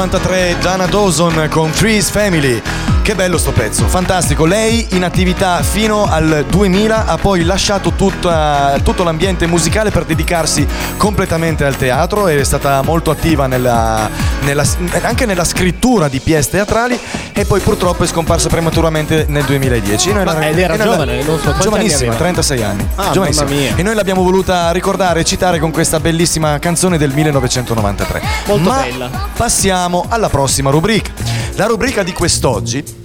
1993 0.00 0.62
Dana 0.62 0.86
Dawson 0.86 1.48
con 1.50 1.70
Trees 1.72 2.10
Family. 2.10 2.79
Che 3.10 3.16
bello 3.16 3.38
sto 3.38 3.50
pezzo, 3.50 3.88
fantastico. 3.88 4.44
Lei 4.44 4.86
in 4.90 5.02
attività 5.02 5.64
fino 5.64 6.04
al 6.04 6.44
2000 6.48 7.06
ha 7.06 7.16
poi 7.16 7.42
lasciato 7.42 7.90
tutta- 7.94 8.78
tutto 8.84 9.02
l'ambiente 9.02 9.48
musicale 9.48 9.90
per 9.90 10.04
dedicarsi 10.04 10.64
completamente 10.96 11.64
al 11.64 11.76
teatro 11.76 12.28
e 12.28 12.38
è 12.38 12.44
stata 12.44 12.82
molto 12.82 13.10
attiva 13.10 13.48
nella- 13.48 14.08
nella- 14.42 14.64
anche 15.02 15.26
nella 15.26 15.42
scrittura 15.42 16.06
di 16.06 16.20
pièce 16.20 16.50
teatrali 16.50 16.96
e 17.32 17.44
poi 17.46 17.58
purtroppo 17.58 18.04
è 18.04 18.06
scomparsa 18.06 18.48
prematuramente 18.48 19.24
nel 19.28 19.42
2010. 19.42 20.12
Noi 20.12 20.24
Ma- 20.24 20.32
la- 20.34 20.46
ed 20.46 20.58
era 20.60 20.78
giovane, 20.78 21.24
non 21.24 21.40
so, 21.40 21.52
giovanissima, 21.58 21.96
anni 21.96 22.06
aveva? 22.06 22.14
36 22.14 22.62
anni. 22.62 22.88
Ah, 22.94 23.10
Giovanissima. 23.10 23.44
mamma 23.46 23.56
mia. 23.60 23.72
E 23.74 23.82
noi 23.82 23.94
l'abbiamo 23.96 24.22
voluta 24.22 24.70
ricordare 24.70 25.18
e 25.18 25.24
citare 25.24 25.58
con 25.58 25.72
questa 25.72 25.98
bellissima 25.98 26.60
canzone 26.60 26.96
del 26.96 27.10
1993. 27.12 28.22
Molto 28.46 28.68
Ma 28.70 28.82
bella. 28.82 29.10
passiamo 29.36 30.06
alla 30.08 30.28
prossima 30.28 30.70
rubrica. 30.70 31.10
La 31.56 31.66
rubrica 31.66 32.04
di 32.04 32.12
quest'oggi 32.12 32.98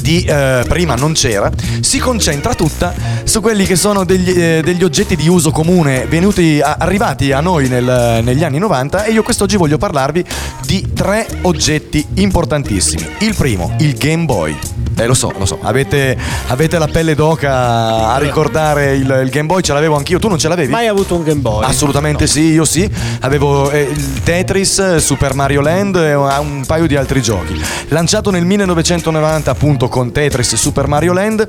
di 0.00 0.22
eh, 0.24 0.64
prima 0.68 0.94
non 0.94 1.12
c'era, 1.12 1.50
si 1.80 1.98
concentra 1.98 2.54
tutta 2.54 2.92
su 3.24 3.40
quelli 3.40 3.64
che 3.64 3.76
sono 3.76 4.04
degli, 4.04 4.30
eh, 4.30 4.60
degli 4.62 4.82
oggetti 4.84 5.16
di 5.16 5.28
uso 5.28 5.50
comune 5.50 6.06
venuti 6.06 6.60
a- 6.62 6.76
arrivati 6.78 7.32
a 7.32 7.40
noi 7.40 7.68
nel- 7.68 8.20
negli 8.22 8.44
anni 8.44 8.58
90 8.58 9.04
e 9.04 9.12
io 9.12 9.22
quest'oggi 9.22 9.56
voglio 9.56 9.78
parlarvi 9.78 10.24
di 10.66 10.92
tre 10.94 11.26
oggetti 11.42 12.04
importantissimi. 12.14 13.06
Il 13.20 13.34
primo, 13.34 13.74
il 13.78 13.94
Game 13.96 14.24
Boy. 14.24 14.56
Eh 14.96 15.06
lo 15.06 15.14
so, 15.14 15.32
lo 15.36 15.44
so, 15.44 15.58
avete, 15.60 16.16
avete 16.46 16.78
la 16.78 16.86
pelle 16.86 17.16
d'oca 17.16 18.12
a 18.12 18.18
ricordare 18.18 18.94
il, 18.94 19.22
il 19.24 19.28
Game 19.30 19.46
Boy, 19.46 19.60
ce 19.60 19.72
l'avevo 19.72 19.96
anch'io, 19.96 20.20
tu 20.20 20.28
non 20.28 20.38
ce 20.38 20.46
l'avevi? 20.46 20.70
Mai 20.70 20.86
avuto 20.86 21.16
un 21.16 21.24
Game 21.24 21.40
Boy? 21.40 21.64
Assolutamente 21.64 22.28
sì, 22.28 22.52
io 22.52 22.64
sì. 22.64 22.88
Avevo 23.20 23.70
eh, 23.72 23.88
il 23.90 24.22
Tetris, 24.22 24.96
Super 24.96 25.34
Mario 25.34 25.62
Land 25.62 25.96
e 25.96 26.14
un 26.14 26.62
paio 26.64 26.86
di 26.86 26.94
altri 26.94 27.20
giochi. 27.22 27.60
Lanciato 27.88 28.30
nel 28.30 28.44
1990 28.44 29.50
appunto 29.50 29.83
con 29.88 30.12
Tetris 30.12 30.52
e 30.52 30.56
Super 30.56 30.86
Mario 30.86 31.12
Land, 31.12 31.48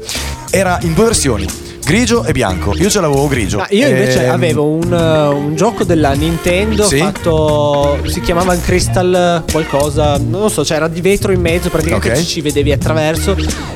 era 0.49 0.77
in 0.81 0.93
due 0.93 1.05
versioni. 1.05 1.74
Grigio 1.85 2.23
e 2.25 2.31
bianco. 2.31 2.73
Io 2.77 2.89
ce 2.89 2.99
l'avevo 2.99 3.27
grigio. 3.27 3.57
Ma 3.59 3.67
io 3.69 3.87
invece 3.87 4.23
Ehm, 4.25 4.31
avevo 4.31 4.63
un, 4.65 4.91
uh, 4.91 5.35
un 5.35 5.55
gioco 5.55 5.83
della 5.83 6.13
Nintendo 6.13 6.83
Sì? 6.83 6.97
fatto. 6.97 7.99
si 8.07 8.21
chiamava 8.21 8.55
Crystal 8.57 9.43
qualcosa, 9.51 10.17
non 10.17 10.41
lo 10.41 10.49
so, 10.49 10.63
c'era 10.63 10.87
di 10.87 10.99
vetro 11.01 11.31
in 11.31 11.41
mezzo, 11.41 11.69
praticamente 11.69 12.17
Ok. 12.19 12.25
ci, 12.25 12.41
vedevi 12.41 12.71
attraverso 12.71 13.35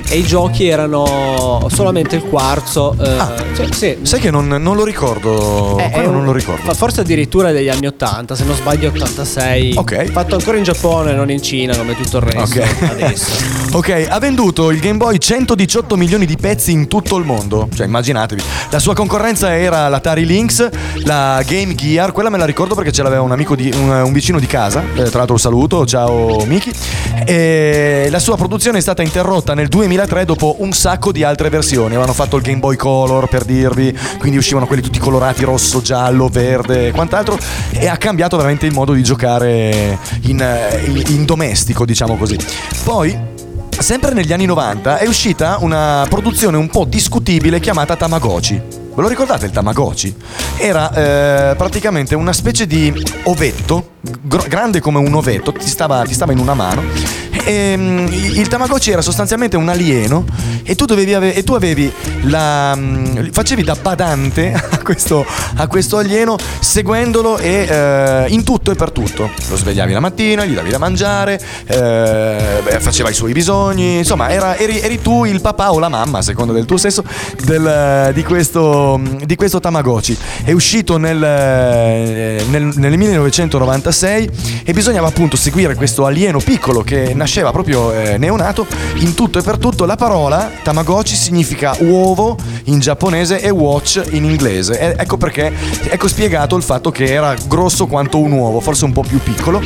e 0.10 0.18
i 0.18 0.24
giochi 0.24 0.68
erano 0.68 1.68
solamente 1.72 2.16
il 2.16 2.24
quarzo. 2.24 2.96
eh, 3.00 3.56
cioè, 3.56 3.68
sì. 3.72 3.98
Sai 4.02 4.20
che 4.20 4.32
non, 4.32 4.48
non 4.48 4.76
lo 4.76 4.84
ricordo. 4.86 5.78
Eh, 5.78 5.92
un- 6.06 6.12
non 6.12 6.26
lo 6.26 6.32
ricordo. 6.32 6.64
ma 6.66 6.74
Forse 6.74 7.02
addirittura 7.02 7.52
degli 7.52 7.70
anni 7.70 7.86
80, 7.86 8.34
se 8.36 8.44
non 8.44 8.56
sbaglio 8.56 8.88
86. 8.90 9.74
Ok. 9.76 10.06
Fatto 10.12 10.34
ancora 10.36 10.58
in 10.58 10.64
Giappone, 10.64 11.14
non 11.14 11.30
in 11.30 11.44
Cina 11.44 11.78
come 11.78 11.96
tutto 11.96 12.18
il 12.18 12.24
resto 12.24 12.60
Ok. 12.60 12.90
adesso. 12.90 13.58
Ok, 13.72 14.08
ha 14.10 14.18
venduto 14.18 14.72
il 14.72 14.80
Game 14.80 14.98
Boy 14.98 15.20
118 15.20 15.96
milioni 15.96 16.26
di 16.26 16.36
pezzi 16.38 16.72
in 16.72 16.88
tutto 16.88 17.18
il 17.18 17.24
mondo. 17.26 17.70
Cioè, 17.76 17.86
immaginatevi. 18.00 18.42
La 18.72 18.80
sua 18.80 18.94
concorrenza 18.96 19.56
era 19.56 19.88
l'Atari 19.90 20.26
Lynx, 20.26 20.70
la 21.04 21.42
Game 21.46 21.76
Gear. 21.76 22.12
Quella 22.12 22.30
me 22.30 22.38
la 22.38 22.46
ricordo 22.46 22.76
perché 22.76 22.92
ce 22.92 23.04
l'aveva 23.04 23.22
un 23.22 23.32
amico 23.32 23.56
di 23.56 23.72
un, 23.76 23.90
un 23.90 24.14
vicino 24.14 24.40
di 24.40 24.48
casa. 24.48 24.82
eh, 24.82 25.04
tra 25.10 25.18
l'altro, 25.20 25.34
lo 25.34 25.38
saluto. 25.38 25.86
Ciao, 25.86 26.44
Miki. 26.46 26.72
E 27.26 28.08
la 28.10 28.20
sua 28.20 28.36
produzione 28.38 28.78
è 28.78 28.82
stata 28.82 29.02
interrotta 29.02 29.54
nel 29.54 29.68
2003 29.68 30.26
dopo 30.26 30.56
un 30.60 30.72
sacco 30.72 31.12
di 31.12 31.24
altre 31.24 31.50
versioni. 31.50 31.90
Avevano 31.90 32.14
fatto 32.14 32.38
il 32.38 32.44
Game 32.44 32.60
Boy 32.60 32.76
Color 32.76 33.28
per 33.28 33.44
dirvi, 33.44 33.96
quindi 34.18 34.38
uscivano 34.38 34.66
quelli 34.66 34.82
tutti 34.82 35.00
colorati 35.00 35.44
rosso, 35.44 35.82
giallo, 35.82 36.28
verde 36.30 36.88
e 36.88 36.92
quant'altro. 36.92 37.38
E 37.72 37.88
ha 37.88 37.98
cambiato 37.98 38.38
veramente 38.38 38.66
il 38.66 38.74
modo 38.74 38.94
di 38.94 39.04
giocare 39.04 39.98
in, 40.22 40.42
eh, 40.42 40.82
in- 40.86 41.04
in 41.08 41.26
domestico, 41.26 41.86
diciamo 41.86 42.16
così. 42.16 42.38
Poi. 42.84 43.39
Sempre 43.80 44.14
negli 44.14 44.34
anni 44.34 44.46
90 44.46 44.98
è 44.98 45.08
uscita 45.08 45.58
una 45.62 46.06
produzione 46.10 46.58
un 46.58 46.68
po' 46.68 46.84
discutibile 46.84 47.62
chiamata 47.62 47.96
Tamagotchi. 47.96 48.56
Ve 48.56 49.02
lo 49.02 49.08
ricordate 49.08 49.46
il 49.46 49.52
Tamagotchi? 49.52 50.14
Era 50.58 50.92
eh, 51.52 51.56
praticamente 51.56 52.14
una 52.14 52.34
specie 52.34 52.68
di 52.68 52.94
ovetto, 53.24 53.92
gro- 54.22 54.46
grande 54.50 54.82
come 54.82 55.00
un 55.00 55.14
ovetto, 55.14 55.54
ti 55.54 55.68
stava, 55.68 56.04
ti 56.04 56.14
stava 56.14 56.34
in 56.34 56.40
una 56.40 56.54
mano. 56.54 56.84
E, 57.44 57.76
mm, 57.76 58.08
il 58.36 58.48
Tamagotchi 58.48 58.92
era 58.92 59.02
sostanzialmente 59.02 59.58
un 59.58 59.70
alieno 59.70 60.26
e 60.64 60.76
tu, 60.76 60.86
ave- 60.90 61.34
e 61.34 61.44
tu 61.44 61.54
avevi 61.54 61.92
la. 62.24 62.76
mm, 62.76 63.30
facevi 63.32 63.64
da 63.64 63.76
badante 63.82 64.52
a 64.70 64.78
questo, 64.84 65.26
a 65.56 65.68
questo 65.68 65.98
alieno 65.98 66.38
seguendolo 66.60 67.38
e 67.40 67.66
eh, 67.68 68.26
in 68.30 68.44
tutto 68.44 68.72
e 68.72 68.76
per 68.76 68.92
tutto. 68.92 69.32
Lo 69.50 69.56
svegliavi 69.58 69.94
la 69.94 70.00
mattina, 70.00 70.46
gli 70.46 70.54
davi 70.54 70.70
da 70.70 70.78
mangiare, 70.78 71.42
eh, 71.66 72.62
beh, 72.64 72.80
faceva 72.80 73.10
i 73.10 73.14
suoi 73.14 73.32
bisogni, 73.32 73.98
insomma, 73.98 74.30
era- 74.30 74.56
eri, 74.58 74.80
eri 74.80 75.02
tu 75.02 75.26
il 75.26 75.42
papà 75.42 75.72
o 75.72 75.80
la 75.80 75.90
mamma, 75.90 76.20
a 76.20 76.22
seconda 76.22 76.54
del 76.54 76.66
tuo 76.66 76.78
sesso, 76.78 77.04
del- 77.46 78.12
di, 78.14 78.24
questo, 78.24 79.00
di 79.24 79.36
questo 79.36 79.60
Tamagotchi. 79.60 80.16
È 80.44 80.52
uscito 80.52 80.98
nel, 80.98 81.24
eh, 81.24 82.44
nel, 82.50 82.72
nel 82.76 82.98
1996 82.98 84.30
e 84.66 84.74
bisognava 84.74 85.08
appunto 85.08 85.36
seguire 85.36 85.74
questo 85.74 86.06
alieno 86.06 86.40
piccolo 86.40 86.84
che 86.84 87.14
nasceva 87.16 87.29
proprio 87.52 87.94
eh, 87.94 88.18
neonato 88.18 88.66
in 88.96 89.14
tutto 89.14 89.40
e 89.40 89.42
per 89.42 89.58
tutto. 89.58 89.86
La 89.86 89.96
parola 89.96 90.52
Tamagotchi 90.64 91.16
significa 91.16 91.76
uovo 91.80 92.36
in 92.66 92.80
giapponese 92.80 93.40
e 93.40 93.50
watch 93.50 94.04
in 94.12 94.26
inglese. 94.26 94.80
E 94.80 94.96
ecco 94.98 95.18
perché, 95.18 95.54
ecco 95.90 96.08
spiegato 96.08 96.56
il 96.56 96.64
fatto 96.64 96.92
che 96.92 97.06
era 97.06 97.36
grosso 97.48 97.86
quanto 97.88 98.20
un 98.20 98.32
uovo, 98.32 98.60
forse 98.60 98.86
un 98.86 98.92
po' 98.92 99.04
più 99.04 99.20
piccolo. 99.20 99.62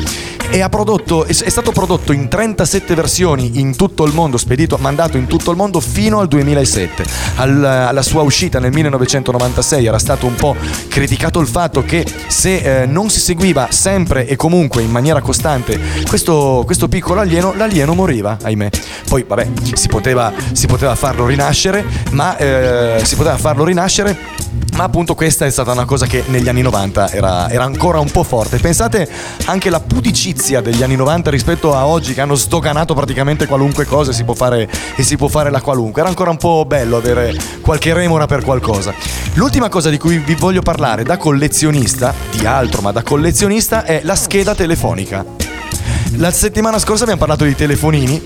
E 0.53 0.63
prodotto, 0.69 1.25
è 1.25 1.33
stato 1.33 1.71
prodotto 1.71 2.13
in 2.13 2.27
37 2.27 2.93
versioni 2.93 3.59
in 3.59 3.75
tutto 3.75 4.05
il 4.05 4.13
mondo, 4.13 4.37
spedito, 4.37 4.77
mandato 4.79 5.17
in 5.17 5.25
tutto 5.25 5.49
il 5.49 5.57
mondo 5.57 5.79
fino 5.79 6.19
al 6.19 6.27
2007. 6.27 7.03
Al- 7.37 7.63
alla 7.63 8.03
sua 8.03 8.21
uscita 8.21 8.59
nel 8.59 8.71
1996 8.71 9.87
era 9.87 9.97
stato 9.97 10.27
un 10.27 10.35
po' 10.35 10.55
criticato 10.89 11.39
il 11.39 11.47
fatto 11.47 11.83
che 11.83 12.05
se 12.27 12.81
eh, 12.81 12.85
non 12.85 13.09
si 13.09 13.19
seguiva 13.19 13.69
sempre 13.71 14.27
e 14.27 14.35
comunque 14.35 14.83
in 14.83 14.91
maniera 14.91 15.21
costante 15.21 15.79
questo, 16.07 16.61
questo 16.67 16.87
piccolo 16.87 17.21
alieno, 17.21 17.55
l'alieno 17.55 17.95
moriva, 17.95 18.37
ahimè. 18.39 18.69
Poi 19.09 19.25
vabbè, 19.27 19.47
si 19.73 19.87
poteva, 19.87 20.31
si 20.51 20.67
poteva 20.67 20.93
farlo 20.93 21.25
rinascere, 21.25 21.83
ma 22.11 22.37
eh, 22.37 23.01
si 23.03 23.15
poteva 23.15 23.37
farlo 23.37 23.63
rinascere. 23.63 24.51
Ma 24.75 24.85
appunto 24.85 25.13
questa 25.13 25.45
è 25.45 25.51
stata 25.51 25.71
una 25.71 25.85
cosa 25.85 26.07
che 26.07 26.23
negli 26.27 26.49
anni 26.49 26.61
90 26.63 27.11
era, 27.11 27.49
era 27.49 27.63
ancora 27.63 27.99
un 27.99 28.09
po' 28.09 28.23
forte. 28.23 28.57
Pensate 28.57 29.07
anche 29.45 29.69
la 29.69 29.79
pudicizia 29.79 30.41
degli 30.43 30.83
anni 30.83 30.97
90 30.97 31.29
rispetto 31.29 31.73
a 31.73 31.87
oggi 31.87 32.13
che 32.13 32.19
hanno 32.19 32.35
sdoganato 32.35 32.93
praticamente 32.93 33.47
qualunque 33.47 33.85
cosa 33.85 34.11
e 34.11 34.13
si 34.13 34.25
può 34.25 34.33
fare, 34.33 34.69
e 34.95 35.01
si 35.01 35.15
può 35.15 35.29
fare 35.29 35.49
la 35.49 35.61
qualunque. 35.61 36.01
Era 36.01 36.09
ancora 36.09 36.31
un 36.31 36.37
po' 36.37 36.65
bello 36.67 36.97
avere 36.97 37.33
qualche 37.61 37.93
remora 37.93 38.25
per 38.25 38.43
qualcosa. 38.43 38.93
L'ultima 39.35 39.69
cosa 39.69 39.89
di 39.89 39.97
cui 39.97 40.17
vi 40.17 40.35
voglio 40.35 40.61
parlare 40.61 41.03
da 41.03 41.15
collezionista, 41.15 42.13
di 42.29 42.45
altro 42.45 42.81
ma 42.81 42.91
da 42.91 43.03
collezionista, 43.03 43.85
è 43.85 44.01
la 44.03 44.15
scheda 44.15 44.53
telefonica. 44.53 45.25
La 46.17 46.31
settimana 46.31 46.77
scorsa 46.79 47.03
abbiamo 47.03 47.19
parlato 47.19 47.43
di 47.43 47.55
telefonini 47.55 48.21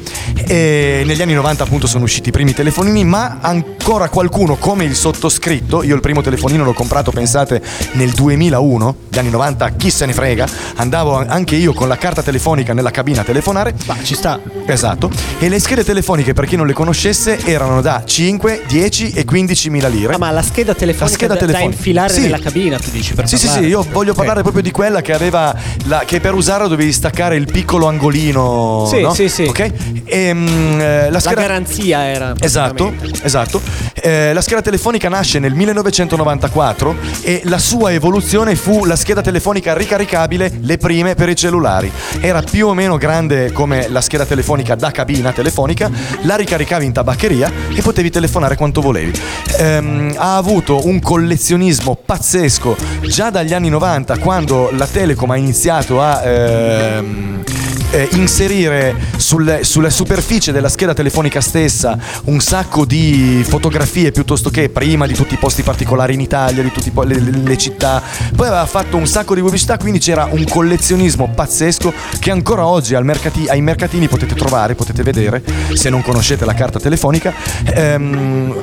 e 0.46 1.04
negli 1.06 1.22
anni 1.22 1.34
90 1.34 1.64
appunto 1.64 1.88
sono 1.88 2.04
usciti 2.04 2.30
i 2.30 2.32
primi 2.32 2.54
telefonini, 2.54 3.04
ma 3.06 3.38
ancora 3.42 4.10
qualcuno 4.10 4.56
come 4.58 4.84
il 4.84 4.94
sottoscritto, 4.94 5.84
io 5.84 5.96
il 5.96 6.02
primo 6.02 6.22
telefonino 6.22 6.64
l'ho 6.66 6.74
comprato 6.74 7.12
pensate 7.12 7.62
nel 7.94 8.12
2001, 8.12 8.96
gli 9.10 9.18
anni 9.18 9.30
90 9.30 9.70
chi 9.72 9.90
se 9.90 10.06
ne 10.06 10.14
frega, 10.14 10.46
andavo 10.76 11.16
anche 11.26 11.56
io 11.56 11.74
con 11.74 11.88
la 11.88 11.98
carta 11.98 12.22
telefonica 12.22 12.74
nella 12.74 12.92
cabina 12.92 13.22
a 13.22 13.24
telefonare. 13.24 13.74
Ma 13.86 13.96
ci 14.04 14.16
sta. 14.16 14.40
Esatto. 14.66 15.10
E 15.40 15.48
le 15.48 15.60
schede 15.60 15.84
telefoniche 15.86 16.34
per 16.34 16.46
chi 16.46 16.58
non 16.58 16.68
le 16.68 16.74
conoscesse 16.74 17.40
erano 17.46 17.82
da 17.82 18.04
5, 18.06 18.64
10 18.68 19.12
e 19.12 19.24
15 19.24 19.70
mila 19.70 19.88
lire. 19.88 20.14
Ah, 20.14 20.18
ma 20.18 20.30
la 20.32 20.42
scheda 20.44 20.74
telefonica, 20.76 21.06
La 21.06 21.12
scheda 21.12 21.34
da- 21.34 21.40
telefonica. 21.40 21.70
da 21.70 21.76
infilare 21.76 22.14
Sì. 22.14 22.22
nella 22.22 22.40
cabina, 22.40 22.78
tu 22.78 22.90
dici 22.92 23.14
per 23.14 23.28
Sì, 23.30 23.38
sì, 23.38 23.46
parlare. 23.46 23.66
sì, 23.66 23.72
io 23.72 23.86
voglio 23.92 24.12
Ok. 24.12 24.18
parlare 24.18 24.42
proprio 24.42 24.62
di 24.62 24.72
quella 24.72 25.02
che 25.02 25.14
aveva 25.14 25.56
la- 25.86 26.04
che 26.06 26.20
per 26.20 26.34
usarla 26.34 26.68
dovevi 26.68 26.92
staccare 26.92 27.36
il 27.38 27.46
piccolo 27.50 27.77
angolino. 27.86 28.88
Sì, 28.90 29.02
no? 29.02 29.14
sì, 29.14 29.30
sì. 29.30 29.44
Ok? 29.44 29.72
E, 30.06 30.34
mm, 30.34 30.80
eh, 30.80 31.06
la 31.06 31.10
La 31.12 31.20
scheda 31.20 31.42
garanzia 31.42 32.06
era. 32.08 32.34
Esatto, 32.40 32.94
esatto. 33.22 33.62
Eh, 33.94 34.34
la 34.34 34.42
scheda 34.42 34.62
telefonica 34.62 35.10
nasce 35.10 35.40
nel 35.40 35.54
1994 35.54 36.96
e 37.22 37.42
la 37.46 37.58
sua 37.58 37.92
evoluzione 37.92 38.56
fu 38.56 38.86
la 38.86 38.96
scheda 38.96 39.22
telefonica 39.22 39.74
ricaricabile, 39.76 40.52
le 40.62 40.78
prime 40.78 41.16
per 41.16 41.30
i 41.30 41.36
cellulari. 41.36 41.92
Era 42.20 42.42
più 42.42 42.68
o 42.68 42.74
meno 42.74 42.98
grande 42.98 43.52
come 43.52 43.88
la 43.90 44.02
scheda 44.02 44.26
telefonica 44.26 44.76
da 44.76 44.92
cabina 44.92 45.32
telefonica, 45.32 45.90
la 46.22 46.36
ricaricavi 46.36 46.86
in 46.86 46.94
tabaccheria 46.94 47.52
e 47.74 47.82
potevi 47.82 48.10
telefonare 48.10 48.56
quanto 48.56 48.82
volevi. 48.82 49.20
Ehm, 49.60 50.14
ha 50.18 50.38
avuto 50.38 50.86
un 50.88 51.00
collezionismo 51.00 51.98
pazzesco 52.04 52.76
già 53.02 53.30
dagli 53.30 53.54
anni 53.54 53.70
90 53.70 54.18
quando 54.20 54.70
la 54.72 54.86
Telecom 54.86 55.32
ha 55.32 55.38
iniziato 55.38 56.02
a... 56.02 56.24
ehm, 56.24 57.44
eh, 57.92 58.08
inserire 58.14 58.96
sul- 59.18 59.60
sulla 59.62 59.90
superficie 59.90 60.52
della 60.52 60.70
scheda 60.70 60.94
telefonica 60.94 61.42
stessa 61.42 61.98
un 62.26 62.40
sacco 62.40 62.86
di 62.86 63.44
fotografie 63.48 64.12
piuttosto 64.12 64.50
che 64.50 64.70
prima 64.70 65.06
di 65.08 65.14
tutti 65.14 65.34
i 65.34 65.38
posti 65.38 65.64
particolari 65.64 66.14
in 66.14 66.22
Italia, 66.22 66.64
di 66.64 66.72
tutte 66.72 66.92
le, 67.06 67.20
le- 67.20 67.58
città. 67.58 68.02
Poi 68.36 68.48
aveva 68.48 68.66
fatto 68.66 68.98
un 68.98 69.08
sacco 69.08 69.34
di 69.34 69.42
pubblicità, 69.42 69.78
quindi 69.78 70.00
c'era 70.00 70.28
un 70.30 70.44
collezionismo 70.44 71.32
pazzesco 71.34 71.92
che 72.20 72.30
ancora 72.32 72.66
oggi 72.68 72.96
mercati- 73.02 73.48
ai 73.48 73.62
mercatini 73.62 74.08
potete 74.08 74.36
trovare, 74.36 74.76
potete 74.76 75.02
vedere, 75.02 75.42
se 75.74 75.90
non 75.90 76.02
conoscete 76.04 76.46
la 76.46 76.54
carta 76.54 76.80
telefonica, 76.80 77.34
ehm, 77.74 78.54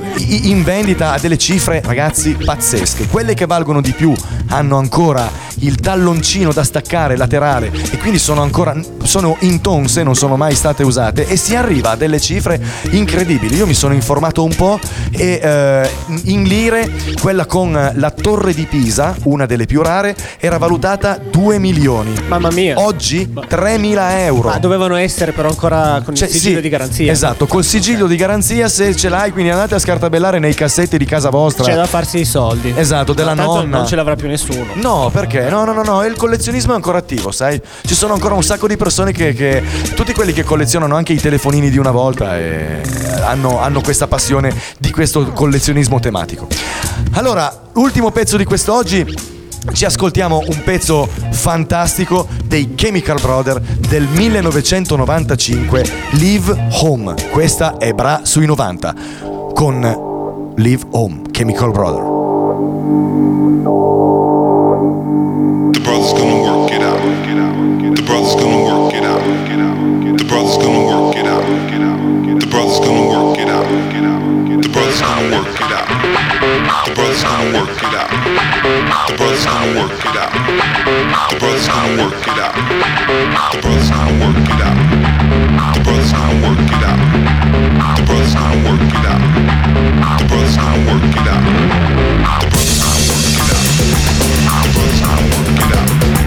in 0.42 0.62
vendita 0.62 1.12
a 1.12 1.18
delle 1.18 1.38
cifre, 1.38 1.82
ragazzi, 1.84 2.32
pazzesche. 2.32 3.08
Quelle 3.08 3.34
che 3.34 3.46
valgono 3.46 3.80
di 3.80 3.92
più 3.92 4.12
hanno 4.48 4.76
ancora 4.76 5.28
il 5.58 5.76
talloncino 5.76 6.52
da 6.52 6.62
staccare 6.62 7.16
laterale 7.16 7.70
e 7.90 7.96
quindi 7.98 8.18
sono 8.18 8.42
ancora 8.42 8.74
sono 9.14 9.36
intonse, 9.42 10.02
non 10.02 10.16
sono 10.16 10.36
mai 10.36 10.56
state 10.56 10.82
usate 10.82 11.28
e 11.28 11.36
si 11.36 11.54
arriva 11.54 11.90
a 11.90 11.94
delle 11.94 12.18
cifre 12.18 12.60
incredibili. 12.90 13.54
Io 13.54 13.64
mi 13.64 13.72
sono 13.72 13.94
informato 13.94 14.42
un 14.42 14.52
po' 14.56 14.80
e 15.12 15.38
eh, 15.40 15.88
in 16.24 16.42
lire 16.42 16.90
quella 17.20 17.46
con 17.46 17.92
la 17.94 18.10
torre 18.10 18.52
di 18.52 18.64
Pisa, 18.64 19.14
una 19.22 19.46
delle 19.46 19.66
più 19.66 19.82
rare, 19.82 20.16
era 20.40 20.58
valutata 20.58 21.16
2 21.30 21.60
milioni. 21.60 22.12
Mamma 22.26 22.50
mia. 22.50 22.80
Oggi 22.80 23.32
3.000 23.32 24.18
euro. 24.22 24.48
Ma 24.48 24.58
dovevano 24.58 24.96
essere 24.96 25.30
però 25.30 25.48
ancora 25.48 26.02
con 26.04 26.16
Cioè, 26.16 26.26
il 26.26 26.34
sigillo 26.34 26.56
sì, 26.56 26.62
di 26.62 26.68
garanzia. 26.68 27.12
Esatto, 27.12 27.46
col 27.46 27.62
sigillo 27.62 28.08
di 28.08 28.16
garanzia 28.16 28.66
se 28.66 28.96
ce 28.96 29.08
l'hai, 29.08 29.30
quindi 29.30 29.52
andate 29.52 29.76
a 29.76 29.78
scartabellare 29.78 30.40
nei 30.40 30.54
cassetti 30.54 30.98
di 30.98 31.04
casa 31.04 31.30
vostra. 31.30 31.66
C'è 31.66 31.76
da 31.76 31.86
farsi 31.86 32.18
i 32.18 32.24
soldi. 32.24 32.74
Esatto, 32.76 33.12
della 33.12 33.36
Tanto 33.36 33.60
nonna. 33.60 33.76
Non 33.76 33.86
ce 33.86 33.94
l'avrà 33.94 34.16
più 34.16 34.26
nessuno. 34.26 34.66
No, 34.72 35.08
perché? 35.12 35.48
No, 35.48 35.62
no, 35.62 35.72
no, 35.72 35.84
no, 35.84 36.04
il 36.04 36.16
collezionismo 36.16 36.72
è 36.72 36.74
ancora 36.74 36.98
attivo, 36.98 37.30
sai? 37.30 37.62
Ci 37.86 37.94
sono 37.94 38.14
ancora 38.14 38.34
un 38.34 38.42
sacco 38.42 38.66
di 38.66 38.76
persone 38.76 39.03
che, 39.12 39.32
che- 39.34 39.62
tutti 39.94 40.12
quelli 40.12 40.32
che 40.32 40.44
collezionano 40.44 40.94
anche 40.96 41.12
i 41.12 41.20
telefonini 41.20 41.70
di 41.70 41.78
una 41.78 41.90
volta 41.90 42.38
e 42.38 42.80
hanno, 43.22 43.60
hanno 43.60 43.80
questa 43.80 44.06
passione 44.06 44.52
di 44.78 44.90
questo 44.90 45.32
collezionismo 45.32 46.00
tematico. 46.00 46.46
Allora, 47.12 47.68
ultimo 47.74 48.10
pezzo 48.10 48.36
di 48.36 48.44
quest'oggi. 48.44 49.32
Ci 49.72 49.86
ascoltiamo 49.86 50.42
un 50.46 50.62
pezzo 50.62 51.08
fantastico 51.30 52.28
dei 52.44 52.74
Chemical 52.74 53.18
Brother 53.18 53.58
del 53.60 54.06
1995, 54.06 55.84
Live 56.10 56.68
Home. 56.82 57.14
Questa 57.30 57.78
è 57.78 57.92
Bra 57.92 58.20
sui 58.24 58.44
90 58.44 58.94
con 59.54 60.52
Live 60.56 60.84
Home, 60.90 61.22
Chemical 61.30 61.70
Brother. 61.70 63.33
The 79.06 79.16
brother's 79.18 79.44
gonna 79.44 79.80
work 79.80 80.00
it 80.00 80.16
out. 80.16 80.32
The 81.28 81.36
brother's 81.38 81.68
gonna 81.68 82.02
work 82.02 82.26
it 82.26 82.40
out. 82.40 82.54
The 83.52 83.60
brother's 83.60 83.90
gonna 83.90 84.16
work 84.24 84.48
it 84.48 84.60
out. 84.64 84.76
The 85.74 85.80
brother's 85.84 86.12
gonna 86.12 86.40
work 86.40 86.64
it 86.72 86.84
out. 86.88 86.98
The 87.96 88.02
brother's 88.06 88.32
gonna 88.34 88.64
work 88.64 88.80
it 88.80 89.04
out. 89.04 89.20
The 90.18 90.24
brother's 90.24 90.56
gonna 90.56 90.88
work 90.88 91.04
it 91.04 91.28
out. 91.28 91.44
The 92.24 92.48
brother's 92.48 92.80
gonna 92.80 93.04
work 93.04 93.28
it 93.28 93.50
out. 93.52 93.68
The 93.74 94.70
brother's 94.72 95.00
gonna 95.04 95.26
work 95.36 95.60
it 95.60 96.18
out. 96.18 96.23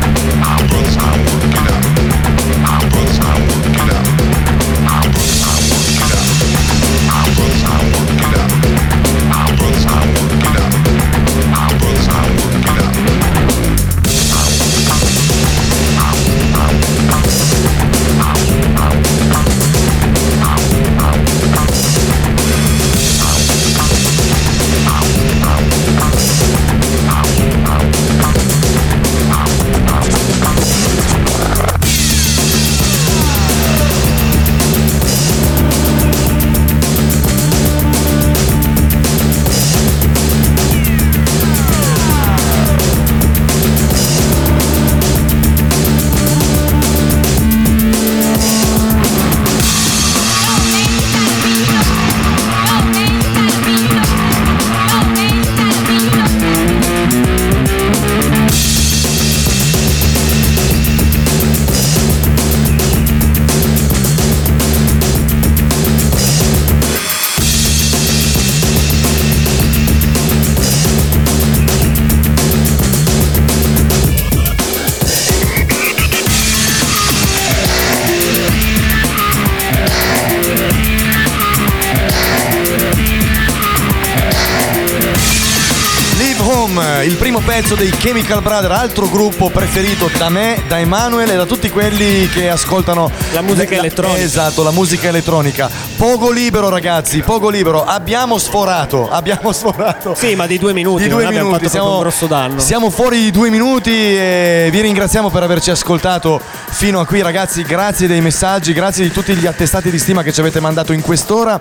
Pezzo 87.61 87.73
dei 87.73 87.89
Chemical 87.89 88.43
Brother, 88.43 88.71
altro 88.71 89.09
gruppo 89.09 89.49
preferito 89.49 90.11
da 90.15 90.29
me, 90.29 90.61
da 90.67 90.79
Emanuele 90.79 91.33
e 91.33 91.37
da 91.37 91.47
tutti 91.47 91.71
quelli 91.71 92.29
che 92.29 92.51
ascoltano 92.51 93.09
La 93.31 93.41
musica 93.41 93.73
elettronica. 93.73 94.21
Esatto, 94.21 94.61
la 94.61 94.69
musica 94.69 95.07
elettronica. 95.07 95.67
Poco 95.97 96.29
libero, 96.29 96.69
ragazzi, 96.69 97.21
poco 97.21 97.49
libero. 97.49 97.83
Abbiamo 97.83 98.37
sforato, 98.37 99.09
abbiamo 99.09 99.51
sforato. 99.53 100.13
Sì, 100.13 100.35
ma 100.35 100.45
di 100.45 100.59
due 100.59 100.71
minuti. 100.71 101.01
Di 101.01 101.09
non 101.09 101.17
due 101.17 101.27
abbiamo 101.27 101.47
minuti, 101.47 101.65
fatto 101.65 101.77
proprio 101.77 101.95
un 101.95 102.01
grosso 102.01 102.27
danno. 102.27 102.59
Siamo 102.59 102.91
fuori 102.91 103.21
di 103.21 103.31
due 103.31 103.49
minuti 103.49 103.89
e 103.89 104.69
vi 104.71 104.81
ringraziamo 104.81 105.31
per 105.31 105.41
averci 105.41 105.71
ascoltato 105.71 106.39
fino 106.69 106.99
a 106.99 107.07
qui, 107.07 107.23
ragazzi. 107.23 107.63
Grazie 107.63 108.05
dei 108.05 108.21
messaggi, 108.21 108.71
grazie 108.71 109.03
di 109.03 109.11
tutti 109.11 109.33
gli 109.33 109.47
attestati 109.47 109.89
di 109.89 109.97
stima 109.97 110.21
che 110.21 110.31
ci 110.31 110.41
avete 110.41 110.59
mandato 110.59 110.93
in 110.93 111.01
quest'ora. 111.01 111.59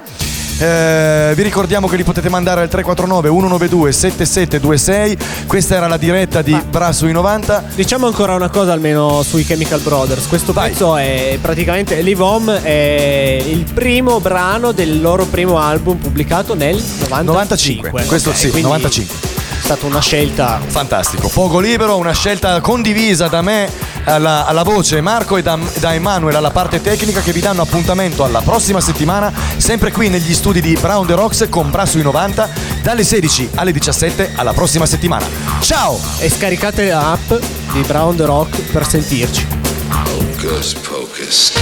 Eh, 0.59 1.33
vi 1.35 1.43
ricordiamo 1.43 1.87
che 1.87 1.97
li 1.97 2.03
potete 2.03 2.31
mandare 2.31 2.63
al 2.63 2.69
349 2.69 3.29
192 3.29 3.93
7726. 3.93 5.47
Questa 5.47 5.75
era 5.75 5.87
la 5.87 5.99
diretta 5.99 6.41
di 6.41 6.59
Bra 6.71 6.93
sui 6.93 7.13
90. 7.13 7.65
Diciamo 7.75 8.07
ancora 8.07 8.35
una 8.35 8.49
cosa 8.49 8.73
almeno 8.73 9.23
sui 9.23 9.45
Chemical 9.45 9.81
Brothers. 9.81 10.27
Questo 10.27 10.53
pezzo 10.53 10.97
è 10.97 11.39
praticamente 11.43 12.01
Live 12.01 12.23
Home 12.23 12.63
è 12.63 13.43
il 13.47 13.65
primo 13.71 14.19
brano 14.21 14.73
del 14.73 15.01
loro 15.01 15.27
primo 15.27 15.59
album 15.59 15.99
pubblicato 15.99 16.55
nel 16.55 16.77
95. 16.77 17.25
95, 17.25 18.05
questo 18.07 18.31
Ok, 18.31 18.37
sì, 18.37 18.49
quindi 18.49 18.69
95. 18.69 19.37
È 19.67 19.71
stata 19.71 19.87
una 19.87 20.01
scelta 20.01 20.61
Fantastico, 20.64 21.27
poco 21.27 21.59
libero, 21.59 21.97
una 21.97 22.12
scelta 22.12 22.61
condivisa 22.61 23.27
da 23.27 23.43
me 23.43 23.69
alla, 24.05 24.47
alla 24.47 24.62
voce, 24.62 25.01
Marco 25.01 25.37
e 25.39 25.43
da, 25.43 25.59
da 25.81 25.93
Emanuele 25.93 26.37
alla 26.37 26.53
parte 26.53 26.81
tecnica 26.81 27.21
che 27.21 27.33
vi 27.33 27.41
danno 27.41 27.62
appuntamento 27.62 28.23
alla 28.23 28.43
prossima 28.43 28.81
settimana, 28.81 29.33
sempre 29.57 29.91
qui 29.91 30.09
negli 30.09 30.33
studi 30.35 30.61
di 30.61 30.79
Brown 30.81 31.05
The 31.05 31.14
Rocks 31.14 31.49
con 31.51 31.69
Bra 31.73 31.85
sui 31.85 32.03
90, 32.03 32.49
dalle 32.81 33.03
16 33.03 33.51
alle 33.57 33.73
17 33.73 34.35
alla 34.37 34.53
prossima 34.53 34.87
settimana. 34.87 35.27
Ciao! 35.59 35.99
e 36.19 36.31
scaricate 36.31 36.87
l'app 36.87 37.33
di 37.73 37.81
Brown 37.81 38.14
The 38.14 38.25
Rock 38.25 38.61
per 38.71 38.87
sentirci. 38.87 39.49
Hocus 39.91 40.75
pocus. 40.75 41.53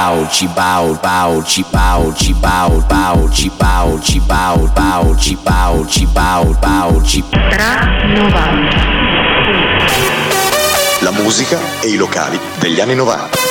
pau 0.00 0.24
ci 0.30 0.48
pau 0.48 0.96
pau 0.96 1.42
ci 1.42 1.62
pau 1.62 2.10
ci 2.14 2.32
pau 2.32 2.82
pau 2.88 3.28
ci 3.28 3.50
pau 3.50 4.00
ci 4.00 4.18
pau 4.20 4.66
pau 4.74 5.14
ci 5.14 5.36
pau 5.36 5.84
ci 5.84 6.06
pau 6.06 6.56
pau 6.58 7.02
tra 7.50 7.86
90 8.08 8.76
la 11.00 11.10
musica 11.10 11.58
e 11.82 11.88
i 11.88 11.96
locali 11.96 12.40
degli 12.58 12.80
anni 12.80 12.94
90 12.94 13.49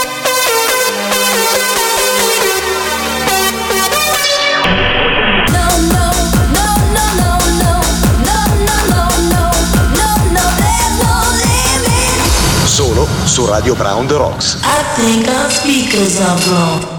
Radio 13.37 13.75
Brown 13.75 14.07
The 14.07 14.17
Rocks. 14.17 14.57
I 14.63 14.81
think 14.97 15.27
our 15.27 15.49
speakers 15.51 16.19
are 16.19 16.37
blown. 16.41 16.98